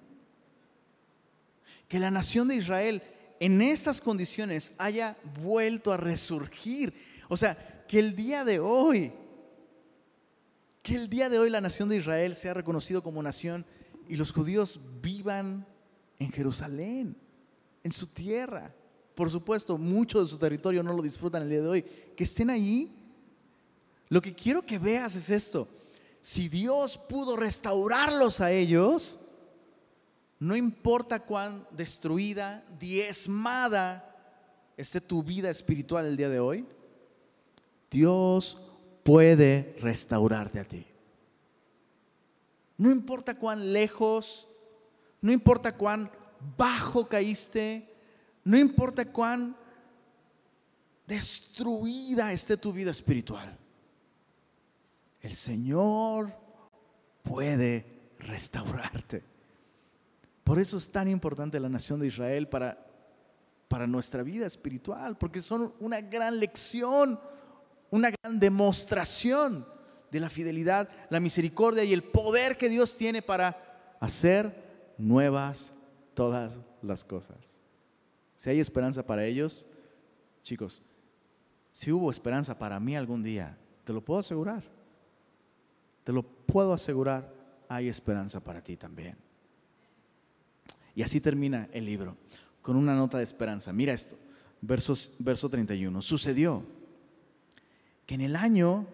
Que 1.89 1.99
la 1.99 2.10
nación 2.10 2.47
de 2.47 2.56
Israel 2.56 3.04
en 3.41 3.62
estas 3.62 3.99
condiciones 3.99 4.72
haya 4.78 5.18
vuelto 5.41 5.91
a 5.91 5.97
resurgir. 5.97 6.93
O 7.28 7.36
sea, 7.36 7.84
que 7.86 7.99
el 7.99 8.16
día 8.16 8.45
de 8.45 8.62
hoy, 8.62 9.12
que 10.82 10.95
el 10.95 11.10
día 11.10 11.28
de 11.28 11.38
hoy 11.38 11.49
la 11.49 11.60
nación 11.60 11.89
de 11.89 11.97
Israel 11.97 12.34
sea 12.34 12.54
reconocido 12.54 13.04
como 13.04 13.22
nación 13.22 13.66
y 14.08 14.16
los 14.16 14.32
judíos 14.32 14.80
vivan 15.02 15.68
en 16.18 16.32
Jerusalén, 16.32 17.18
en 17.84 17.92
su 17.92 18.08
tierra 18.08 18.74
por 19.16 19.30
supuesto, 19.30 19.78
mucho 19.78 20.20
de 20.20 20.28
su 20.28 20.38
territorio 20.38 20.84
no 20.84 20.94
lo 20.94 21.02
disfrutan 21.04 21.44
el 21.44 21.50
día 21.50 21.62
de 21.62 21.68
hoy, 21.68 21.82
que 22.16 22.24
estén 22.24 22.50
allí. 22.50 22.92
Lo 24.10 24.22
que 24.22 24.34
quiero 24.34 24.66
que 24.66 24.80
veas 24.80 25.16
es 25.16 25.30
esto. 25.30 25.68
Si 26.22 26.50
Dios 26.50 26.98
pudo 26.98 27.36
restaurarlos 27.36 28.42
a 28.42 28.52
ellos, 28.52 29.20
no 30.40 30.56
importa 30.56 31.20
cuán 31.20 31.68
destruida, 31.72 32.66
diezmada 32.80 34.08
esté 34.78 35.02
tu 35.02 35.24
vida 35.24 35.50
espiritual 35.50 36.06
el 36.06 36.18
día 36.18 36.30
de 36.30 36.40
hoy, 36.40 36.66
Dios 37.90 38.58
puede 39.04 39.76
restaurarte 39.82 40.60
a 40.60 40.64
ti. 40.64 40.86
No 42.78 42.90
importa 42.90 43.38
cuán 43.38 43.74
lejos, 43.74 44.48
no 45.22 45.32
importa 45.32 45.78
cuán 45.78 46.10
bajo 46.58 47.08
caíste, 47.08 47.88
no 48.44 48.58
importa 48.58 49.06
cuán 49.06 49.56
destruida 51.08 52.32
esté 52.32 52.58
tu 52.58 52.72
vida 52.72 52.92
espiritual, 52.92 53.58
el 55.22 55.36
Señor 55.36 56.34
puede 57.22 58.14
restaurarte. 58.20 59.24
Por 60.44 60.60
eso 60.60 60.78
es 60.78 60.92
tan 60.92 61.08
importante 61.08 61.60
la 61.60 61.70
nación 61.70 62.00
de 62.00 62.08
Israel 62.08 62.48
para, 62.48 62.86
para 63.68 63.88
nuestra 63.88 64.24
vida 64.24 64.48
espiritual, 64.48 65.18
porque 65.18 65.42
son 65.42 65.74
una 65.80 66.02
gran 66.02 66.39
lección, 66.39 67.20
una 67.89 68.12
gran 68.12 68.39
demostración 68.39 69.68
de 70.10 70.20
la 70.20 70.30
fidelidad, 70.30 70.89
la 71.10 71.20
misericordia 71.20 71.84
y 71.84 71.94
el 71.94 72.04
poder 72.04 72.58
que 72.58 72.70
Dios 72.70 72.98
tiene 72.98 73.22
para 73.22 73.96
hacer 74.00 74.94
nuevas 74.98 75.74
todas 76.14 76.59
las 76.82 77.03
cosas. 77.03 77.59
Si 78.36 78.49
hay 78.49 78.59
esperanza 78.59 79.05
para 79.05 79.26
ellos, 79.26 79.68
chicos, 80.43 80.82
si 81.72 81.91
hubo 81.91 82.12
esperanza 82.12 82.57
para 82.57 82.80
mí 82.80 82.95
algún 82.95 83.24
día, 83.24 83.57
te 83.84 83.93
lo 83.93 84.03
puedo 84.03 84.20
asegurar. 84.20 84.64
Te 86.03 86.12
lo 86.12 86.24
puedo 86.24 86.74
asegurar, 86.74 87.34
hay 87.70 87.88
esperanza 87.88 88.39
para 88.39 88.64
ti 88.64 88.76
también. 88.76 89.16
Y 90.95 91.03
así 91.03 91.22
termina 91.22 91.70
el 91.72 91.86
libro, 91.86 92.18
con 92.62 92.76
una 92.76 92.95
nota 92.95 93.18
de 93.18 93.24
esperanza. 93.24 93.72
Mira 93.72 93.93
esto, 93.93 94.18
verso 94.62 95.49
31. 95.49 96.01
Sucedió 96.01 96.64
que 98.05 98.16
en 98.16 98.22
el 98.22 98.36
año, 98.36 98.88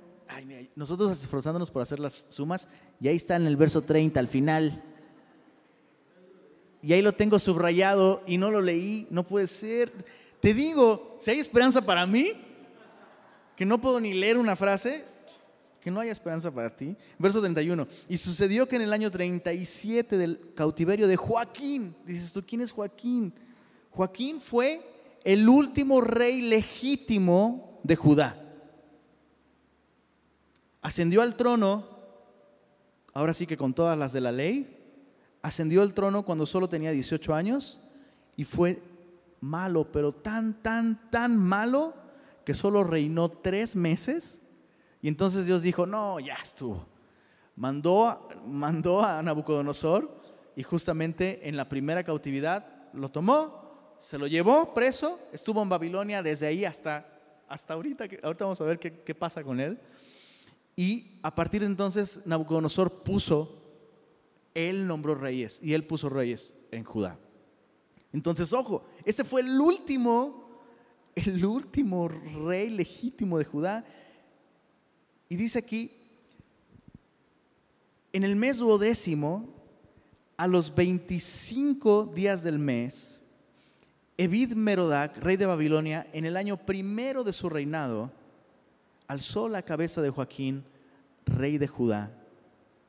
nosotros 0.75 1.11
esforzándonos 1.11 1.71
por 1.71 1.81
hacer 1.81 1.99
las 1.99 2.27
sumas, 2.29 2.67
y 2.99 3.07
ahí 3.07 3.15
está 3.15 3.35
en 3.35 3.47
el 3.47 3.57
verso 3.57 3.81
30 3.81 4.19
al 4.19 4.27
final 4.27 4.83
y 6.81 6.93
ahí 6.93 7.01
lo 7.01 7.13
tengo 7.13 7.39
subrayado 7.39 8.23
y 8.27 8.37
no 8.37 8.51
lo 8.51 8.61
leí, 8.61 9.07
no 9.09 9.25
puede 9.25 9.47
ser. 9.47 9.91
Te 10.39 10.53
digo, 10.53 11.17
si 11.19 11.31
hay 11.31 11.39
esperanza 11.39 11.81
para 11.81 12.05
mí, 12.05 12.33
que 13.55 13.65
no 13.65 13.81
puedo 13.81 13.99
ni 13.99 14.13
leer 14.13 14.37
una 14.37 14.55
frase, 14.55 15.03
que 15.81 15.89
no 15.89 15.99
hay 15.99 16.09
esperanza 16.09 16.51
para 16.51 16.75
ti. 16.75 16.95
Verso 17.17 17.39
31. 17.39 17.87
Y 18.07 18.17
sucedió 18.17 18.67
que 18.67 18.75
en 18.75 18.83
el 18.83 18.93
año 18.93 19.09
37 19.09 20.17
del 20.17 20.53
cautiverio 20.53 21.07
de 21.07 21.15
Joaquín, 21.15 21.95
dices 22.05 22.33
tú, 22.33 22.43
¿quién 22.45 22.61
es 22.61 22.71
Joaquín? 22.71 23.33
Joaquín 23.89 24.39
fue 24.39 24.81
el 25.23 25.49
último 25.49 26.01
rey 26.01 26.41
legítimo 26.41 27.79
de 27.83 27.95
Judá. 27.95 28.43
Ascendió 30.81 31.21
al 31.21 31.35
trono, 31.35 31.87
ahora 33.13 33.33
sí 33.33 33.47
que 33.47 33.57
con 33.57 33.73
todas 33.73 33.97
las 33.97 34.13
de 34.13 34.21
la 34.21 34.31
ley, 34.31 34.76
ascendió 35.41 35.81
al 35.81 35.93
trono 35.93 36.23
cuando 36.23 36.45
solo 36.45 36.67
tenía 36.69 36.91
18 36.91 37.33
años 37.33 37.79
y 38.35 38.43
fue 38.43 38.81
malo, 39.41 39.91
pero 39.91 40.11
tan, 40.13 40.61
tan, 40.61 41.09
tan 41.09 41.37
malo 41.37 41.93
que 42.43 42.53
solo 42.53 42.83
reinó 42.83 43.29
tres 43.29 43.75
meses. 43.75 44.41
Y 45.01 45.07
entonces 45.07 45.45
Dios 45.45 45.61
dijo, 45.61 45.85
no, 45.85 46.19
ya 46.19 46.35
estuvo. 46.35 46.85
Mandó, 47.55 48.29
mandó 48.45 49.03
a 49.03 49.21
Nabucodonosor 49.21 50.21
y 50.55 50.63
justamente 50.63 51.47
en 51.47 51.57
la 51.57 51.67
primera 51.67 52.03
cautividad 52.03 52.65
lo 52.93 53.09
tomó, 53.09 53.95
se 53.99 54.17
lo 54.17 54.27
llevó 54.27 54.73
preso, 54.73 55.19
estuvo 55.31 55.61
en 55.61 55.69
Babilonia 55.69 56.21
desde 56.21 56.47
ahí 56.47 56.65
hasta, 56.65 57.07
hasta 57.47 57.73
ahorita, 57.73 58.05
ahorita 58.23 58.45
vamos 58.45 58.61
a 58.61 58.63
ver 58.63 58.79
qué, 58.79 59.01
qué 59.01 59.15
pasa 59.15 59.43
con 59.43 59.59
él. 59.59 59.79
Y 60.75 61.19
a 61.23 61.33
partir 61.33 61.61
de 61.61 61.67
entonces 61.67 62.21
Nabucodonosor 62.25 63.03
puso 63.03 63.66
él 64.57 64.87
nombró 64.87 65.13
reyes 65.13 65.59
y 65.61 65.73
él 65.73 65.85
puso 65.85 66.09
reyes 66.09 66.55
en 66.71 66.83
Judá. 66.83 67.19
Entonces, 68.11 68.51
ojo, 68.53 68.83
este 69.05 69.23
fue 69.23 69.41
el 69.41 69.61
último, 69.61 70.49
el 71.13 71.45
último 71.45 72.07
rey 72.07 72.71
legítimo 72.71 73.37
de 73.37 73.45
Judá. 73.45 73.85
Y 75.29 75.35
dice 75.35 75.59
aquí, 75.59 75.91
en 78.11 78.23
el 78.23 78.35
mes 78.35 78.57
duodécimo, 78.57 79.53
a 80.37 80.47
los 80.47 80.73
25 80.73 82.11
días 82.15 82.41
del 82.41 82.57
mes, 82.57 83.23
Ebid 84.17 84.55
Merodac, 84.55 85.17
rey 85.17 85.37
de 85.37 85.45
Babilonia, 85.45 86.07
en 86.13 86.25
el 86.25 86.35
año 86.35 86.57
primero 86.57 87.23
de 87.23 87.33
su 87.33 87.47
reinado, 87.47 88.11
alzó 89.07 89.49
la 89.49 89.61
cabeza 89.61 90.01
de 90.01 90.09
Joaquín, 90.09 90.63
rey 91.27 91.59
de 91.59 91.67
Judá, 91.67 92.16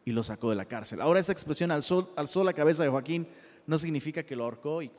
y 0.08 0.12
lo 0.12 0.22
sacó 0.22 0.48
de 0.48 0.56
la 0.56 0.64
cárcel. 0.64 1.02
Ahora 1.02 1.20
esa 1.20 1.32
expresión 1.32 1.70
alzó, 1.70 2.14
alzó 2.16 2.42
la 2.42 2.54
cabeza 2.54 2.82
de 2.82 2.88
Joaquín 2.88 3.28
no 3.66 3.76
significa 3.76 4.22
que 4.22 4.34
lo 4.34 4.44
ahorcó 4.44 4.80
y 4.80 4.90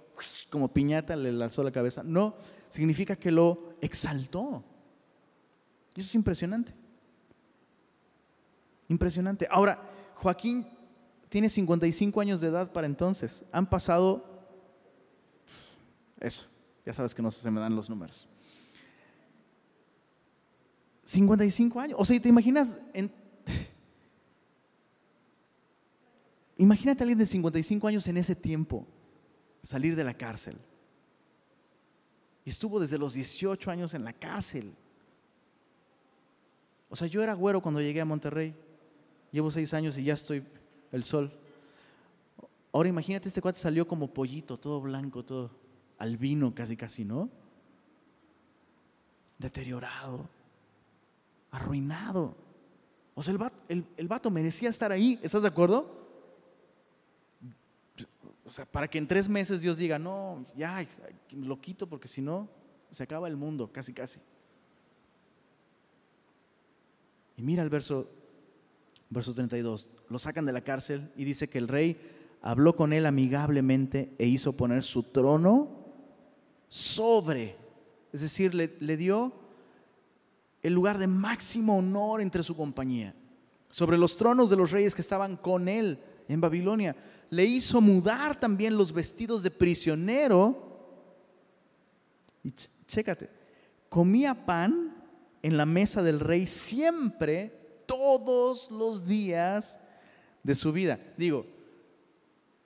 como 0.51 0.71
piñata 0.71 1.15
le 1.15 1.43
alzó 1.43 1.63
la 1.63 1.71
cabeza. 1.71 2.03
No, 2.03 2.35
significa 2.69 3.15
que 3.15 3.31
lo 3.31 3.73
exaltó. 3.81 4.63
Y 5.95 6.01
eso 6.01 6.09
es 6.09 6.13
impresionante. 6.13 6.75
Impresionante. 8.87 9.47
Ahora, 9.49 9.81
Joaquín 10.13 10.67
tiene 11.27 11.49
55 11.49 12.21
años 12.21 12.39
de 12.39 12.49
edad 12.49 12.71
para 12.71 12.85
entonces. 12.85 13.43
Han 13.51 13.67
pasado, 13.67 14.23
eso, 16.19 16.45
ya 16.85 16.93
sabes 16.93 17.15
que 17.15 17.23
no 17.23 17.31
se 17.31 17.49
me 17.49 17.59
dan 17.59 17.75
los 17.75 17.89
números. 17.89 18.27
55 21.03 21.79
años. 21.79 21.97
O 21.99 22.05
sea, 22.05 22.21
¿te 22.21 22.29
imaginas? 22.29 22.77
Imagínate 26.59 27.01
a 27.01 27.03
alguien 27.05 27.17
de 27.17 27.25
55 27.25 27.87
años 27.87 28.05
en 28.09 28.17
ese 28.17 28.35
tiempo 28.35 28.85
salir 29.63 29.95
de 29.95 30.03
la 30.03 30.13
cárcel. 30.13 30.57
Y 32.43 32.49
estuvo 32.49 32.81
desde 32.81 32.97
los 32.97 33.13
18 33.13 33.71
años 33.71 33.93
en 33.93 34.03
la 34.03 34.11
cárcel. 34.11 34.73
O 36.89 36.97
sea, 36.97 37.07
yo 37.07 37.23
era 37.23 37.33
güero 37.33 37.61
cuando 37.61 37.79
llegué 37.79 38.01
a 38.01 38.05
Monterrey. 38.05 38.53
Llevo 39.31 39.51
seis 39.51 39.73
años 39.73 39.97
y 39.97 40.03
ya 40.03 40.15
estoy 40.15 40.43
el 40.91 41.05
sol. 41.05 41.31
Ahora 42.73 42.89
imagínate, 42.89 43.29
este 43.29 43.41
cuate 43.41 43.57
salió 43.57 43.87
como 43.87 44.13
pollito, 44.13 44.57
todo 44.57 44.81
blanco, 44.81 45.23
todo 45.23 45.51
albino 45.97 46.53
casi 46.53 46.75
casi, 46.75 47.05
¿no? 47.05 47.29
Deteriorado, 49.37 50.27
arruinado. 51.51 52.35
O 53.15 53.23
sea, 53.23 53.31
el 53.31 53.37
vato, 53.37 53.55
el, 53.69 54.07
vato 54.09 54.29
merecía 54.29 54.69
estar 54.69 54.91
ahí, 54.91 55.17
¿estás 55.23 55.41
de 55.43 55.47
acuerdo? 55.47 56.08
O 58.49 58.51
sea, 58.51 58.65
para 58.65 58.87
que 58.89 58.97
en 58.97 59.07
tres 59.07 59.29
meses 59.29 59.61
Dios 59.61 59.77
diga, 59.77 59.99
no, 59.99 60.43
ya, 60.55 60.83
lo 61.33 61.61
quito 61.61 61.87
porque 61.87 62.07
si 62.07 62.19
no, 62.19 62.49
se 62.89 63.03
acaba 63.03 63.27
el 63.27 63.35
mundo, 63.35 63.71
casi 63.71 63.93
casi. 63.93 64.19
Y 67.37 67.43
mira 67.43 67.61
el 67.61 67.69
verso, 67.69 68.09
verso 69.07 69.35
32, 69.35 69.97
lo 70.09 70.17
sacan 70.17 70.47
de 70.47 70.53
la 70.53 70.63
cárcel 70.63 71.11
y 71.15 71.25
dice 71.25 71.47
que 71.47 71.59
el 71.59 71.67
rey 71.67 72.01
habló 72.41 72.75
con 72.75 72.91
él 72.91 73.05
amigablemente 73.05 74.15
e 74.17 74.25
hizo 74.25 74.53
poner 74.53 74.81
su 74.81 75.03
trono 75.03 75.85
sobre, 76.69 77.55
es 78.11 78.21
decir, 78.21 78.55
le, 78.55 78.75
le 78.79 78.97
dio 78.97 79.31
el 80.63 80.73
lugar 80.73 80.97
de 80.97 81.05
máximo 81.05 81.77
honor 81.77 82.19
entre 82.19 82.41
su 82.41 82.55
compañía, 82.55 83.13
sobre 83.69 83.99
los 83.99 84.17
tronos 84.17 84.49
de 84.49 84.55
los 84.55 84.71
reyes 84.71 84.95
que 84.95 85.01
estaban 85.01 85.37
con 85.37 85.67
él 85.67 86.03
en 86.27 86.41
Babilonia. 86.41 86.95
Le 87.29 87.45
hizo 87.45 87.81
mudar 87.81 88.39
también 88.39 88.77
los 88.77 88.91
vestidos 88.91 89.43
de 89.43 89.51
prisionero. 89.51 90.67
Y 92.43 92.53
chécate, 92.87 93.29
comía 93.89 94.45
pan 94.45 94.95
en 95.41 95.57
la 95.57 95.65
mesa 95.65 96.03
del 96.03 96.19
rey 96.19 96.47
siempre, 96.47 97.83
todos 97.85 98.69
los 98.71 99.05
días 99.05 99.79
de 100.43 100.55
su 100.55 100.71
vida. 100.71 100.99
Digo, 101.17 101.45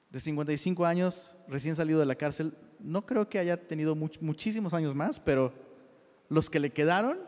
de 0.09 0.19
55 0.19 0.85
años, 0.85 1.35
recién 1.47 1.75
salido 1.75 1.99
de 1.99 2.05
la 2.05 2.15
cárcel, 2.15 2.53
no 2.79 3.05
creo 3.05 3.29
que 3.29 3.39
haya 3.39 3.57
tenido 3.67 3.95
muchísimos 3.95 4.73
años 4.73 4.93
más, 4.93 5.19
pero 5.19 5.53
los 6.29 6.49
que 6.49 6.59
le 6.59 6.71
quedaron, 6.71 7.19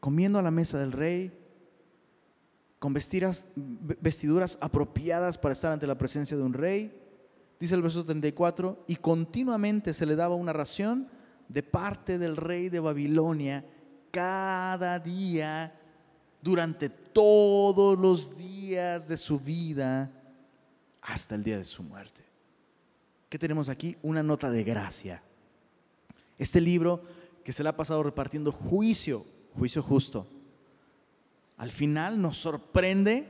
comiendo 0.00 0.38
a 0.38 0.42
la 0.42 0.50
mesa 0.50 0.78
del 0.78 0.92
rey, 0.92 1.32
con 2.78 2.94
vestiduras, 2.94 4.58
apropiadas 4.60 5.36
para 5.36 5.52
estar 5.52 5.72
ante 5.72 5.86
la 5.86 5.98
presencia 5.98 6.36
de 6.36 6.42
un 6.42 6.52
rey, 6.52 6.96
dice 7.58 7.74
el 7.74 7.82
verso 7.82 8.04
34, 8.04 8.84
y 8.86 8.96
continuamente 8.96 9.92
se 9.92 10.06
le 10.06 10.14
daba 10.14 10.36
una 10.36 10.52
ración 10.52 11.08
de 11.48 11.62
parte 11.62 12.18
del 12.18 12.36
rey 12.36 12.68
de 12.68 12.80
Babilonia 12.80 13.64
cada 14.10 14.98
día 14.98 15.74
durante 16.40 16.88
todos 16.88 17.98
los 17.98 18.36
días 18.36 19.08
de 19.08 19.16
su 19.16 19.40
vida 19.40 20.12
hasta 21.02 21.34
el 21.34 21.42
día 21.42 21.58
de 21.58 21.64
su 21.64 21.82
muerte. 21.82 22.22
¿Qué 23.28 23.38
tenemos 23.38 23.68
aquí? 23.68 23.96
Una 24.02 24.22
nota 24.22 24.50
de 24.50 24.62
gracia. 24.62 25.22
Este 26.38 26.60
libro 26.60 27.02
que 27.44 27.52
se 27.52 27.62
le 27.62 27.70
ha 27.70 27.76
pasado 27.76 28.02
repartiendo 28.02 28.52
juicio, 28.52 29.24
juicio 29.54 29.82
justo. 29.82 30.26
Al 31.58 31.72
final 31.72 32.22
nos 32.22 32.38
sorprende, 32.38 33.26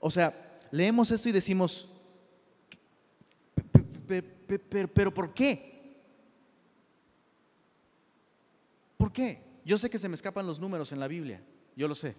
o 0.00 0.10
sea, 0.10 0.58
leemos 0.70 1.10
esto 1.10 1.28
y 1.28 1.32
decimos, 1.32 1.90
pero 4.06 5.12
¿por 5.12 5.34
qué? 5.34 6.00
¿Por 8.96 9.12
qué? 9.12 9.42
Yo 9.64 9.76
sé 9.76 9.90
que 9.90 9.98
se 9.98 10.08
me 10.08 10.14
escapan 10.14 10.46
los 10.46 10.58
números 10.58 10.92
en 10.92 11.00
la 11.00 11.08
Biblia, 11.08 11.42
yo 11.76 11.88
lo 11.88 11.94
sé. 11.94 12.16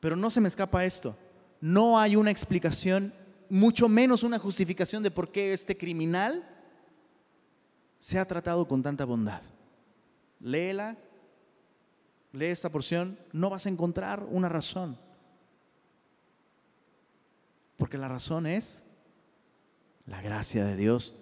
Pero 0.00 0.16
no 0.16 0.30
se 0.30 0.40
me 0.40 0.48
escapa 0.48 0.84
esto. 0.84 1.16
No 1.60 1.98
hay 1.98 2.16
una 2.16 2.30
explicación 2.30 3.12
mucho 3.50 3.88
menos 3.88 4.22
una 4.22 4.38
justificación 4.38 5.02
de 5.02 5.10
por 5.10 5.30
qué 5.30 5.52
este 5.52 5.76
criminal 5.76 6.48
se 7.98 8.18
ha 8.18 8.24
tratado 8.24 8.66
con 8.66 8.82
tanta 8.82 9.04
bondad. 9.04 9.42
Léela, 10.40 10.96
lee 12.32 12.46
esta 12.46 12.70
porción, 12.70 13.18
no 13.32 13.50
vas 13.50 13.66
a 13.66 13.68
encontrar 13.68 14.24
una 14.28 14.48
razón. 14.48 14.98
Porque 17.76 17.98
la 17.98 18.08
razón 18.08 18.46
es 18.46 18.84
la 20.06 20.20
gracia 20.22 20.64
de 20.64 20.76
Dios 20.76 21.14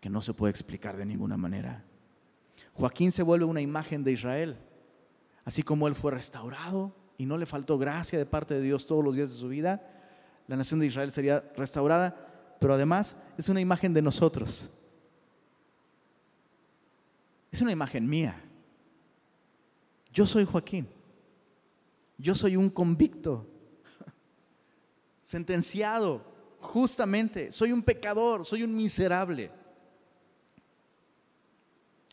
que 0.00 0.10
no 0.10 0.22
se 0.22 0.34
puede 0.34 0.50
explicar 0.50 0.96
de 0.96 1.06
ninguna 1.06 1.36
manera. 1.36 1.84
Joaquín 2.74 3.12
se 3.12 3.22
vuelve 3.22 3.44
una 3.44 3.60
imagen 3.60 4.02
de 4.04 4.12
Israel, 4.12 4.56
así 5.44 5.62
como 5.62 5.88
él 5.88 5.94
fue 5.94 6.12
restaurado 6.12 6.94
y 7.18 7.26
no 7.26 7.36
le 7.36 7.46
faltó 7.46 7.76
gracia 7.76 8.18
de 8.18 8.26
parte 8.26 8.54
de 8.54 8.62
Dios 8.62 8.86
todos 8.86 9.04
los 9.04 9.14
días 9.14 9.30
de 9.30 9.36
su 9.36 9.48
vida 9.48 9.82
la 10.50 10.56
nación 10.56 10.80
de 10.80 10.86
Israel 10.86 11.12
sería 11.12 11.44
restaurada, 11.56 12.56
pero 12.58 12.74
además 12.74 13.16
es 13.38 13.48
una 13.48 13.60
imagen 13.60 13.94
de 13.94 14.02
nosotros. 14.02 14.72
Es 17.52 17.62
una 17.62 17.70
imagen 17.70 18.08
mía. 18.08 18.34
Yo 20.12 20.26
soy 20.26 20.44
Joaquín. 20.44 20.88
Yo 22.18 22.34
soy 22.34 22.56
un 22.56 22.68
convicto, 22.68 23.46
sentenciado 25.22 26.24
justamente. 26.60 27.50
Soy 27.50 27.72
un 27.72 27.82
pecador, 27.82 28.44
soy 28.44 28.62
un 28.62 28.76
miserable. 28.76 29.50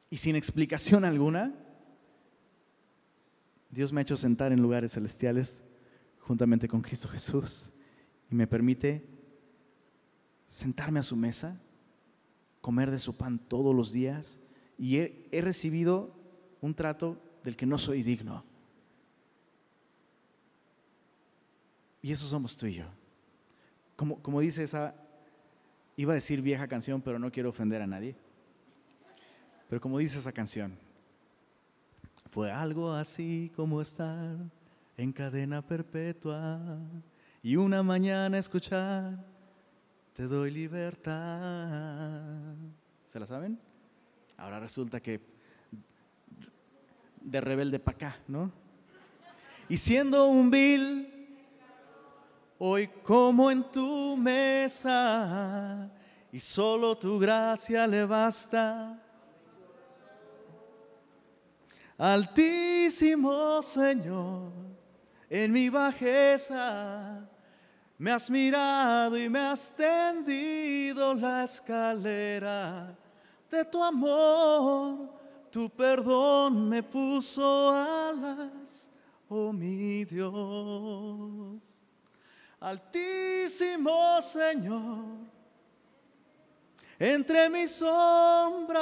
Y 0.09 0.17
sin 0.17 0.35
explicación 0.35 1.03
alguna, 1.05 1.53
Dios 3.69 3.91
me 3.91 3.99
ha 3.99 4.03
hecho 4.03 4.17
sentar 4.17 4.51
en 4.51 4.61
lugares 4.61 4.93
celestiales 4.93 5.61
juntamente 6.19 6.67
con 6.67 6.81
Cristo 6.81 7.07
Jesús 7.07 7.71
y 8.31 8.35
me 8.35 8.47
permite 8.47 9.05
sentarme 10.47 10.99
a 10.99 11.03
su 11.03 11.15
mesa, 11.15 11.61
comer 12.61 12.91
de 12.91 12.99
su 12.99 13.15
pan 13.15 13.39
todos 13.39 13.75
los 13.75 13.91
días 13.91 14.39
y 14.77 14.97
he, 14.97 15.41
recibido 15.41 16.15
un 16.61 16.73
trato 16.73 17.21
del 17.47 17.55
que 17.55 17.65
no 17.65 17.77
soy 17.77 18.03
digno. 18.03 18.43
Y 22.01 22.11
eso 22.11 22.27
somos 22.27 22.57
tú 22.57 22.65
y 22.65 22.73
yo. 22.73 22.83
Como, 23.95 24.21
como 24.21 24.41
dice 24.41 24.63
esa, 24.63 24.93
iba 25.95 26.11
a 26.11 26.15
decir 26.15 26.41
vieja 26.41 26.67
canción, 26.67 27.01
pero 27.01 27.19
no 27.19 27.31
quiero 27.31 27.47
ofender 27.47 27.81
a 27.81 27.87
nadie. 27.87 28.17
Pero 29.69 29.79
como 29.79 29.97
dice 29.97 30.19
esa 30.19 30.33
canción, 30.33 30.77
fue 32.25 32.51
algo 32.51 32.91
así 32.91 33.49
como 33.55 33.79
estar 33.79 34.35
en 34.97 35.13
cadena 35.13 35.65
perpetua 35.65 36.59
y 37.41 37.55
una 37.55 37.81
mañana 37.81 38.37
escuchar, 38.37 39.25
te 40.11 40.23
doy 40.23 40.51
libertad. 40.51 42.55
¿Se 43.07 43.21
la 43.21 43.25
saben? 43.25 43.57
Ahora 44.35 44.59
resulta 44.59 44.99
que 44.99 45.36
de 47.27 47.41
rebelde 47.41 47.77
para 47.77 47.95
acá, 47.95 48.17
¿no? 48.27 48.49
Y 49.67 49.75
siendo 49.75 50.27
un 50.27 50.49
vil, 50.49 51.37
hoy 52.57 52.87
como 53.03 53.51
en 53.51 53.69
tu 53.69 54.15
mesa, 54.15 55.89
y 56.31 56.39
solo 56.39 56.97
tu 56.97 57.19
gracia 57.19 57.85
le 57.85 58.05
basta. 58.05 58.97
Altísimo 61.97 63.61
Señor, 63.61 64.53
en 65.29 65.51
mi 65.51 65.67
bajeza 65.67 67.27
me 67.97 68.11
has 68.11 68.29
mirado 68.29 69.17
y 69.17 69.27
me 69.27 69.39
has 69.39 69.75
tendido 69.75 71.13
la 71.13 71.43
escalera 71.43 72.95
de 73.51 73.65
tu 73.65 73.83
amor. 73.83 75.16
Tu 75.57 75.65
perdón 75.71 76.69
me 76.69 76.83
puso 76.83 77.71
alas, 77.71 78.91
oh 79.27 79.51
mi 79.51 80.05
Dios. 80.05 81.63
Altísimo 82.59 84.21
Señor, 84.21 85.03
entre 86.99 87.49
mis 87.49 87.71
sombras, 87.71 88.77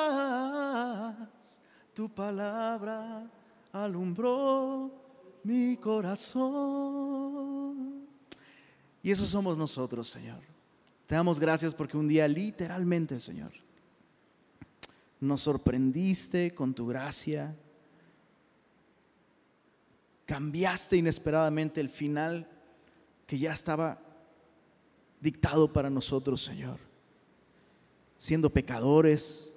tu 1.93 2.09
palabra 2.09 3.25
alumbró 3.71 4.91
mi 5.45 5.77
corazón. 5.77 6.35
Y 9.01 9.11
eso 9.11 9.23
somos 9.23 9.57
nosotros, 9.57 10.09
Señor. 10.09 10.41
Te 11.07 11.15
damos 11.15 11.39
gracias 11.39 11.73
porque 11.73 11.95
un 11.95 12.09
día 12.09 12.27
literalmente, 12.27 13.17
Señor, 13.21 13.53
nos 15.19 15.41
sorprendiste 15.41 16.53
con 16.53 16.73
tu 16.73 16.87
gracia, 16.87 17.55
Cambiaste 20.25 20.97
inesperadamente 20.97 21.79
el 21.79 21.89
final 21.89 22.49
que 23.27 23.37
ya 23.37 23.53
estaba 23.53 24.01
dictado 25.21 25.71
para 25.71 25.89
nosotros, 25.89 26.43
Señor. 26.43 26.79
Siendo 28.17 28.49
pecadores, 28.49 29.53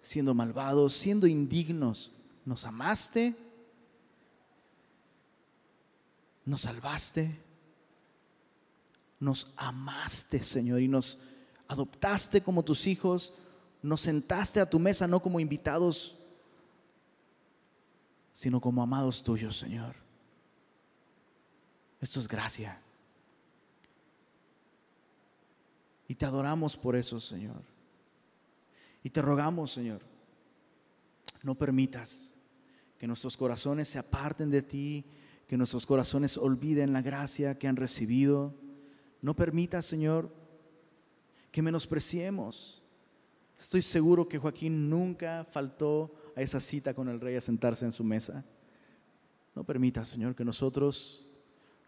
siendo 0.00 0.34
malvados, 0.34 0.94
siendo 0.94 1.28
indignos, 1.28 2.10
nos 2.44 2.64
amaste, 2.64 3.36
nos 6.44 6.62
salvaste, 6.62 7.38
nos 9.20 9.52
amaste, 9.56 10.42
Señor, 10.42 10.80
y 10.80 10.88
nos 10.88 11.20
adoptaste 11.68 12.40
como 12.40 12.64
tus 12.64 12.88
hijos, 12.88 13.34
nos 13.82 14.00
sentaste 14.00 14.60
a 14.60 14.68
tu 14.68 14.78
mesa 14.78 15.06
no 15.06 15.20
como 15.20 15.40
invitados, 15.40 16.16
sino 18.32 18.60
como 18.60 18.82
amados 18.82 19.22
tuyos, 19.22 19.58
Señor. 19.58 19.96
Esto 22.00 22.20
es 22.20 22.28
gracia. 22.28 22.80
Y 26.08 26.14
te 26.14 26.24
adoramos 26.24 26.76
por 26.76 26.96
eso, 26.96 27.20
Señor. 27.20 27.62
Y 29.02 29.10
te 29.10 29.22
rogamos, 29.22 29.72
Señor, 29.72 30.02
no 31.42 31.54
permitas 31.56 32.34
que 32.98 33.06
nuestros 33.06 33.36
corazones 33.36 33.88
se 33.88 33.98
aparten 33.98 34.50
de 34.50 34.62
ti, 34.62 35.04
que 35.48 35.56
nuestros 35.56 35.86
corazones 35.86 36.38
olviden 36.38 36.92
la 36.92 37.02
gracia 37.02 37.58
que 37.58 37.66
han 37.66 37.76
recibido. 37.76 38.54
No 39.20 39.34
permitas, 39.34 39.86
Señor, 39.86 40.32
que 41.50 41.62
menospreciemos. 41.62 42.81
Estoy 43.62 43.80
seguro 43.80 44.28
que 44.28 44.38
Joaquín 44.38 44.90
nunca 44.90 45.44
faltó 45.44 46.12
a 46.34 46.42
esa 46.42 46.58
cita 46.58 46.94
con 46.94 47.08
el 47.08 47.20
rey 47.20 47.36
a 47.36 47.40
sentarse 47.40 47.84
en 47.84 47.92
su 47.92 48.02
mesa. 48.02 48.44
No 49.54 49.62
permitas, 49.62 50.08
Señor, 50.08 50.34
que 50.34 50.44
nosotros 50.44 51.24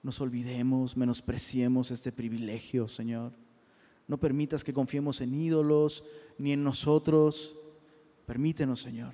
nos 0.01 0.21
olvidemos, 0.21 0.97
menospreciemos 0.97 1.91
este 1.91 2.13
privilegio, 2.13 2.87
Señor. 2.87 3.33
No 4.07 4.21
permitas 4.21 4.63
que 4.63 4.73
confiemos 4.73 5.21
en 5.21 5.35
ídolos 5.35 6.05
ni 6.39 6.53
en 6.53 6.63
nosotros. 6.63 7.59
Permítenos, 8.25 8.81
Señor, 8.81 9.13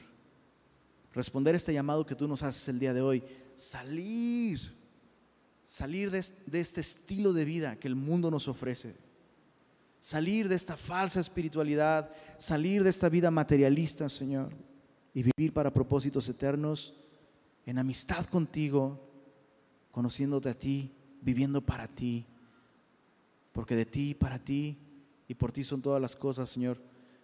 responder 1.15 1.55
este 1.55 1.73
llamado 1.73 2.05
que 2.05 2.15
tú 2.15 2.29
nos 2.29 2.43
haces 2.43 2.69
el 2.69 2.79
día 2.79 2.93
de 2.93 3.01
hoy. 3.01 3.23
Salir, 3.57 4.77
salir 5.65 6.11
de 6.11 6.61
este 6.61 6.83
estilo 6.83 7.33
de 7.33 7.47
vida 7.47 7.77
que 7.77 7.89
el 7.89 7.97
mundo 7.97 8.31
nos 8.31 8.49
ofrece. 8.49 9.10
Salir 10.01 10.49
de 10.49 10.55
esta 10.55 10.77
falsa 10.77 11.21
espiritualidad, 11.21 12.11
salir 12.39 12.83
de 12.83 12.91
esta 12.91 13.09
vida 13.09 13.31
materialista, 13.31 14.09
Señor, 14.09 14.51
y 15.13 15.23
vivir 15.23 15.53
para 15.53 15.73
propósitos 15.73 16.29
eternos 16.29 16.95
en 17.67 17.79
amistad 17.79 18.25
contigo, 18.27 18.99
conociéndote 19.93 20.49
a 20.49 20.55
ti, 20.55 20.91
viviendo 21.21 21.61
para 21.61 21.87
ti 21.87 22.27
porque 23.53 23.77
de 23.77 23.87
ti, 23.87 24.15
para 24.15 24.39
ti 24.39 24.79
y 25.29 25.35
por 25.35 25.53
ti 25.53 25.65
son 25.65 25.83
todas 25.83 26.01
las 26.01 26.17
cosas, 26.17 26.49
Señor. 26.49 26.79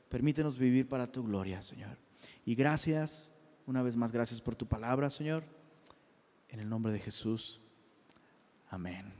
Permítenos 0.09 0.59
vivir 0.59 0.89
para 0.89 1.11
tu 1.11 1.25
gloria, 1.25 1.63
Señor. 1.63 1.97
Y 2.45 2.55
gracias, 2.55 3.33
una 3.67 3.83
vez 3.83 3.97
más, 3.97 4.13
gracias 4.13 4.41
por 4.41 4.57
tu 4.57 4.67
palabra, 4.67 5.11
Señor. 5.11 5.45
En 6.49 6.61
el 6.61 6.69
nombre 6.69 6.93
de 6.93 7.01
Jesús. 7.01 7.61
Amén. 8.71 9.16